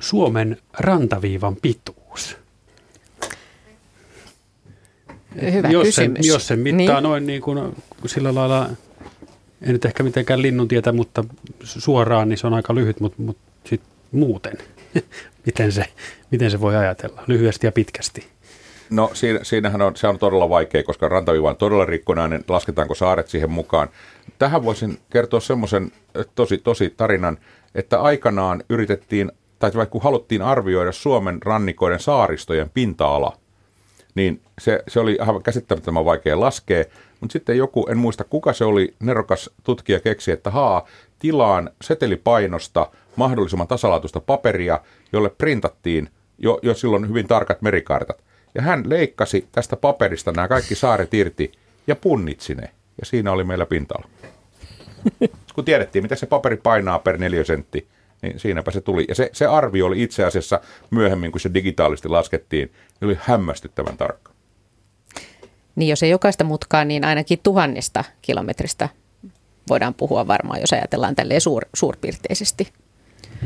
[0.00, 2.39] Suomen rantaviivan pituus.
[5.52, 6.26] Hyvä jos kysymys.
[6.26, 7.02] Sen, jos sen mittaa niin.
[7.02, 7.76] noin niin kuin
[8.06, 8.70] sillä lailla
[9.62, 11.24] en nyt ehkä mitenkään linnun tietä, mutta
[11.62, 13.80] suoraan niin se on aika lyhyt, mutta, mutta sit
[14.12, 14.58] muuten,
[15.46, 15.84] miten, se,
[16.30, 18.26] miten se voi ajatella, lyhyesti ja pitkästi?
[18.90, 23.28] No siinä, siinähän on, se on todella vaikea, koska rantaviiva on todella rikkonainen, lasketaanko saaret
[23.28, 23.88] siihen mukaan.
[24.38, 25.92] Tähän voisin kertoa semmoisen
[26.34, 27.38] tosi, tosi tarinan,
[27.74, 33.36] että aikanaan yritettiin, tai vaikka kun haluttiin arvioida Suomen rannikoiden saaristojen pinta-ala,
[34.20, 36.84] niin se, se oli ihan käsittämättömän vaikea laskea,
[37.20, 40.86] mutta sitten joku, en muista kuka se oli, nerokas tutkija keksi, että haa,
[41.18, 44.80] tilaan setelipainosta mahdollisimman tasalaatuista paperia,
[45.12, 46.08] jolle printattiin
[46.38, 48.24] jo, jo silloin hyvin tarkat merikartat.
[48.54, 51.52] Ja hän leikkasi tästä paperista nämä kaikki saaret irti
[51.86, 52.70] ja punnitsi ne.
[53.00, 53.94] Ja siinä oli meillä pinta
[55.54, 57.88] Kun tiedettiin, mitä se paperi painaa per sentti,
[58.22, 59.04] niin siinäpä se tuli.
[59.08, 60.60] Ja se, se arvio oli itse asiassa
[60.90, 64.32] myöhemmin, kun se digitaalisesti laskettiin, niin oli hämmästyttävän tarkka.
[65.76, 68.88] Niin jos ei jokaista mutkaa, niin ainakin tuhannesta kilometristä
[69.68, 72.72] voidaan puhua varmaan, jos ajatellaan tälleen suur, suurpiirteisesti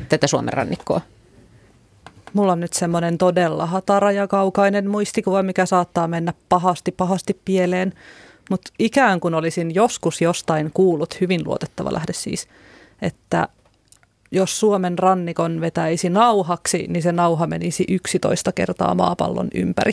[0.08, 1.00] tätä Suomen rannikkoa.
[2.32, 7.92] Mulla on nyt semmoinen todella hatara ja kaukainen muistikuva, mikä saattaa mennä pahasti pahasti pieleen.
[8.50, 12.48] Mutta ikään kuin olisin joskus jostain kuullut, hyvin luotettava lähde siis,
[13.02, 13.48] että
[14.35, 19.93] jos Suomen rannikon vetäisi nauhaksi, niin se nauha menisi 11 kertaa maapallon ympäri.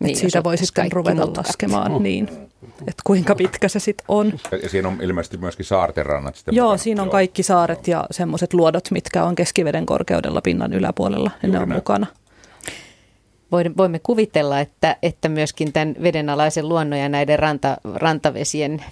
[0.00, 1.46] Niin, siitä voi sitten ruveta mutkat.
[1.46, 2.28] laskemaan niin,
[2.80, 4.32] että kuinka pitkä se sitten on.
[4.62, 6.78] Ja siinä on ilmeisesti myöskin saartenrannat sitten Joo, mukana.
[6.78, 7.12] siinä on Joo.
[7.12, 11.78] kaikki saaret ja semmoiset luodot, mitkä on keskiveden korkeudella pinnan yläpuolella, ja ne on näin.
[11.78, 12.06] mukana.
[13.76, 18.84] Voimme kuvitella, että, että myöskin tämän vedenalaisen luonnon ja näiden ranta, rantavesien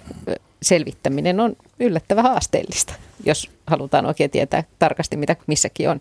[0.63, 2.95] selvittäminen on yllättävän haasteellista,
[3.25, 6.01] jos halutaan oikein tietää tarkasti, mitä missäkin on.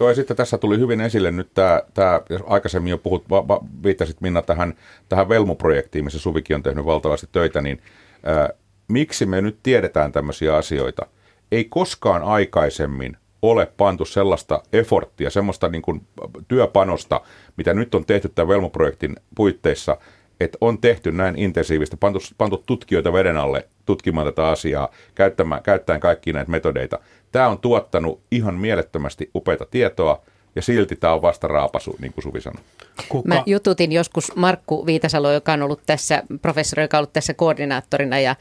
[0.00, 3.60] Joo, ja sitten tässä tuli hyvin esille nyt tämä, tämä aikaisemmin jo puhut, va, va,
[3.82, 4.74] viittasit Minna tähän,
[5.08, 7.82] tähän Velmu-projektiin, missä Suvikin on tehnyt valtavasti töitä, niin
[8.22, 8.50] ää,
[8.88, 11.06] miksi me nyt tiedetään tämmöisiä asioita?
[11.52, 16.06] Ei koskaan aikaisemmin ole pantu sellaista efforttia, semmoista niin kuin
[16.48, 17.20] työpanosta,
[17.56, 19.96] mitä nyt on tehty tämän Velmu-projektin puitteissa,
[20.40, 26.00] että on tehty näin intensiivistä, pantu, pantu tutkijoita veden alle tutkimaan tätä asiaa, käyttämään, käyttäen
[26.00, 26.98] kaikkia näitä metodeita.
[27.32, 30.22] Tämä on tuottanut ihan mielettömästi upeita tietoa,
[30.56, 32.62] ja silti tämä on vasta raapasu, niin kuin Suvi sanoi.
[33.08, 33.28] Kuka?
[33.28, 38.20] Mä jututin joskus Markku Viitasalo, joka on ollut tässä, professori, joka on ollut tässä koordinaattorina,
[38.20, 38.36] ja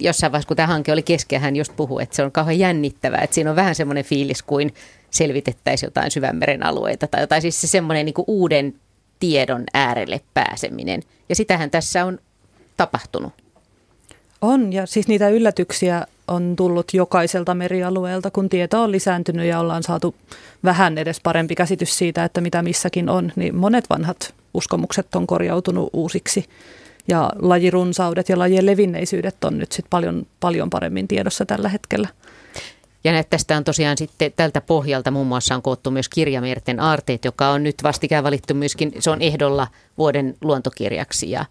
[0.00, 3.20] jossain vaiheessa, kun tämä hanke oli kesken, hän just puhui, että se on kauhean jännittävää,
[3.20, 4.74] että siinä on vähän semmoinen fiilis kuin
[5.10, 8.74] selvitettäisiin jotain syvänmeren alueita, tai jotain siis se semmoinen niin uuden
[9.20, 11.02] tiedon äärelle pääseminen.
[11.28, 12.18] Ja sitähän tässä on
[12.76, 13.32] tapahtunut.
[14.40, 19.82] On, ja siis niitä yllätyksiä on tullut jokaiselta merialueelta, kun tieto on lisääntynyt ja ollaan
[19.82, 20.14] saatu
[20.64, 25.90] vähän edes parempi käsitys siitä, että mitä missäkin on, niin monet vanhat uskomukset on korjautunut
[25.92, 26.44] uusiksi.
[27.08, 32.08] Ja lajirunsaudet ja lajien levinneisyydet on nyt sitten paljon, paljon paremmin tiedossa tällä hetkellä.
[33.16, 37.48] Ja tästä on tosiaan sitten tältä pohjalta muun muassa on koottu myös kirjamerten aarteet, joka
[37.48, 39.66] on nyt vastikään valittu myöskin, se on ehdolla
[39.98, 41.44] vuoden luontokirjaksi ja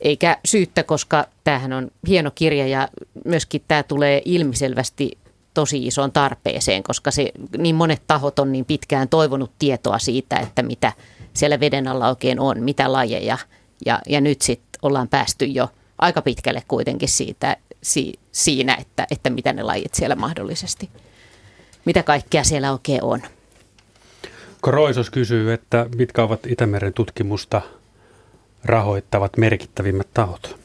[0.00, 2.88] eikä syyttä, koska tämähän on hieno kirja ja
[3.24, 5.18] myöskin tämä tulee ilmiselvästi
[5.54, 10.62] tosi isoon tarpeeseen, koska se, niin monet tahot on niin pitkään toivonut tietoa siitä, että
[10.62, 10.92] mitä
[11.34, 13.38] siellä veden alla oikein on, mitä lajeja.
[13.86, 15.68] Ja, ja nyt sitten ollaan päästy jo
[15.98, 20.90] aika pitkälle kuitenkin siitä, si, siinä, että, että mitä ne lajit siellä mahdollisesti,
[21.84, 23.22] mitä kaikkea siellä oikein on.
[24.64, 27.62] Kroisos kysyy, että mitkä ovat Itämeren tutkimusta
[28.64, 30.60] rahoittavat merkittävimmät tahot?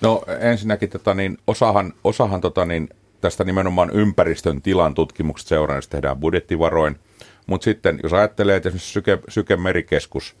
[0.00, 2.88] No ensinnäkin tota, niin, osahan, osahan tota, niin,
[3.20, 6.98] tästä nimenomaan ympäristön tilan tutkimuksesta seurannasta tehdään budjettivaroin,
[7.46, 10.36] mutta sitten jos ajattelee, että esimerkiksi Syke, Syke merikeskus,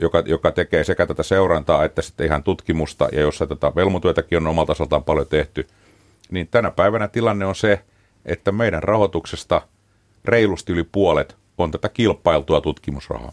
[0.00, 4.46] joka, joka tekee sekä tätä seurantaa että sitten ihan tutkimusta ja jossa tätä velmutyötäkin on
[4.46, 5.66] omalta osaltaan paljon tehty,
[6.30, 7.80] niin tänä päivänä tilanne on se,
[8.24, 9.62] että meidän rahoituksesta
[10.24, 13.32] reilusti yli puolet on tätä kilpailtua tutkimusrahaa.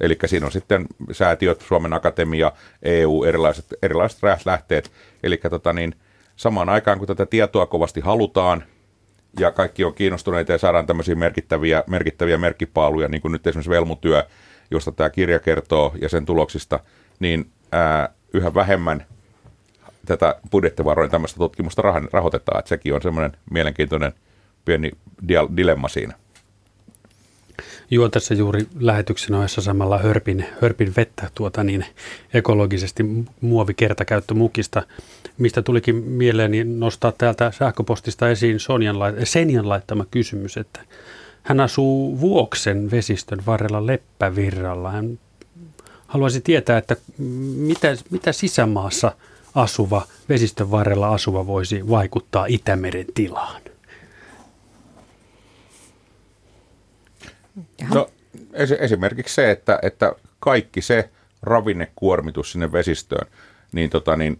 [0.00, 2.52] Eli siinä on sitten säätiöt, Suomen Akatemia,
[2.82, 4.92] EU, erilaiset, erilaiset lähteet.
[5.22, 5.94] Eli tota niin,
[6.36, 8.64] samaan aikaan, kun tätä tietoa kovasti halutaan,
[9.38, 14.24] ja kaikki on kiinnostuneita ja saadaan tämmöisiä merkittäviä, merkittäviä merkkipaaluja, niin kuin nyt esimerkiksi Velmutyö,
[14.70, 16.80] josta tämä kirja kertoo ja sen tuloksista,
[17.20, 19.06] niin ää, yhä vähemmän
[20.06, 22.58] tätä budjettivaroin tämmöistä tutkimusta rahoitetaan.
[22.58, 24.12] Että sekin on semmoinen mielenkiintoinen
[24.64, 24.90] pieni
[25.56, 26.14] dilemma siinä.
[27.90, 31.84] Juo tässä juuri lähetyksen ohessa samalla hörpin, hörpin vettä tuota niin
[32.34, 33.04] ekologisesti
[33.40, 34.82] muovikertakäyttömukista,
[35.38, 40.80] mistä tulikin mieleeni nostaa täältä sähköpostista esiin Sonjan, Senjan laittama kysymys, että
[41.42, 44.90] hän asuu Vuoksen vesistön varrella Leppävirralla.
[44.90, 45.18] Hän
[46.06, 46.96] haluaisi tietää, että
[47.56, 49.12] mitä, mitä sisämaassa
[49.54, 53.62] asuva, vesistön varrella asuva voisi vaikuttaa Itämeren tilaan.
[57.94, 58.10] No
[58.78, 61.10] esimerkiksi se, että, että kaikki se
[61.42, 63.26] ravinnekuormitus sinne vesistöön,
[63.72, 64.38] niin, tota, niin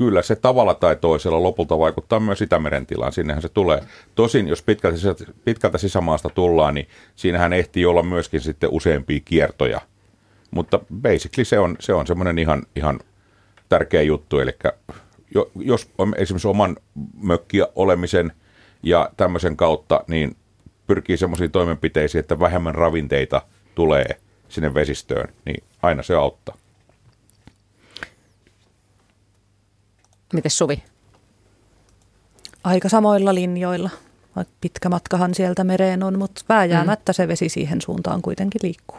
[0.00, 3.12] kyllä se tavalla tai toisella lopulta vaikuttaa myös Itämeren tilaan.
[3.12, 3.82] Sinnehän se tulee.
[4.14, 4.98] Tosin, jos pitkältä,
[5.44, 9.80] pitkältä sisämaasta tullaan, niin siinähän ehtii olla myöskin sitten useampia kiertoja.
[10.50, 13.00] Mutta basically se on, se on semmoinen ihan, ihan
[13.68, 14.38] tärkeä juttu.
[14.38, 14.52] Eli
[15.56, 16.76] jos esimerkiksi oman
[17.22, 18.32] mökkiä olemisen
[18.82, 20.36] ja tämmöisen kautta, niin
[20.86, 23.42] pyrkii semmoisiin toimenpiteisiin, että vähemmän ravinteita
[23.74, 24.06] tulee
[24.48, 26.56] sinne vesistöön, niin aina se auttaa.
[30.32, 30.82] Miten Suvi?
[32.64, 33.90] Aika samoilla linjoilla.
[34.60, 37.14] Pitkä matkahan sieltä mereen on, mutta vääjäämättä mm.
[37.14, 38.98] se vesi siihen suuntaan kuitenkin liikkuu.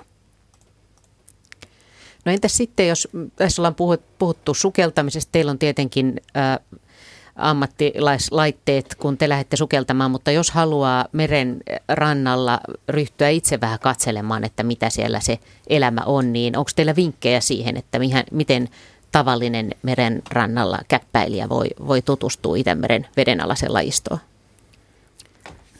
[2.25, 3.75] No entäs sitten, jos tässä ollaan
[4.19, 6.59] puhuttu sukeltamisesta, teillä on tietenkin äh,
[7.35, 12.59] ammattilaislaitteet, kun te lähdette sukeltamaan, mutta jos haluaa meren rannalla
[12.89, 17.77] ryhtyä itse vähän katselemaan, että mitä siellä se elämä on, niin onko teillä vinkkejä siihen,
[17.77, 18.69] että mihän, miten
[19.11, 24.19] tavallinen meren rannalla käppäilijä voi, voi tutustua Itämeren vedenalaisen lajistoon?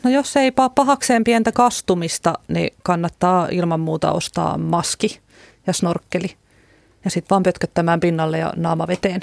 [0.03, 5.20] No jos ei pahakseen pientä kastumista, niin kannattaa ilman muuta ostaa maski
[5.68, 6.36] ja snorkkeli
[7.06, 9.22] ja sitten vaan pötköttämään pinnalle ja naama veteen.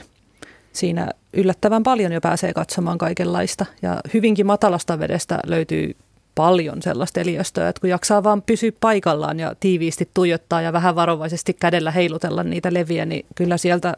[0.73, 5.97] Siinä yllättävän paljon jo pääsee katsomaan kaikenlaista ja hyvinkin matalasta vedestä löytyy
[6.39, 11.55] paljon sellaista eliöstöä, että kun jaksaa vaan pysyä paikallaan ja tiiviisti tuijottaa ja vähän varovaisesti
[11.55, 13.97] kädellä heilutella niitä leviä, niin kyllä sieltä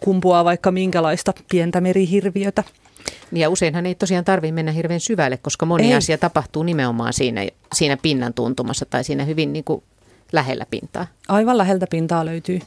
[0.00, 2.64] kumpuaa vaikka minkälaista pientä merihirviötä.
[3.30, 5.94] Niin ja useinhan ei tosiaan tarvitse mennä hirveän syvälle, koska moni ei.
[5.94, 9.82] asia tapahtuu nimenomaan siinä, siinä pinnan tuntumassa tai siinä hyvin niin kuin
[10.32, 11.06] lähellä pintaa.
[11.28, 12.60] Aivan läheltä pintaa löytyy.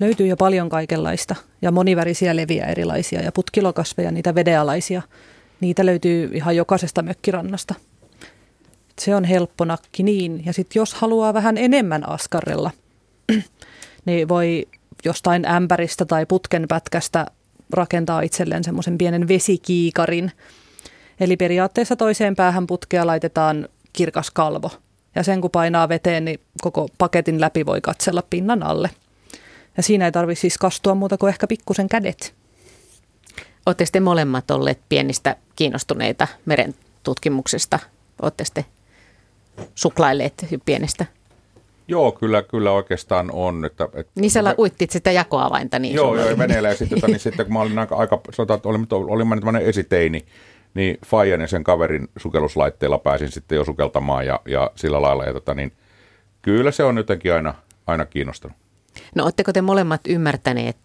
[0.00, 5.02] Löytyy jo paljon kaikenlaista ja monivärisiä leviä erilaisia ja putkilokasveja, niitä vedealaisia.
[5.60, 7.74] Niitä löytyy ihan jokaisesta mökkirannasta.
[9.00, 10.42] Se on helppo nakki niin.
[10.46, 12.70] Ja sitten jos haluaa vähän enemmän askarrella,
[14.06, 14.68] niin voi
[15.04, 17.26] jostain ämpäristä tai putkenpätkästä
[17.72, 20.32] rakentaa itselleen semmoisen pienen vesikiikarin.
[21.20, 24.70] Eli periaatteessa toiseen päähän putkea laitetaan kirkas kalvo.
[25.14, 28.90] Ja sen kun painaa veteen, niin koko paketin läpi voi katsella pinnan alle.
[29.76, 32.34] Ja siinä ei tarvitse siis kastua muuta kuin ehkä pikkusen kädet.
[33.66, 37.78] Olette molemmat olleet pienistä kiinnostuneita meren tutkimuksesta?
[38.22, 38.44] Olette
[39.74, 41.06] suklailleet pienestä?
[41.88, 43.64] Joo, kyllä, kyllä oikeastaan on.
[43.64, 45.78] Että, että niin sä uittit sitä jakoavainta.
[45.78, 48.56] Niin joo, joo, veneellä ja sitten, tota, niin sitten kun mä olin aika, aika sanotaan,
[48.56, 50.24] että olin, olin mä nyt esiteini,
[50.74, 55.24] niin Fajan ja sen kaverin sukelluslaitteella pääsin sitten jo sukeltamaan ja, ja sillä lailla.
[55.24, 55.72] Ja tota, niin,
[56.42, 57.54] kyllä se on jotenkin aina,
[57.86, 58.56] aina kiinnostanut.
[59.14, 60.76] No oletteko te molemmat ymmärtäneet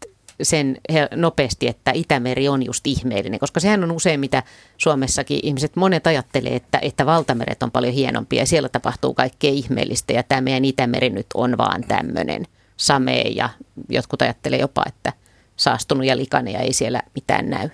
[0.41, 0.77] sen
[1.15, 4.43] nopeasti, että Itämeri on just ihmeellinen, koska sehän on usein mitä
[4.77, 10.13] Suomessakin ihmiset monet ajattelee, että, että valtameret on paljon hienompia ja siellä tapahtuu kaikkea ihmeellistä
[10.13, 12.47] ja tämä meidän Itämeri nyt on vaan tämmöinen
[12.77, 13.49] samee ja
[13.89, 15.13] jotkut ajattelee jopa, että
[15.55, 17.69] saastunut ja likainen ja ei siellä mitään näy.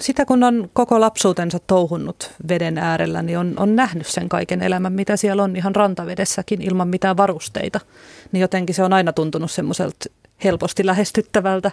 [0.00, 4.92] Sitä kun on koko lapsuutensa touhunnut veden äärellä, niin on, on nähnyt sen kaiken elämän,
[4.92, 7.80] mitä siellä on ihan rantavedessäkin ilman mitään varusteita.
[8.32, 10.04] Niin jotenkin se on aina tuntunut semmoiselta
[10.44, 11.70] helposti lähestyttävältä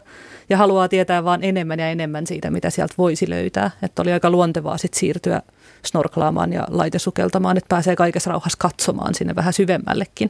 [0.50, 3.72] ja haluaa tietää vaan enemmän ja enemmän siitä, mitä sieltä voisi löytää.
[3.82, 5.42] Että oli aika luontevaa sitten siirtyä
[5.86, 10.30] snorklaamaan ja laitesukeltamaan, että pääsee kaikessa rauhassa katsomaan sinne vähän syvemmällekin.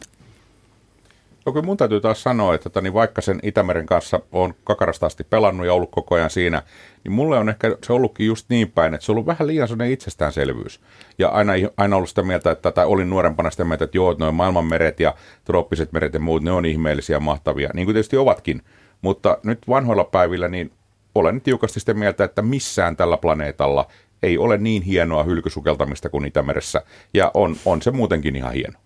[1.45, 5.23] No kyllä mun täytyy taas sanoa, että niin vaikka sen Itämeren kanssa on kakarasta asti
[5.23, 6.63] pelannut ja ollut koko ajan siinä,
[7.03, 9.67] niin mulle on ehkä se ollutkin just niin päin, että se on ollut vähän liian
[9.67, 10.79] sellainen itsestäänselvyys.
[11.17, 14.35] Ja aina, aina ollut sitä mieltä, että, tai olin nuorempana sitä mieltä, että joo, noin
[14.35, 15.15] maailmanmeret ja
[15.45, 18.61] trooppiset meret ja muut, ne on ihmeellisiä ja mahtavia, niin kuin tietysti ovatkin.
[19.01, 20.71] Mutta nyt vanhoilla päivillä, niin
[21.15, 23.87] olen tiukasti sitä mieltä, että missään tällä planeetalla
[24.23, 26.81] ei ole niin hienoa hylkysukeltamista kuin Itämeressä,
[27.13, 28.79] ja on, on se muutenkin ihan hieno.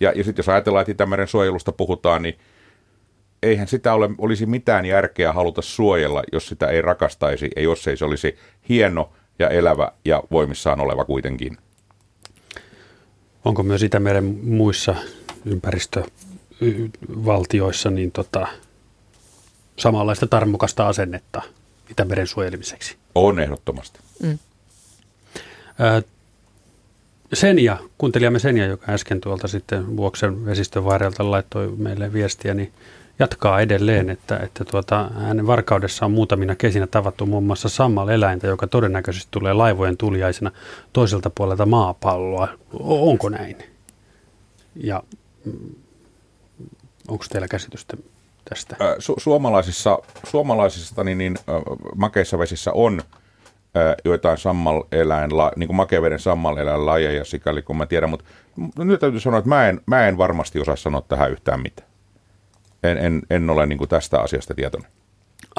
[0.00, 2.38] Ja, ja sitten jos ajatellaan, että Itämeren suojelusta puhutaan, niin
[3.42, 7.96] eihän sitä ole, olisi mitään järkeä haluta suojella, jos sitä ei rakastaisi ja jos ei
[7.96, 8.36] se olisi
[8.68, 11.58] hieno ja elävä ja voimissaan oleva kuitenkin.
[13.44, 14.94] Onko myös Itämeren muissa
[15.44, 18.46] ympäristövaltioissa niin tota,
[19.76, 21.42] samanlaista tarmokasta asennetta
[21.90, 22.96] Itämeren suojelemiseksi?
[23.14, 23.98] On ehdottomasti.
[24.22, 24.38] Mm.
[27.32, 32.72] Senja, kuuntelijamme Senja, joka äsken tuolta sitten Vuoksen vesistön varrelta laittoi meille viestiä, niin
[33.18, 38.66] jatkaa edelleen, että, että tuota, hänen varkaudessa on muutamina kesinä tavattu muun muassa sammal-eläintä, joka
[38.66, 40.50] todennäköisesti tulee laivojen tuliaisena
[40.92, 42.48] toiselta puolelta maapalloa.
[42.80, 43.56] Onko näin?
[44.76, 45.02] Ja
[45.44, 45.74] mm,
[47.08, 47.96] onko teillä käsitystä
[48.48, 48.76] tästä?
[48.98, 51.36] Su- suomalaisissa, suomalaisissa niin, niin,
[51.96, 53.00] makeissa vesissä on–
[54.04, 58.24] joitain sammal-eläin, niin kuin makeveden sammal lajeja sikäli kun mä tiedän, mutta
[58.78, 61.88] nyt täytyy sanoa, että mä en, mä en varmasti osaa sanoa tähän yhtään mitään.
[62.82, 64.90] En, en, en ole niin kuin tästä asiasta tietoinen.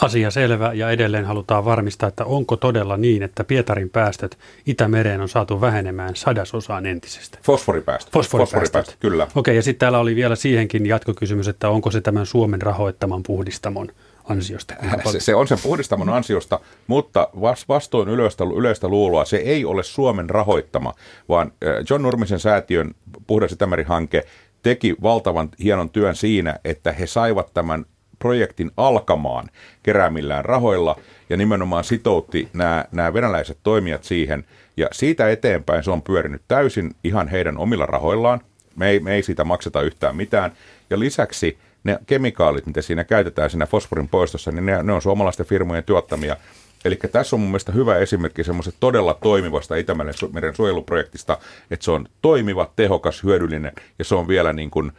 [0.01, 5.29] Asia selvä ja edelleen halutaan varmistaa, että onko todella niin, että Pietarin päästöt Itämereen on
[5.29, 7.39] saatu vähenemään sadasosaan entisestä.
[7.43, 8.13] Fosforipäästöt.
[8.13, 8.59] Fosforipäästöt.
[8.59, 9.27] Fosforipäästöt kyllä.
[9.35, 13.87] Okei, ja sitten täällä oli vielä siihenkin jatkokysymys, että onko se tämän Suomen rahoittaman puhdistamon
[14.29, 14.73] ansiosta?
[15.11, 17.29] Se, se on sen puhdistamon ansiosta, mutta
[17.67, 20.93] vastoin yleistä, yleistä luuloa se ei ole Suomen rahoittama,
[21.29, 21.51] vaan
[21.89, 22.91] John Nurmisen säätiön
[23.27, 24.23] Puhdas Itämeri-hanke
[24.63, 27.85] teki valtavan hienon työn siinä, että he saivat tämän
[28.19, 29.49] projektin alkamaan
[29.83, 30.95] keräämillään rahoilla
[31.29, 34.45] ja nimenomaan sitoutti nämä, nämä venäläiset toimijat siihen.
[34.77, 38.41] Ja siitä eteenpäin se on pyörinyt täysin ihan heidän omilla rahoillaan.
[38.75, 40.51] Me ei, me ei siitä makseta yhtään mitään.
[40.89, 45.45] Ja lisäksi ne kemikaalit, mitä siinä käytetään siinä fosforin poistossa, niin ne, ne on suomalaisten
[45.45, 46.37] firmojen tuottamia.
[46.85, 51.37] Eli tässä on mun mielestä hyvä esimerkki semmoisesta todella toimivasta Itämeren suojeluprojektista,
[51.71, 54.91] että se on toimiva, tehokas, hyödyllinen ja se on vielä niin kuin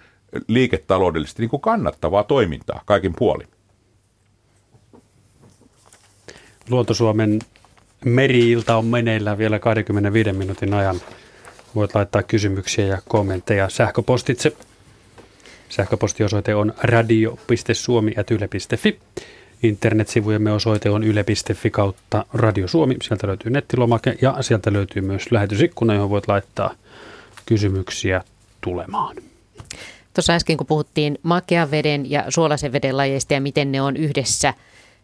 [0.49, 3.49] liiketaloudellisesti niin kuin kannattavaa toimintaa kaikin puolin.
[6.71, 7.39] Luontosuomen
[8.05, 11.01] meri-ilta on meneillään vielä 25 minuutin ajan.
[11.75, 14.57] Voit laittaa kysymyksiä ja kommentteja sähköpostitse.
[15.69, 18.99] Sähköpostiosoite on radio.suomi.yle.fi.
[19.63, 22.97] Internetsivujemme osoite on yle.fi kautta Radio Suomi.
[23.03, 26.75] Sieltä löytyy nettilomake ja sieltä löytyy myös lähetysikkuna, johon voit laittaa
[27.47, 28.25] kysymyksiä
[28.61, 29.17] tulemaan.
[30.15, 34.55] Tuossa äsken kun puhuttiin makean veden ja suolaisen veden lajeista ja miten ne on yhdessä,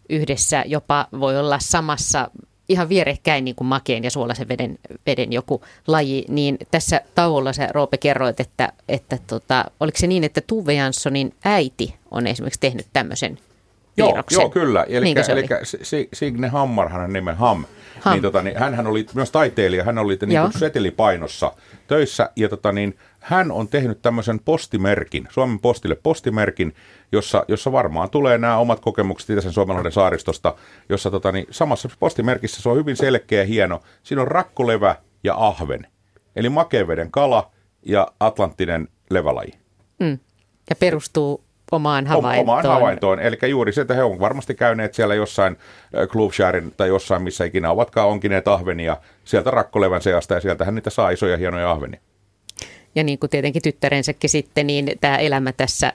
[0.08, 2.30] yhdessä jopa voi olla samassa
[2.68, 7.68] ihan vierekkäin niin kuin makeen ja suolaisen veden, veden joku laji, niin tässä tauolla sä
[7.72, 12.86] Roope kerroit, että, että tota, oliko se niin, että Tuve Janssonin äiti on esimerkiksi tehnyt
[12.92, 13.38] tämmöisen
[13.96, 14.82] Joo, joo, kyllä.
[14.88, 15.46] Eli, eli
[16.12, 17.64] Signe Hammar, hänen nimen Ham,
[18.00, 18.12] Ham.
[18.12, 21.52] Niin, tota, niin, hän oli myös taiteilija, hän oli niin kuin setelipainossa
[21.86, 26.74] töissä, ja tota, niin, hän on tehnyt tämmöisen postimerkin, Suomen postille postimerkin,
[27.12, 30.54] jossa, jossa varmaan tulee nämä omat kokemukset Itäisen Suomenlahden saaristosta,
[30.88, 33.80] jossa tota, niin, samassa postimerkissä se on hyvin selkeä ja hieno.
[34.02, 35.86] Siinä on rakkolevä ja ahven,
[36.36, 37.50] eli makeveden kala
[37.86, 39.52] ja atlanttinen levälaji.
[40.00, 40.18] Mm.
[40.70, 42.48] Ja perustuu omaan havaintoon.
[42.48, 43.20] Omaan havaintoon.
[43.20, 45.56] Eli juuri se, että he on varmasti käyneet siellä jossain
[46.12, 51.10] Klubsharin tai jossain, missä ikinä ovatkaan onkineet ahvenia sieltä rakkolevän seasta ja sieltähän niitä saa
[51.10, 52.00] isoja hienoja ahvenia.
[52.94, 55.92] Ja niin kuin tietenkin tyttärensäkin sitten, niin tämä elämä tässä,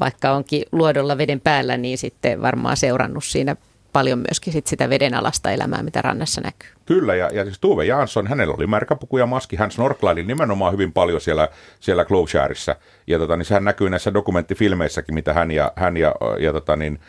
[0.00, 3.56] vaikka onkin luodolla veden päällä, niin sitten varmaan seurannut siinä
[3.92, 6.68] paljon myöskin sit sitä vedenalasta elämää, mitä rannassa näkyy.
[6.86, 10.92] Kyllä, ja, ja siis Tuve Jansson, hänellä oli märkäpuku ja maski, hän snorklaili nimenomaan hyvin
[10.92, 11.48] paljon siellä,
[11.80, 16.52] siellä Globesharessa, ja tota, niin sehän näkyy näissä dokumenttifilmeissäkin, mitä hän ja, hän ja, ja
[16.52, 17.00] tota, niin,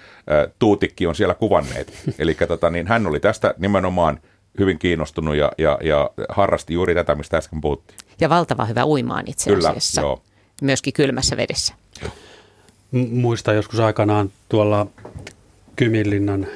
[0.60, 1.94] Tuutikki on siellä kuvanneet.
[2.20, 4.20] Eli tota, niin, hän oli tästä nimenomaan
[4.60, 8.00] hyvin kiinnostunut ja, ja, ja harrasti juuri tätä, mistä äsken puhuttiin.
[8.20, 10.22] Ja valtava hyvä uimaan itse asiassa, Kyllä, joo.
[10.62, 11.74] myöskin kylmässä vedessä.
[12.92, 14.88] Muista joskus aikanaan tuolla
[15.76, 16.48] Kyminlinnan,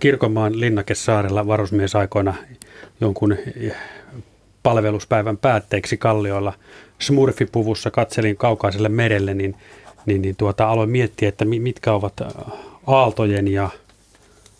[0.00, 2.34] Kirkonmaan Linnakesaarella varusmiesaikoina
[3.00, 3.36] jonkun
[4.62, 6.52] palveluspäivän päätteeksi kallioilla
[6.98, 9.56] smurfipuvussa katselin kaukaiselle merelle, niin,
[10.06, 12.14] niin, niin tuota, aloin miettiä, että mitkä ovat
[12.86, 13.70] aaltojen ja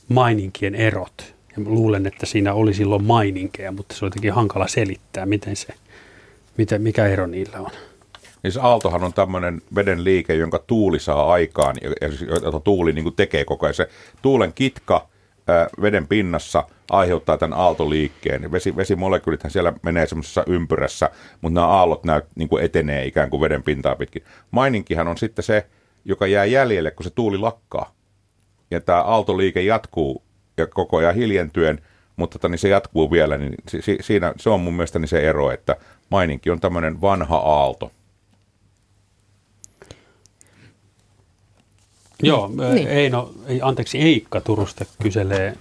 [0.08, 1.34] maininkien erot.
[1.66, 5.74] Luulen, että siinä oli silloin maininkeja, mutta se oli jotenkin hankala selittää, miten se,
[6.56, 7.70] miten, mikä ero niillä on.
[8.42, 12.08] Niin se aaltohan on tämmöinen veden liike, jonka tuuli saa aikaan, ja
[12.42, 13.74] jota tuuli niin tekee koko ajan.
[13.74, 13.88] Se
[14.22, 15.08] tuulen kitka
[15.46, 18.52] ää, veden pinnassa aiheuttaa tämän aaltoliikkeen.
[18.52, 21.10] Vesi, vesimolekyylithän siellä menee semmoisessa ympyrässä,
[21.40, 24.22] mutta nämä aallot näyt, niin kuin etenee ikään kuin veden pintaa pitkin.
[24.50, 25.66] Maininkihan on sitten se,
[26.04, 27.94] joka jää jäljelle, kun se tuuli lakkaa.
[28.70, 30.22] Ja tämä aaltoliike jatkuu
[30.58, 31.80] ja koko ajan hiljentyen,
[32.16, 35.28] mutta tota, niin se jatkuu vielä, niin si, siinä, se on mun mielestä niin se
[35.28, 35.76] ero, että
[36.10, 37.92] maininki on tämmöinen vanha aalto.
[42.22, 42.88] Joo, niin.
[42.88, 45.56] Eino, ei, anteeksi, Eikka Turusta kyselee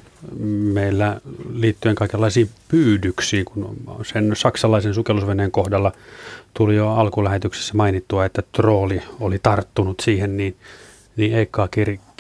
[0.74, 1.22] meillä
[1.54, 5.92] liittyen kaikenlaisiin pyydyksiin, kun sen saksalaisen sukellusveneen kohdalla
[6.54, 10.56] tuli jo alkulähetyksessä mainittua, että trooli oli tarttunut siihen, niin,
[11.16, 11.68] niin Eikkaa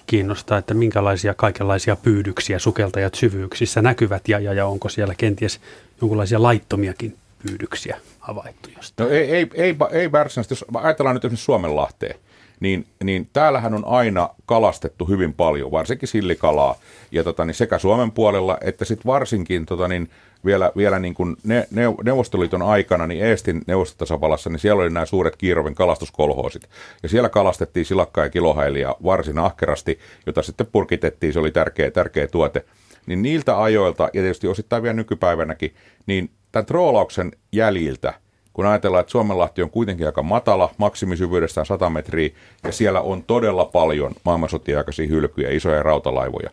[0.07, 5.61] kiinnostaa, että minkälaisia kaikenlaisia pyydyksiä sukeltajat syvyyksissä näkyvät ja, ja, ja onko siellä kenties
[6.01, 7.15] jonkinlaisia laittomiakin
[7.47, 9.09] pyydyksiä havaittu jostain?
[9.09, 12.19] No ei, ei, ei, ei varsinaisesti, jos ajatellaan nyt esimerkiksi Suomenlahteen,
[12.59, 16.75] niin, niin täällähän on aina kalastettu hyvin paljon, varsinkin sillikalaa,
[17.11, 20.09] ja tota, niin sekä Suomen puolella että sitten varsinkin tota, niin
[20.45, 25.05] vielä, vielä niin kuin ne, ne, Neuvostoliiton aikana, niin Eestin neuvostotasapalassa, niin siellä oli nämä
[25.05, 26.69] suuret Kiirovin kalastuskolhoosit.
[27.03, 32.27] Ja siellä kalastettiin silakkaa ja kilohailia varsin ahkerasti, jota sitten purkitettiin, se oli tärkeä, tärkeä
[32.27, 32.65] tuote.
[33.05, 35.75] Niin niiltä ajoilta, ja tietysti osittain vielä nykypäivänäkin,
[36.05, 38.13] niin tämän troolauksen jäljiltä–
[38.57, 42.29] kun ajatellaan, että Suomenlahti on kuitenkin aika matala, maksimisyvyydestään 100 metriä,
[42.63, 46.49] ja siellä on todella paljon maailmansotien aikaisia hylkyjä, isoja rautalaivoja.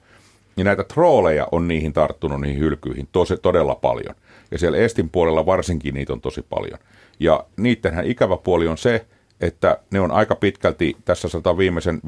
[0.57, 4.15] Ja näitä trooleja on niihin tarttunut niihin hylkyihin tosi, todella paljon.
[4.51, 6.79] Ja siellä Estin puolella varsinkin niitä on tosi paljon.
[7.21, 9.07] Ja niidenhän ikävä puoli on se,
[9.41, 12.01] että ne on aika pitkälti tässä sata viimeisen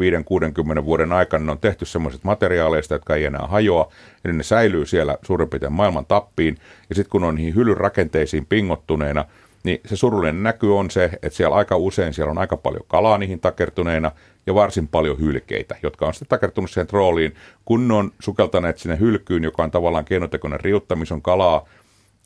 [0.81, 3.93] 5-60 vuoden aikana ne on tehty semmoiset materiaaleista, jotka ei enää hajoa,
[4.24, 6.56] eli ne säilyy siellä suurin piirtein maailman tappiin,
[6.89, 9.24] ja sitten kun on niihin hylyn rakenteisiin pingottuneena,
[9.66, 13.18] niin se surullinen näky on se, että siellä aika usein siellä on aika paljon kalaa
[13.18, 14.12] niihin takertuneina
[14.47, 17.34] ja varsin paljon hylkeitä, jotka on sitten takertunut siihen trooliin,
[17.64, 21.66] kun ne on sukeltaneet sinne hylkyyn, joka on tavallaan keinotekoinen riuttamisen kalaa,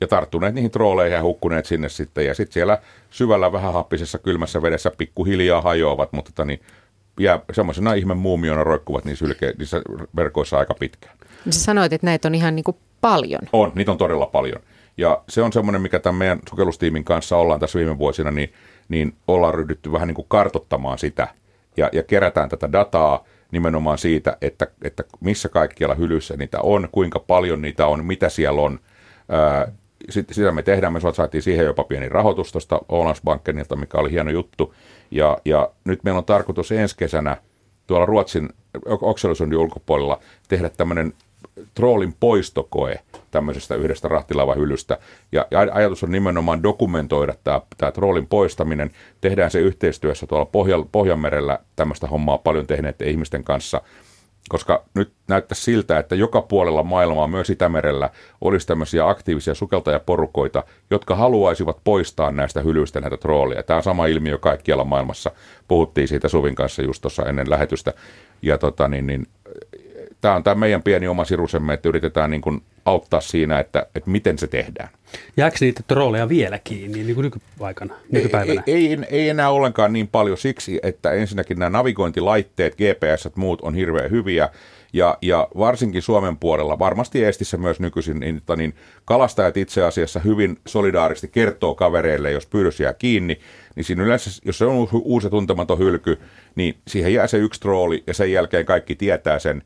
[0.01, 2.27] ja tarttuneet niihin trooleihin ja hukkuneet sinne sitten.
[2.27, 2.79] Ja sitten siellä
[3.11, 6.61] syvällä vähän happisessa kylmässä vedessä pikkuhiljaa hajoavat, mutta tota, niin,
[7.21, 9.83] jää semmoisena ihme muumiona roikkuvat niissä, ylke, niissä
[10.17, 11.17] verkoissa aika pitkään.
[11.51, 13.41] Sä sanoit, että näitä on ihan niin kuin paljon.
[13.53, 14.63] On, niitä on todella paljon.
[15.01, 18.53] Ja se on semmoinen, mikä tämän meidän sukellustiimin kanssa ollaan tässä viime vuosina, niin,
[18.89, 21.29] niin ollaan ryhdytty vähän niin kuin kartottamaan sitä
[21.77, 27.19] ja, ja kerätään tätä dataa nimenomaan siitä, että, että missä kaikkialla hylyissä niitä on, kuinka
[27.19, 28.81] paljon niitä on, mitä siellä on.
[29.29, 29.73] Ää,
[30.11, 34.31] sit, sitä me tehdään, me saatiin siihen jopa pieni rahoitus tuosta Ålandsbankenilta, mikä oli hieno
[34.31, 34.75] juttu.
[35.11, 37.37] Ja, ja nyt meillä on tarkoitus ensi kesänä
[37.87, 38.49] tuolla Ruotsin
[38.85, 41.13] Oxelösundin ulkopuolella tehdä tämmöinen
[41.75, 43.01] troolin poistokoe
[43.31, 44.99] tämmöisestä yhdestä rahtilavahylystä.
[45.33, 48.91] Ja, ja ajatus on nimenomaan dokumentoida tämä, tämä troolin poistaminen.
[49.21, 53.83] Tehdään se yhteistyössä tuolla Pohjan, Pohjanmerellä tämmöistä hommaa paljon tehneiden ihmisten kanssa–
[54.51, 58.11] koska nyt näyttää siltä, että joka puolella maailmaa, myös Itämerellä,
[58.41, 63.63] olisi tämmöisiä aktiivisia sukeltajaporukoita, jotka haluaisivat poistaa näistä hylyistä näitä troolia.
[63.63, 65.31] Tämä on sama ilmiö kaikkialla maailmassa.
[65.69, 67.93] Puhuttiin siitä Suvin kanssa just tuossa ennen lähetystä.
[68.43, 69.27] Ja tota, niin, niin,
[70.21, 74.11] tämä on tämä meidän pieni oma sirusemme, että yritetään niin kuin auttaa siinä, että, että
[74.11, 74.89] miten se tehdään.
[75.37, 78.63] Jääkö niitä trolleja vielä kiinni niin kuin nykypaikana, nykypäivänä?
[78.67, 83.61] Ei, ei, ei enää ollenkaan niin paljon siksi, että ensinnäkin nämä navigointilaitteet, GPS ja muut
[83.61, 84.49] on hirveän hyviä,
[84.93, 88.75] ja, ja varsinkin Suomen puolella, varmasti Estissä myös nykyisin, niin, niin
[89.05, 93.41] kalastajat itse asiassa hyvin solidaarisesti kertoo kavereille, jos pyydys jää kiinni,
[93.77, 96.19] niin siinä yleensä, jos se on uusi tuntematon hylky,
[96.55, 99.63] niin siihen jää se yksi trooli, ja sen jälkeen kaikki tietää sen,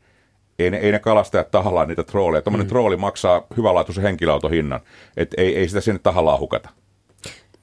[0.59, 2.41] ei ne, ei ne kalastajat tahallaan niitä trooleja.
[2.41, 2.69] Tuommoinen mm.
[2.69, 4.79] trooli maksaa hyvänlaatuisen henkilöautohinnan,
[5.17, 6.69] että ei, ei sitä sinne tahallaan hukata.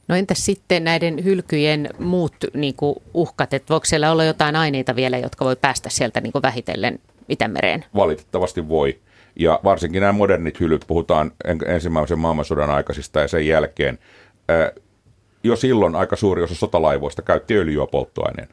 [0.09, 4.97] No entäs sitten näiden hylkyjen muut niin kuin uhkat, että voiko siellä olla jotain aineita
[4.97, 6.99] vielä, jotka voi päästä sieltä niin kuin vähitellen
[7.29, 7.85] Itämereen?
[7.95, 8.99] Valitettavasti voi.
[9.37, 11.33] Ja varsinkin nämä modernit hylyt, puhutaan
[11.67, 13.99] ensimmäisen maailmansodan aikaisista ja sen jälkeen,
[15.45, 18.49] jo silloin aika suuri osa sotalaivoista käytti öljyä polttoaineen.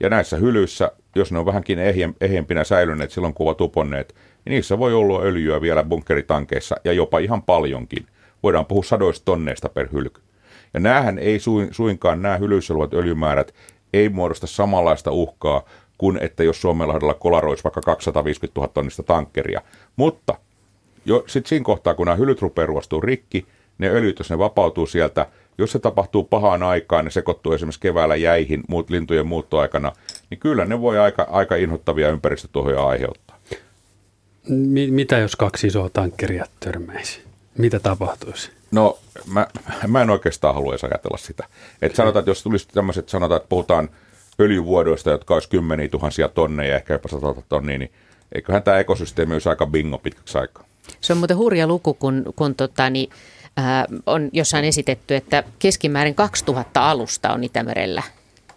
[0.00, 1.78] Ja näissä hylyissä, jos ne on vähänkin
[2.20, 4.14] ehjempinä säilyneet silloin, kun ovat uponneet,
[4.44, 8.06] niin niissä voi olla öljyä vielä bunkkeritankeissa ja jopa ihan paljonkin.
[8.42, 10.20] Voidaan puhua sadoista tonneista per hylky.
[10.74, 11.38] Ja näähän ei
[11.70, 13.54] suinkaan, nämä hylyissä olevat öljymäärät
[13.92, 15.64] ei muodosta samanlaista uhkaa
[15.98, 19.60] kuin että jos Suomenlahdella kolaroisi vaikka 250 000 tonnista tankkeria.
[19.96, 20.34] Mutta
[21.04, 22.68] jo sitten siinä kohtaa, kun nämä hylyt rupeaa
[23.02, 23.46] rikki,
[23.78, 25.26] ne öljyt, jos ne vapautuu sieltä,
[25.58, 29.92] jos se tapahtuu pahaan aikaan, ne sekoittuu esimerkiksi keväällä jäihin muut, lintujen muuttoaikana,
[30.30, 33.38] niin kyllä ne voi aika, aika inhottavia ympäristötuhoja aiheuttaa.
[34.90, 37.22] Mitä jos kaksi isoa tankkeria törmäisi?
[37.58, 38.50] Mitä tapahtuisi?
[38.70, 38.98] No,
[39.32, 39.46] mä,
[39.88, 41.44] mä en oikeastaan halua edes ajatella sitä.
[41.82, 43.88] Et sanotaan, että jos tulisi tämmöiset, sanotaan, että puhutaan
[44.40, 47.92] öljyvuodoista, jotka olisi kymmeniä tuhansia tonneja, ehkä jopa sata tonnia, niin
[48.34, 50.64] eiköhän tämä ekosysteemi olisi aika bingo pitkäksi aikaa.
[51.00, 53.10] Se on muuten hurja luku, kun, kun tota, niin,
[54.06, 58.02] on jossain esitetty, että keskimäärin 2000 alusta on Itämerellä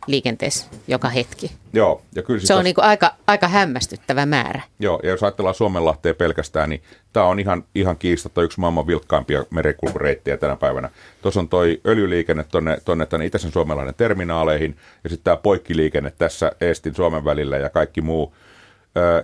[0.07, 1.51] liikenteessä joka hetki.
[1.73, 4.61] Joo, ja kyllä se on niin aika, aika hämmästyttävä määrä.
[4.79, 6.83] Joo, ja jos ajatellaan Suomenlahteen pelkästään, niin
[7.13, 10.89] tämä on ihan, ihan kiistatta yksi maailman vilkkaimpia merenkulkureittejä tänä päivänä.
[11.21, 16.51] Tuossa on toi öljyliikenne tuonne, tonne tänne Itäisen Suomenlahden terminaaleihin, ja sitten tämä poikkiliikenne tässä
[16.61, 18.33] Estin Suomen välillä ja kaikki muu.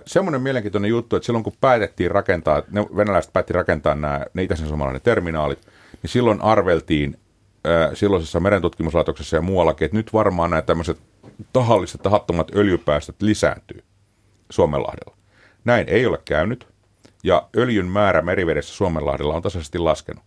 [0.06, 4.68] Semmoinen mielenkiintoinen juttu, että silloin kun päätettiin rakentaa, ne venäläiset päätti rakentaa nämä ne Itäisen
[4.68, 5.66] Suomenlahden terminaalit,
[6.02, 7.18] niin silloin arveltiin,
[7.94, 10.98] silloisessa merentutkimuslaitoksessa ja muuallakin, että nyt varmaan nämä tämmöiset
[11.52, 13.84] tahalliset tahattomat öljypäästöt lisääntyy
[14.50, 15.16] Suomenlahdella.
[15.64, 16.66] Näin ei ole käynyt,
[17.22, 20.24] ja öljyn määrä merivedessä Suomenlahdella on tasaisesti laskenut.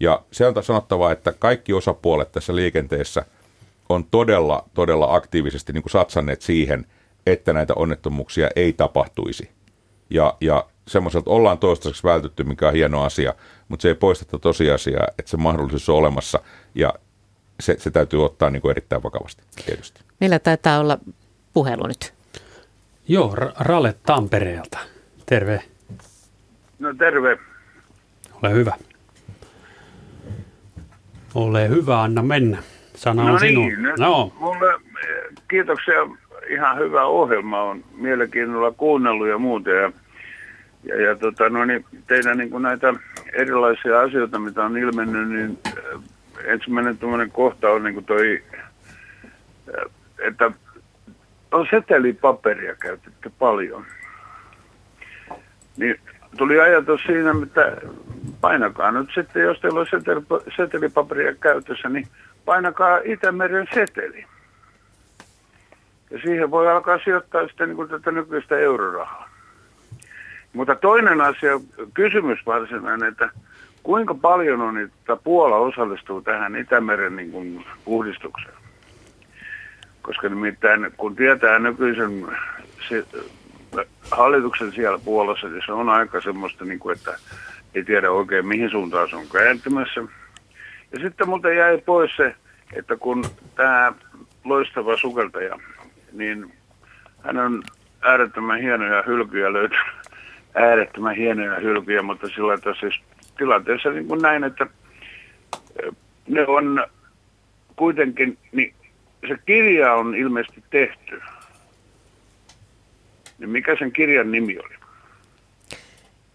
[0.00, 3.24] Ja se on sanottava, että kaikki osapuolet tässä liikenteessä
[3.88, 6.86] on todella, todella aktiivisesti niin kuin satsanneet siihen,
[7.32, 9.50] että näitä onnettomuuksia ei tapahtuisi.
[10.10, 13.34] Ja, ja semmoiselta ollaan toistaiseksi vältytty, mikä on hieno asia,
[13.68, 16.40] mutta se ei poista tätä tosiasiaa, että se mahdollisuus on olemassa
[16.74, 16.94] ja
[17.60, 20.00] se, se täytyy ottaa niin kuin erittäin vakavasti tietysti.
[20.20, 20.98] Meillä taitaa olla
[21.52, 22.14] puhelu nyt.
[23.08, 24.78] Joo, Rale Tampereelta.
[25.26, 25.62] Terve.
[26.78, 27.38] No terve.
[28.42, 28.74] Ole hyvä.
[31.34, 32.62] Ole hyvä, anna mennä.
[32.96, 33.94] Sana no on niin, sinun.
[33.98, 34.32] No.
[34.40, 35.94] mulle, eh, kiitoksia.
[36.50, 39.70] Ihan hyvä ohjelma on mielenkiinnolla kuunnellut ja muuta.
[39.70, 39.92] Ja
[40.84, 42.94] ja, ja tota, no niin, teidän niin kuin näitä
[43.32, 46.02] erilaisia asioita, mitä on ilmennyt, niin äh,
[46.44, 48.42] ensimmäinen tuommoinen kohta on niin kuin toi,
[49.78, 50.52] äh, että
[51.52, 53.84] on setelipaperia käytetty paljon.
[55.76, 56.00] Niin
[56.36, 57.76] tuli ajatus siinä, että
[58.40, 60.22] painakaa nyt sitten, jos teillä on seteli,
[60.56, 62.06] setelipaperia käytössä, niin
[62.44, 64.24] painakaa Itämeren seteli.
[66.10, 69.30] Ja siihen voi alkaa sijoittaa sitten niin kuin tätä nykyistä eurorahaa.
[70.52, 71.60] Mutta toinen asia,
[71.94, 73.30] kysymys varsinainen, että
[73.82, 78.54] kuinka paljon on, että Puola osallistuu tähän Itämeren niin kuin, puhdistukseen?
[80.02, 82.26] Koska nimittäin kun tietää nykyisen
[82.88, 83.04] se,
[84.10, 87.18] hallituksen siellä Puolassa, niin se on aika semmoista, niin kuin, että
[87.74, 90.00] ei tiedä oikein mihin suuntaan se on kääntymässä.
[90.92, 92.34] Ja sitten multa jäi pois se,
[92.72, 93.24] että kun
[93.54, 93.92] tämä
[94.44, 95.58] loistava sukeltaja,
[96.12, 96.52] niin
[97.24, 97.62] hän on
[98.02, 99.86] äärettömän hienoja hylkyjä löytänyt,
[100.54, 103.00] äärettömän hienoja hylkyjä, mutta sillä tässä siis
[103.38, 104.66] tilanteessa niin kuin näin, että
[106.28, 106.86] ne on
[107.76, 108.74] kuitenkin, niin
[109.28, 111.20] se kirja on ilmeisesti tehty.
[113.38, 114.74] Niin mikä sen kirjan nimi oli?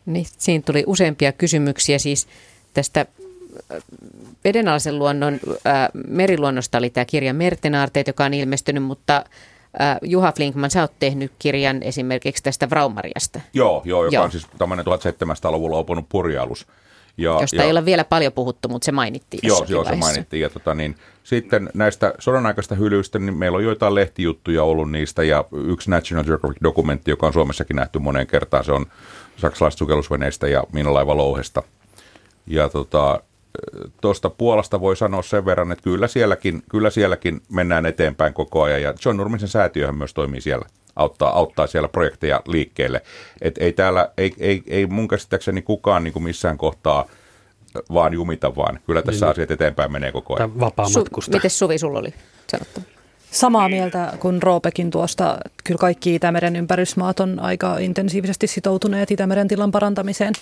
[0.05, 2.27] Niin, siinä tuli useampia kysymyksiä siis
[2.73, 3.05] tästä
[4.43, 9.25] vedenalaisen luonnon, äh, meriluonnosta oli tämä kirja Mertenaarteet, joka on ilmestynyt, mutta
[9.81, 13.39] äh, Juha Flinkman, sä oot tehnyt kirjan esimerkiksi tästä Vraumariasta.
[13.53, 14.23] Joo, joo joka joo.
[14.23, 16.67] on siis tämmöinen 1700-luvulla opunut purjailus.
[17.17, 20.41] Ja, Josta ja, ei ole vielä paljon puhuttu, mutta se mainittiin Joo, joo se mainittiin.
[20.41, 25.23] Ja tota, niin, sitten näistä sodan aikaista hylyistä, niin meillä on joitain lehtijuttuja ollut niistä,
[25.23, 28.85] ja yksi National Geographic-dokumentti, joka on Suomessakin nähty moneen kertaan, se on
[29.37, 31.63] saksalaisista sukellusveneistä ja miinalaivalouhesta.
[32.47, 33.21] Ja tota,
[34.01, 38.81] tuosta Puolasta voi sanoa sen verran, että kyllä sielläkin, kyllä sielläkin mennään eteenpäin koko ajan,
[38.81, 40.65] ja John Nurmisen säätiöhän myös toimii siellä
[40.95, 43.01] auttaa, auttaa siellä projekteja liikkeelle.
[43.41, 47.05] Et ei, täällä, ei, ei, ei mun käsittääkseni kukaan niin kuin missään kohtaa
[47.93, 50.59] vaan jumita, vaan kyllä tässä niin, asiat eteenpäin menee koko ajan.
[50.59, 51.31] Vapaa matkusta.
[51.31, 52.13] Su- Miten Suvi sulla oli
[52.47, 52.81] sanottu?
[53.35, 55.37] Samaa mieltä kuin Roopekin tuosta.
[55.63, 60.33] Kyllä kaikki Itämeren ympärysmaat on aika intensiivisesti sitoutuneet Itämeren tilan parantamiseen.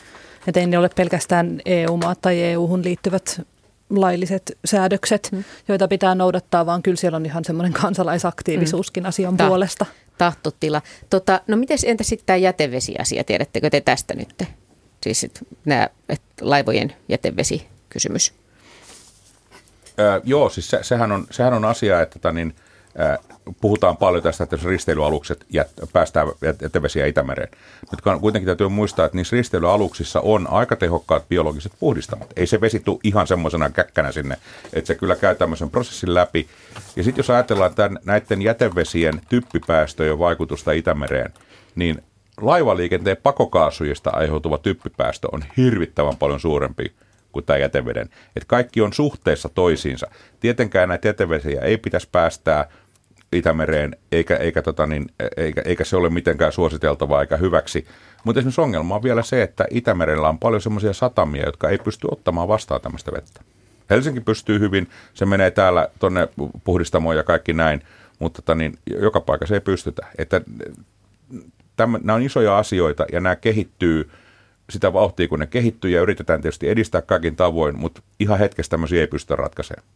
[0.47, 3.41] Että ei ne ole pelkästään EU-maat tai EU-hun liittyvät
[3.89, 5.43] lailliset säädökset, hmm.
[5.67, 9.09] joita pitää noudattaa, vaan kyllä siellä on ihan semmoinen kansalaisaktiivisuuskin hmm.
[9.09, 9.85] asian Ta- puolesta.
[10.17, 10.81] Tahtotila.
[11.09, 14.43] Tota, no miten entä sitten tämä jätevesiasia, tiedättekö te tästä nyt?
[15.03, 15.27] Siis
[15.65, 15.89] nämä
[16.41, 18.33] laivojen jätevesikysymys.
[19.99, 22.55] Öö, joo, siis se, sehän, on, sehän on asia, että tota niin,
[23.61, 26.27] puhutaan paljon tästä, että risteilyalukset jät, päästään
[26.61, 27.49] jätevesiä Itämereen.
[27.91, 32.33] Nyt kuitenkin täytyy muistaa, että niissä risteilyaluksissa on aika tehokkaat biologiset puhdistamat.
[32.35, 34.37] Ei se vesi tule ihan semmoisena käkkänä sinne,
[34.73, 36.47] että se kyllä käy tämmöisen prosessin läpi.
[36.95, 41.33] Ja sitten jos ajatellaan tämän, näiden jätevesien typpipäästöjen vaikutusta Itämereen,
[41.75, 42.03] niin
[42.41, 46.93] laivaliikenteen pakokaasujista aiheutuva typpipäästö on hirvittävän paljon suurempi
[47.31, 48.09] kuin tämä jäteveden.
[48.35, 50.07] Että kaikki on suhteessa toisiinsa.
[50.39, 52.69] Tietenkään näitä jätevesiä ei pitäisi päästää
[53.33, 55.05] Itämereen, eikä, eikä, tota niin,
[55.37, 57.87] eikä, eikä se ole mitenkään suositeltavaa eikä hyväksi.
[58.23, 62.07] Mutta esimerkiksi ongelma on vielä se, että Itämerellä on paljon semmoisia satamia, jotka ei pysty
[62.11, 63.41] ottamaan vastaan tämmöistä vettä.
[63.89, 66.27] Helsinki pystyy hyvin, se menee täällä tuonne
[66.63, 67.81] puhdistamoon ja kaikki näin,
[68.19, 70.07] mutta tota niin, joka paikassa ei pystytä.
[70.17, 70.41] Että
[71.75, 74.09] tämä, nämä on isoja asioita ja nämä kehittyy
[74.69, 79.01] sitä vauhtia, kun ne kehittyy ja yritetään tietysti edistää kaikin tavoin, mutta ihan hetkessä tämmöisiä
[79.01, 79.87] ei pystytä ratkaisemaan.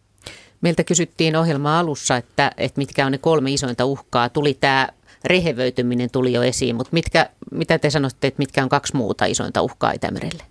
[0.62, 4.30] Meiltä kysyttiin ohjelma alussa, että, että mitkä on ne kolme isointa uhkaa.
[4.30, 4.88] Tuli tämä
[5.26, 9.62] rehevöityminen tuli jo esiin, mutta mitkä, mitä te sanotte, että mitkä on kaksi muuta isointa
[9.62, 10.44] uhkaa Itämerelle?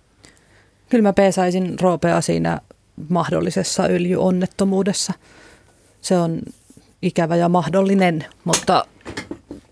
[0.89, 2.61] Kyllä mä peesaisin Roopea siinä
[3.09, 5.13] mahdollisessa öljyonnettomuudessa.
[6.01, 6.41] Se on
[7.01, 8.85] ikävä ja mahdollinen, mutta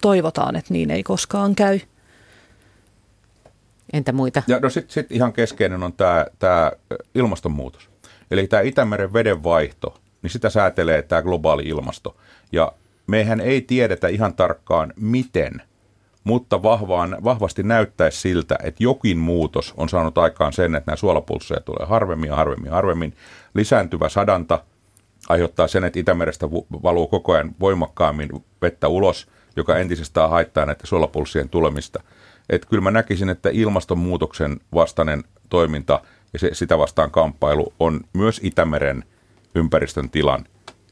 [0.01, 1.79] toivotaan, että niin ei koskaan käy.
[3.93, 4.43] Entä muita?
[4.47, 6.71] Ja no sitten sit ihan keskeinen on tämä tää
[7.15, 7.89] ilmastonmuutos.
[8.31, 12.15] Eli tämä Itämeren vedenvaihto, niin sitä säätelee tämä globaali ilmasto.
[12.51, 12.71] Ja
[13.07, 15.61] mehän ei tiedetä ihan tarkkaan miten,
[16.23, 21.61] mutta vahvaan, vahvasti näyttäisi siltä, että jokin muutos on saanut aikaan sen, että nämä suolapulsseja
[21.61, 23.13] tulee harvemmin ja harvemmin ja harvemmin.
[23.53, 24.63] Lisääntyvä sadanta
[25.29, 26.51] aiheuttaa sen, että Itämerestä
[26.83, 28.29] valuu koko ajan voimakkaammin
[28.61, 32.03] vettä ulos, joka entisestään haittaa näitä suolapulssien tulemista.
[32.49, 35.99] Että kyllä mä näkisin, että ilmastonmuutoksen vastainen toiminta
[36.33, 39.03] ja se, sitä vastaan kamppailu on myös Itämeren
[39.55, 40.45] ympäristön tilan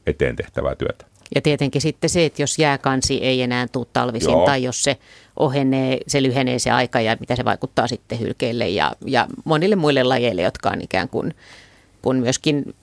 [0.06, 1.06] eteen tehtävää työtä.
[1.34, 4.46] Ja tietenkin sitten se, että jos jääkansi ei enää tule talvisin Joo.
[4.46, 4.96] tai jos se
[5.36, 10.02] ohenee, se lyhenee se aika ja mitä se vaikuttaa sitten hylkeille ja, ja monille muille
[10.02, 11.34] lajeille, jotka on ikään kuin
[12.04, 12.74] kun myöskin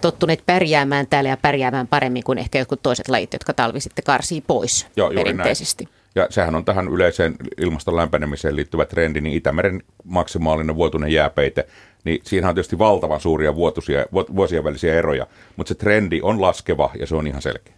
[0.00, 4.40] tottuneet pärjäämään täällä ja pärjäämään paremmin kuin ehkä jotkut toiset lajit, jotka talvi sitten karsii
[4.40, 5.84] pois Joo, perinteisesti.
[5.84, 5.98] Näin.
[6.14, 11.66] Ja sehän on tähän yleiseen ilmaston lämpenemiseen liittyvä trendi, niin Itämeren maksimaalinen vuotuinen jääpeite,
[12.08, 15.26] niin siinä on tietysti valtavan suuria vuotuisia, vuosien välisiä eroja,
[15.56, 17.74] mutta se trendi on laskeva ja se on ihan selkeä.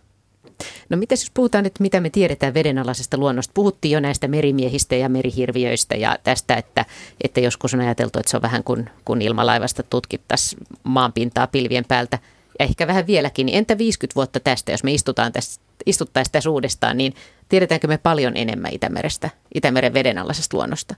[0.88, 3.52] No miten jos puhutaan nyt, mitä me tiedetään vedenalaisesta luonnosta?
[3.54, 6.84] Puhuttiin jo näistä merimiehistä ja merihirviöistä ja tästä, että,
[7.24, 12.18] että joskus on ajateltu, että se on vähän kuin kun ilmalaivasta tutkittaisiin maanpintaa pilvien päältä.
[12.58, 13.46] Ja ehkä vähän vieläkin.
[13.46, 17.14] Niin entä 50 vuotta tästä, jos me istutaan tässä, istuttaisiin tässä uudestaan, niin
[17.48, 20.94] tiedetäänkö me paljon enemmän Itämerestä, Itämeren vedenalaisesta luonnosta?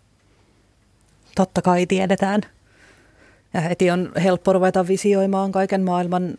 [1.34, 2.42] Totta kai tiedetään.
[3.54, 6.34] Ja heti on helppo ruveta visioimaan kaiken maailman,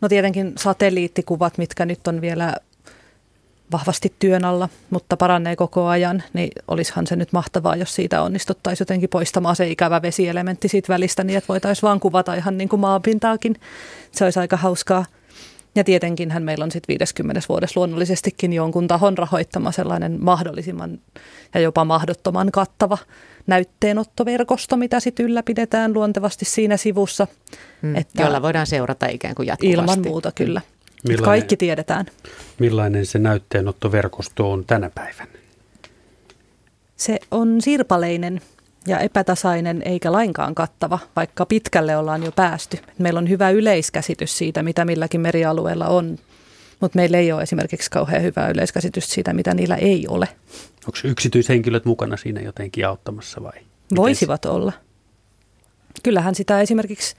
[0.00, 2.54] no tietenkin satelliittikuvat, mitkä nyt on vielä
[3.72, 8.82] vahvasti työn alla, mutta paranee koko ajan, niin olisihan se nyt mahtavaa, jos siitä onnistuttaisiin
[8.84, 12.80] jotenkin poistamaan se ikävä vesielementti siitä välistä niin, että voitaisiin vaan kuvata ihan niin kuin
[12.80, 13.56] maapintaakin.
[14.12, 15.04] Se olisi aika hauskaa.
[15.76, 20.98] Ja tietenkinhän meillä on sitten 50 vuodessa luonnollisestikin jonkun tahon rahoittama sellainen mahdollisimman
[21.54, 22.98] ja jopa mahdottoman kattava
[23.46, 27.26] näytteenottoverkosto, mitä sitten ylläpidetään luontevasti siinä sivussa.
[27.82, 29.80] Mm, että jolla voidaan seurata ikään kuin jatkuvasti.
[29.80, 30.60] Ilman muuta kyllä.
[31.08, 32.06] Millainen, kaikki tiedetään.
[32.58, 35.30] Millainen se näytteenottoverkosto on tänä päivänä?
[36.96, 38.40] Se on sirpaleinen
[38.86, 42.78] ja epätasainen eikä lainkaan kattava, vaikka pitkälle ollaan jo päästy.
[42.98, 46.18] Meillä on hyvä yleiskäsitys siitä, mitä milläkin merialueella on,
[46.80, 50.28] mutta meillä ei ole esimerkiksi kauhean hyvää yleiskäsitystä siitä, mitä niillä ei ole.
[50.86, 53.52] Onko yksityishenkilöt mukana siinä jotenkin auttamassa vai?
[53.52, 54.72] Miten Voisivat olla.
[56.02, 57.16] Kyllähän sitä esimerkiksi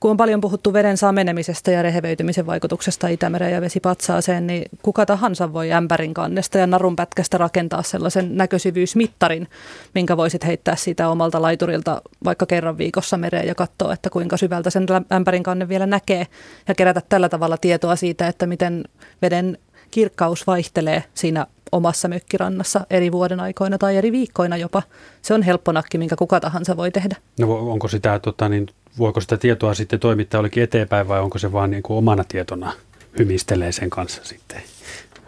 [0.00, 5.52] kun on paljon puhuttu veden samenemisesta ja rehevöitymisen vaikutuksesta Itämereen ja vesipatsaaseen, niin kuka tahansa
[5.52, 9.48] voi ämpärin kannesta ja narun pätkästä rakentaa sellaisen näkösyvyysmittarin,
[9.94, 14.70] minkä voisit heittää siitä omalta laiturilta vaikka kerran viikossa mereen ja katsoa, että kuinka syvältä
[14.70, 16.26] sen ämpärin kanne vielä näkee
[16.68, 18.84] ja kerätä tällä tavalla tietoa siitä, että miten
[19.22, 19.58] veden
[19.90, 24.82] kirkkaus vaihtelee siinä omassa mökkirannassa eri vuoden aikoina tai eri viikkoina jopa.
[25.22, 27.16] Se on helppo nakki, minkä kuka tahansa voi tehdä.
[27.38, 28.66] No onko sitä, tota, niin,
[28.98, 32.72] voiko sitä tietoa sitten toimittaa olikin eteenpäin vai onko se vaan niin kuin omana tietona
[33.18, 34.62] hymistelee sen kanssa sitten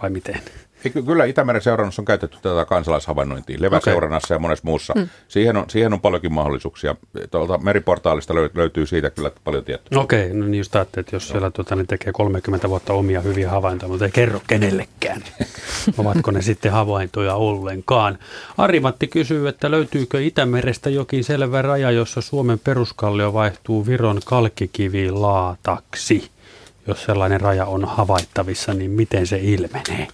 [0.02, 0.40] vai miten?
[1.06, 4.34] Kyllä Itämeren seurannassa on käytetty tätä kansalaishavainnointia leväseurannassa okay.
[4.34, 4.92] ja monessa muussa.
[4.96, 5.08] Mm.
[5.28, 6.94] Siihen, on, siihen on paljonkin mahdollisuuksia.
[7.30, 10.02] Tuolta meriportaalista löytyy siitä kyllä paljon tietoa.
[10.02, 13.20] Okei, okay, no niin just ajattelin, että jos siellä tuota, niin tekee 30 vuotta omia
[13.20, 15.24] hyviä havaintoja, mutta ei kerro kenellekään,
[15.98, 18.18] ovatko ne sitten havaintoja ollenkaan.
[18.58, 26.30] Arimatti kysyy, että löytyykö Itämerestä jokin selvä raja, jossa Suomen peruskallio vaihtuu Viron kalkkikivilaataksi?
[26.86, 30.08] Jos sellainen raja on havaittavissa, niin miten se ilmenee?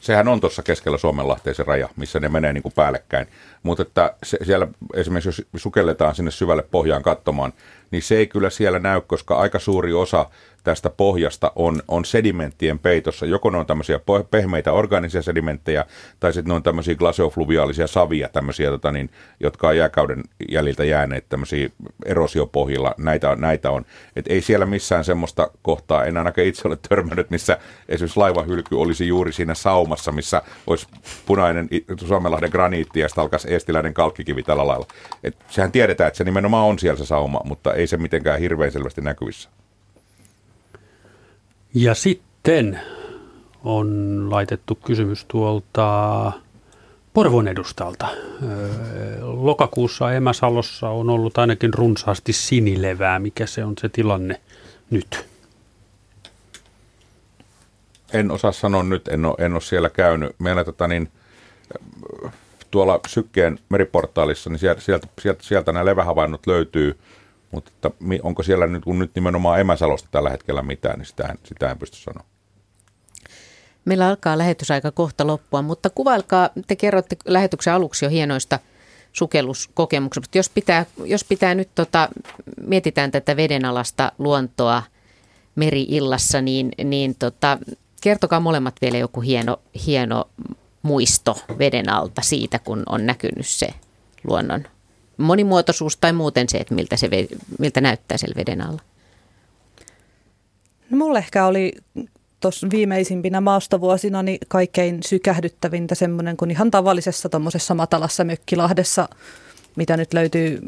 [0.00, 3.26] Sehän on tuossa keskellä Suomenlahteen se raja, missä ne menee niin kuin päällekkäin.
[3.62, 7.52] Mutta että se, siellä esimerkiksi jos sukelletaan sinne syvälle pohjaan katsomaan,
[7.90, 10.30] niin se ei kyllä siellä näy, koska aika suuri osa
[10.64, 13.26] tästä pohjasta on, on sedimenttien peitossa.
[13.26, 14.00] Joko ne on tämmöisiä
[14.30, 15.84] pehmeitä orgaanisia sedimenttejejä,
[16.20, 19.10] tai sitten ne on tämmöisiä glaseofluviaalisia savia, tämmöisiä, tota niin,
[19.40, 21.68] jotka on jääkauden jäljiltä jääneet tämmöisiä
[22.04, 22.94] erosiopohjilla.
[22.98, 23.84] Näitä, näitä on.
[24.16, 27.58] Et ei siellä missään semmoista kohtaa, en ainakaan itse ole törmännyt, missä
[27.88, 30.86] esimerkiksi laivahylky olisi juuri siinä saumassa, missä olisi
[31.26, 31.68] punainen
[32.06, 34.86] Suomenlahden graniitti ja sitten alkaisi eestiläinen kalkkikivi tällä lailla.
[35.24, 38.72] Et sehän tiedetään, että se nimenomaan on siellä se sauma, mutta ei se mitenkään hirveän
[38.72, 39.48] selvästi näkyvissä.
[41.74, 42.80] Ja sitten
[43.64, 46.32] on laitettu kysymys tuolta
[47.14, 48.08] Porvon edustalta.
[49.20, 53.18] Lokakuussa Emäsalossa on ollut ainakin runsaasti sinilevää.
[53.18, 54.40] Mikä se on se tilanne
[54.90, 55.24] nyt?
[58.12, 60.36] En osaa sanoa nyt, en ole, en ole siellä käynyt.
[60.38, 61.08] Meillä tota niin,
[62.70, 66.98] tuolla Sykkeen meriportaalissa, niin sieltä, sieltä, sieltä, sieltä nämä levähavainnot löytyy–
[67.50, 67.90] mutta että
[68.22, 71.96] onko siellä nyt, kun nyt nimenomaan Emäsalosta tällä hetkellä mitään, niin sitä, sitä en pysty
[71.96, 72.24] sanoa.
[73.84, 78.58] Meillä alkaa lähetysaika kohta loppua, mutta kuvailkaa, te kerrotte lähetyksen aluksi jo hienoista
[79.12, 80.38] sukelluskokemuksista.
[80.38, 82.08] Jos pitää, jos pitää nyt, tota,
[82.66, 84.82] mietitään tätä vedenalasta luontoa
[85.54, 87.58] meriillassa, niin, niin tota,
[88.00, 90.28] kertokaa molemmat vielä joku hieno, hieno
[90.82, 93.68] muisto veden alta siitä, kun on näkynyt se
[94.24, 94.64] luonnon
[95.20, 97.08] monimuotoisuus tai muuten se, että miltä, se,
[97.58, 98.80] miltä näyttää siellä veden alla?
[100.90, 101.72] No mulle ehkä oli
[102.40, 109.08] tuossa viimeisimpinä maastovuosina niin kaikkein sykähdyttävintä semmoinen, kun ihan tavallisessa tuommoisessa matalassa mökkilahdessa,
[109.76, 110.60] mitä nyt löytyy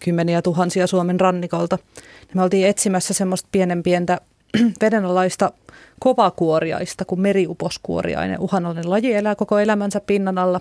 [0.00, 1.78] kymmeniä tuhansia Suomen rannikolta.
[1.96, 4.20] Niin me oltiin etsimässä semmoista pienen pientä
[4.82, 5.52] vedenalaista
[6.00, 8.40] kovakuoriaista kuin meriuposkuoriainen.
[8.40, 10.60] Uhanalainen laji elää koko elämänsä pinnan alla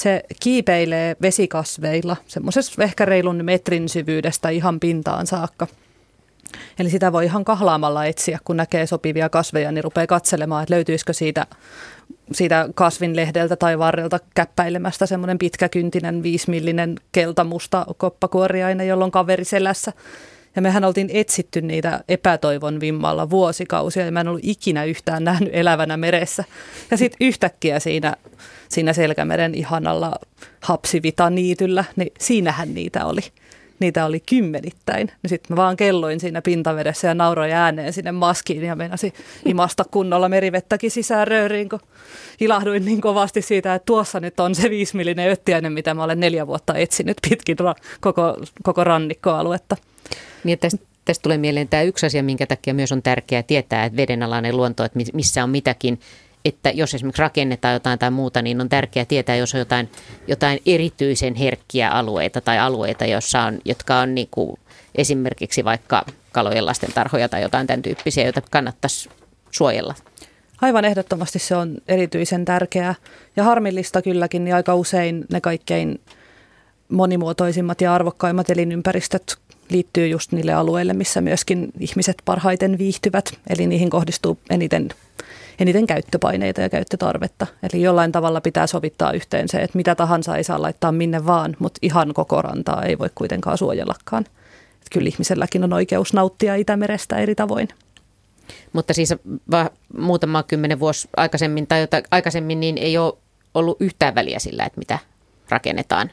[0.00, 5.66] se kiipeilee vesikasveilla, semmoisessa ehkä reilun metrin syvyydestä ihan pintaan saakka.
[6.78, 11.12] Eli sitä voi ihan kahlaamalla etsiä, kun näkee sopivia kasveja, niin rupeaa katselemaan, että löytyisikö
[11.12, 11.46] siitä,
[12.32, 19.92] siitä kasvinlehdeltä tai varrelta käppäilemästä semmoinen pitkäkyntinen viismillinen keltamusta koppakuoriainen, jolla on kaveri selässä.
[20.56, 25.50] Ja mehän oltiin etsitty niitä epätoivon vimmalla vuosikausia ja mä en ollut ikinä yhtään nähnyt
[25.52, 26.44] elävänä meressä.
[26.90, 28.16] Ja sitten yhtäkkiä siinä,
[28.68, 30.12] siinä Selkämeren ihanalla
[30.60, 33.20] hapsivitaniityllä, niin siinähän niitä oli
[33.80, 35.06] niitä oli kymmenittäin.
[35.06, 39.84] Niin sitten mä vaan kelloin siinä pintavedessä ja nauroin ääneen sinne maskiin ja meinasi imasta
[39.90, 41.80] kunnolla merivettäkin sisään rööriin, kun
[42.40, 46.46] ilahduin niin kovasti siitä, että tuossa nyt on se viismillinen öttiäinen, mitä mä olen neljä
[46.46, 49.76] vuotta etsinyt pitkin ra- koko, koko rannikkoaluetta.
[50.44, 53.96] Niin, tästä, tästä tulee mieleen tämä yksi asia, minkä takia myös on tärkeää tietää, että
[53.96, 56.00] vedenalainen luonto, että missä on mitäkin
[56.44, 59.88] että jos esimerkiksi rakennetaan jotain tai muuta, niin on tärkeää tietää, jos on jotain,
[60.26, 64.58] jotain erityisen herkkiä alueita tai alueita, jossa on, jotka on niin kuin
[64.94, 69.10] esimerkiksi vaikka kalojen lasten tarhoja tai jotain tämän tyyppisiä, joita kannattaisi
[69.50, 69.94] suojella.
[70.60, 72.94] Aivan ehdottomasti se on erityisen tärkeää
[73.36, 76.00] ja harmillista kylläkin, niin aika usein ne kaikkein
[76.88, 79.36] monimuotoisimmat ja arvokkaimmat elinympäristöt
[79.70, 83.38] liittyy just niille alueille, missä myöskin ihmiset parhaiten viihtyvät.
[83.50, 84.88] Eli niihin kohdistuu eniten
[85.60, 87.46] eniten käyttöpaineita ja käyttötarvetta.
[87.62, 91.56] Eli jollain tavalla pitää sovittaa yhteen se, että mitä tahansa ei saa laittaa minne vaan,
[91.58, 94.24] mutta ihan koko rantaa ei voi kuitenkaan suojellakaan.
[94.72, 97.68] Että kyllä ihmiselläkin on oikeus nauttia Itämerestä eri tavoin.
[98.72, 99.14] Mutta siis
[99.50, 103.14] va, muutama kymmenen vuosi aikaisemmin tai aikaisemmin niin ei ole
[103.54, 104.98] ollut yhtään väliä sillä, että mitä
[105.48, 106.10] rakennetaan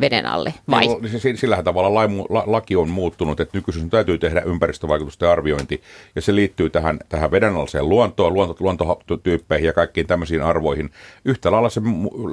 [0.00, 0.86] veden alle, vai?
[0.86, 1.94] Niin, siis sillähän tavalla
[2.28, 5.82] la, laki on muuttunut, että nykyisin täytyy tehdä ympäristövaikutusten arviointi,
[6.14, 10.90] ja se liittyy tähän, tähän vedenalaiseen luontoon, luonto, luontotyyppeihin ja kaikkiin tämmöisiin arvoihin.
[11.24, 11.80] Yhtä lailla se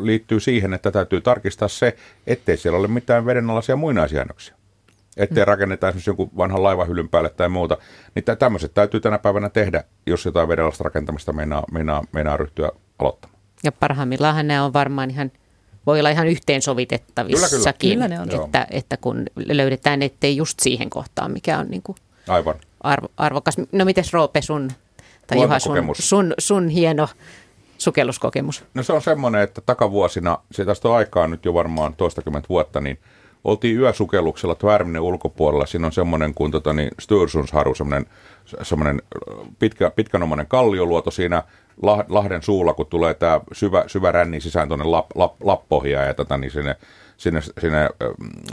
[0.02, 1.96] liittyy siihen, että täytyy tarkistaa se,
[2.28, 4.56] ettei siellä ole mitään vedenalaisia muinaisjäännöksiä.
[5.18, 5.48] Ettei mm.
[5.48, 7.78] rakenneta esimerkiksi jonkun vanhan laivahylyn päälle tai muuta.
[8.16, 13.40] Niin tämmöiset täytyy tänä päivänä tehdä, jos jotain vedenalaista rakentamista meinaa, meinaa, meinaa ryhtyä aloittamaan.
[13.64, 15.32] Ja parhaimmillaan nämä on varmaan ihan
[15.86, 18.08] voi olla ihan yhteensovitettavissakin, kyllä, kyllä.
[18.08, 18.46] Kyllä ne on.
[18.46, 21.96] Että, että kun löydetään, ettei just siihen kohtaan, mikä on niin kuin
[22.28, 22.56] Aivan.
[22.82, 23.56] Arvo, arvokas.
[23.72, 24.72] No mites Roope sun,
[25.28, 27.08] tai Juha sun, sun, sun hieno
[27.78, 28.64] sukelluskokemus?
[28.74, 32.82] No se on semmoinen, että takavuosina, se tästä on aikaa nyt jo varmaan toistakymmentä vuotta,
[32.82, 33.00] niin
[33.44, 35.66] oltiin yösukelluksella Tvärminen ulkopuolella.
[35.66, 38.06] Siinä on semmoinen kuin tota, niin Styrsunsharu, semmoinen,
[38.62, 39.02] semmoinen
[39.60, 41.44] pitkä, pitkänomainen kallioluoto siinä
[42.10, 46.38] Lahden suulla, kun tulee tämä syvä, syvä ränni sisään tuonne lap, lap, Lappohjaan ja tota,
[46.38, 46.76] niin sinne,
[47.18, 47.90] sinne, sinne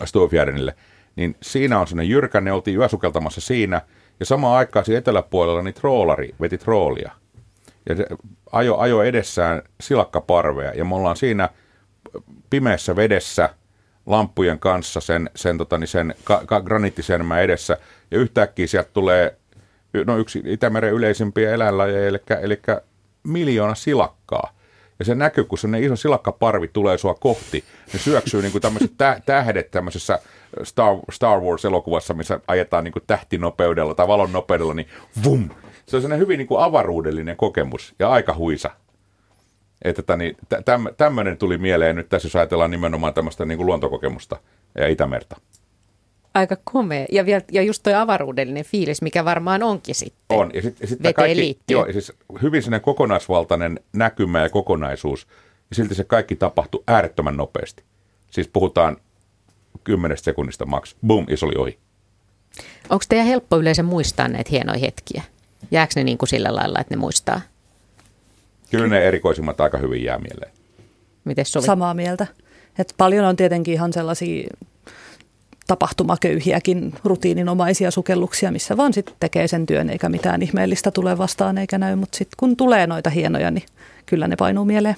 [0.05, 0.75] Storfjärdenille,
[1.17, 3.81] niin siinä on sellainen jyrkä, ne oltiin yösukeltamassa siinä,
[4.21, 7.13] ja samaan aikaan siinä eteläpuolella niin troolari veti troolia.
[7.89, 8.07] Ja se
[8.53, 11.49] ajo, ajo edessään silakkaparvea, ja me ollaan siinä
[12.51, 13.51] pimeässä vedessä
[14.07, 16.63] lamppujen kanssa sen, sen, tota, niin sen ka, ka,
[17.43, 17.79] edessä,
[18.11, 19.37] ja yhtäkkiä sieltä tulee
[20.07, 22.61] no yksi Itämeren yleisimpiä eläinlajeja, eli, eli
[23.23, 24.59] miljoona silakkaa.
[24.99, 28.93] Ja se näkyy, kun se iso silakkaparvi tulee sua kohti, ne syöksyy niin kuin tämmöiset
[28.99, 30.19] tä- tähdet tämmöisessä
[30.63, 34.89] Star, Star Wars-elokuvassa, missä ajetaan niin kuin tähtinopeudella tai valon nopeudella, niin
[35.25, 35.49] vum!
[35.87, 38.71] Se on sellainen hyvin niin kuin avaruudellinen kokemus ja aika huisa.
[39.83, 43.67] Että tota niin, täm, tämmöinen tuli mieleen nyt tässä, jos ajatellaan nimenomaan tämmöistä niin kuin
[43.67, 44.37] luontokokemusta
[44.75, 45.37] ja Itämerta
[46.35, 47.07] aika komea.
[47.13, 50.51] Ja, vielä, ja just tuo avaruudellinen fiilis, mikä varmaan onkin sitten On.
[50.55, 55.27] Ja sitten sit kaikki, joo, ja siis hyvin sinne kokonaisvaltainen näkymä ja kokonaisuus.
[55.71, 57.83] Ja silti se kaikki tapahtui äärettömän nopeasti.
[58.31, 58.97] Siis puhutaan
[59.85, 60.97] kymmenestä sekunnista maks.
[61.07, 61.79] Boom, ja se oli ohi.
[62.91, 65.23] Onko teidän helppo yleensä muistaa näitä hienoja hetkiä?
[65.71, 67.41] Jääkö ne niin kuin sillä lailla, että ne muistaa?
[68.71, 70.53] Kyllä ne erikoisimmat aika hyvin jää mieleen.
[71.25, 71.67] Miten sovi?
[71.67, 72.27] Samaa mieltä.
[72.79, 74.49] Et paljon on tietenkin ihan sellaisia
[75.69, 81.79] tapahtumaköyhiäkin rutiininomaisia sukelluksia, missä vaan sitten tekee sen työn eikä mitään ihmeellistä tule vastaan eikä
[81.79, 83.65] näy, mutta sitten kun tulee noita hienoja, niin
[84.07, 84.97] kyllä ne painuu mieleen.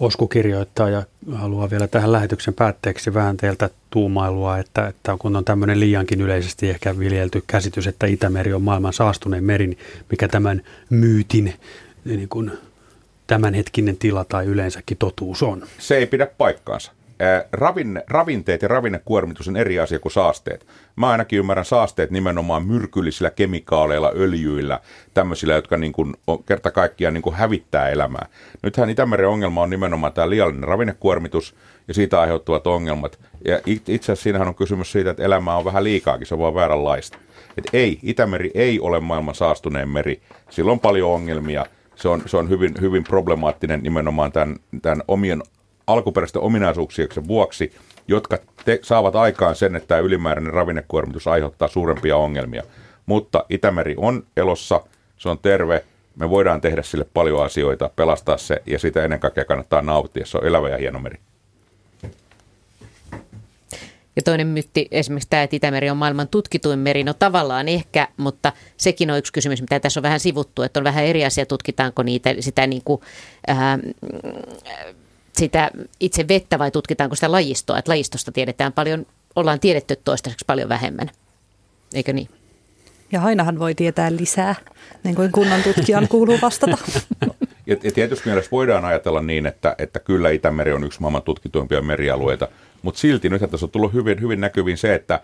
[0.00, 1.02] Osku kirjoittaa ja
[1.32, 6.70] haluaa vielä tähän lähetyksen päätteeksi vähän teiltä tuumailua, että, että kun on tämmöinen liiankin yleisesti
[6.70, 9.78] ehkä viljelty käsitys, että Itämeri on maailman saastunein meri, niin
[10.10, 11.54] mikä tämän myytin
[12.04, 12.52] niin kuin
[13.26, 15.62] tämänhetkinen tila tai yleensäkin totuus on?
[15.78, 16.92] Se ei pidä paikkaansa
[17.52, 20.66] ravinne, ravinteet ja ravinnekuormitus on eri asia kuin saasteet.
[20.96, 24.80] Mä ainakin ymmärrän saasteet nimenomaan myrkyllisillä kemikaaleilla, öljyillä,
[25.14, 28.26] tämmöisillä, jotka niin kuin on kerta kaikkiaan niin kuin hävittää elämää.
[28.62, 31.54] Nythän Itämeren ongelma on nimenomaan tämä liiallinen ravinnekuormitus
[31.88, 33.18] ja siitä aiheutuvat ongelmat.
[33.44, 36.54] Ja itse asiassa siinähän on kysymys siitä, että elämää on vähän liikaakin, se on vaan
[36.54, 37.18] vääränlaista.
[37.56, 40.20] Et ei, Itämeri ei ole maailman saastuneen meri.
[40.50, 41.66] Sillä on paljon ongelmia.
[41.94, 45.42] Se on, se on hyvin, hyvin problemaattinen nimenomaan tämän, tämän omien
[45.88, 47.72] alkuperäisten ominaisuuksien vuoksi,
[48.08, 52.62] jotka te, saavat aikaan sen, että tämä ylimääräinen ravinnekuormitus aiheuttaa suurempia ongelmia.
[53.06, 54.80] Mutta Itämeri on elossa,
[55.16, 55.84] se on terve,
[56.16, 60.26] me voidaan tehdä sille paljon asioita, pelastaa se ja sitä ennen kaikkea kannattaa nauttia.
[60.26, 61.18] Se on elävä ja hieno meri.
[64.16, 68.52] Ja toinen mytti, esimerkiksi tämä, että Itämeri on maailman tutkituin meri, no tavallaan ehkä, mutta
[68.76, 72.02] sekin on yksi kysymys, mitä tässä on vähän sivuttu, että on vähän eri asia, tutkitaanko
[72.02, 73.00] niitä, sitä, niin kuin,
[73.46, 73.78] ää,
[75.38, 75.70] sitä
[76.00, 79.06] itse vettä vai tutkitaanko sitä lajistoa, että lajistosta tiedetään paljon,
[79.36, 81.10] ollaan tiedetty toistaiseksi paljon vähemmän,
[81.94, 82.28] eikö niin?
[83.12, 84.54] Ja ainahan voi tietää lisää,
[85.04, 86.78] niin kuin kunnan tutkijan kuuluu vastata.
[87.66, 91.82] Ja, ja tietysti mielessä voidaan ajatella niin, että, että kyllä Itämeri on yksi maailman tutkituimpia
[91.82, 92.48] merialueita,
[92.82, 95.20] mutta silti nyt tässä on tullut hyvin, hyvin näkyviin se, että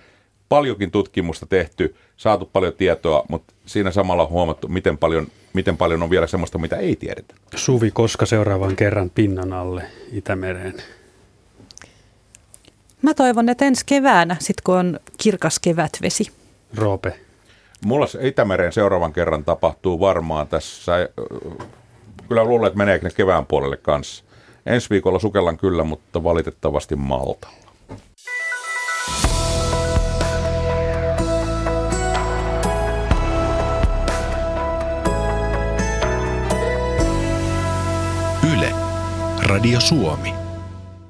[0.55, 6.03] paljonkin tutkimusta tehty, saatu paljon tietoa, mutta siinä samalla on huomattu, miten paljon, miten paljon
[6.03, 7.35] on vielä sellaista, mitä ei tiedetä.
[7.55, 9.83] Suvi, koska seuraavan kerran pinnan alle
[10.13, 10.75] Itämereen?
[13.03, 16.31] Mä toivon, että ensi keväänä, sit kun on kirkas kevätvesi.
[16.75, 17.19] Roope.
[17.85, 21.09] Mulla se Itämeren seuraavan kerran tapahtuu varmaan tässä,
[22.29, 24.25] kyllä luulen, että meneekö ne kevään puolelle kanssa.
[24.67, 27.49] Ensi viikolla sukellan kyllä, mutta valitettavasti Malta.
[39.45, 40.44] Radio Suomi.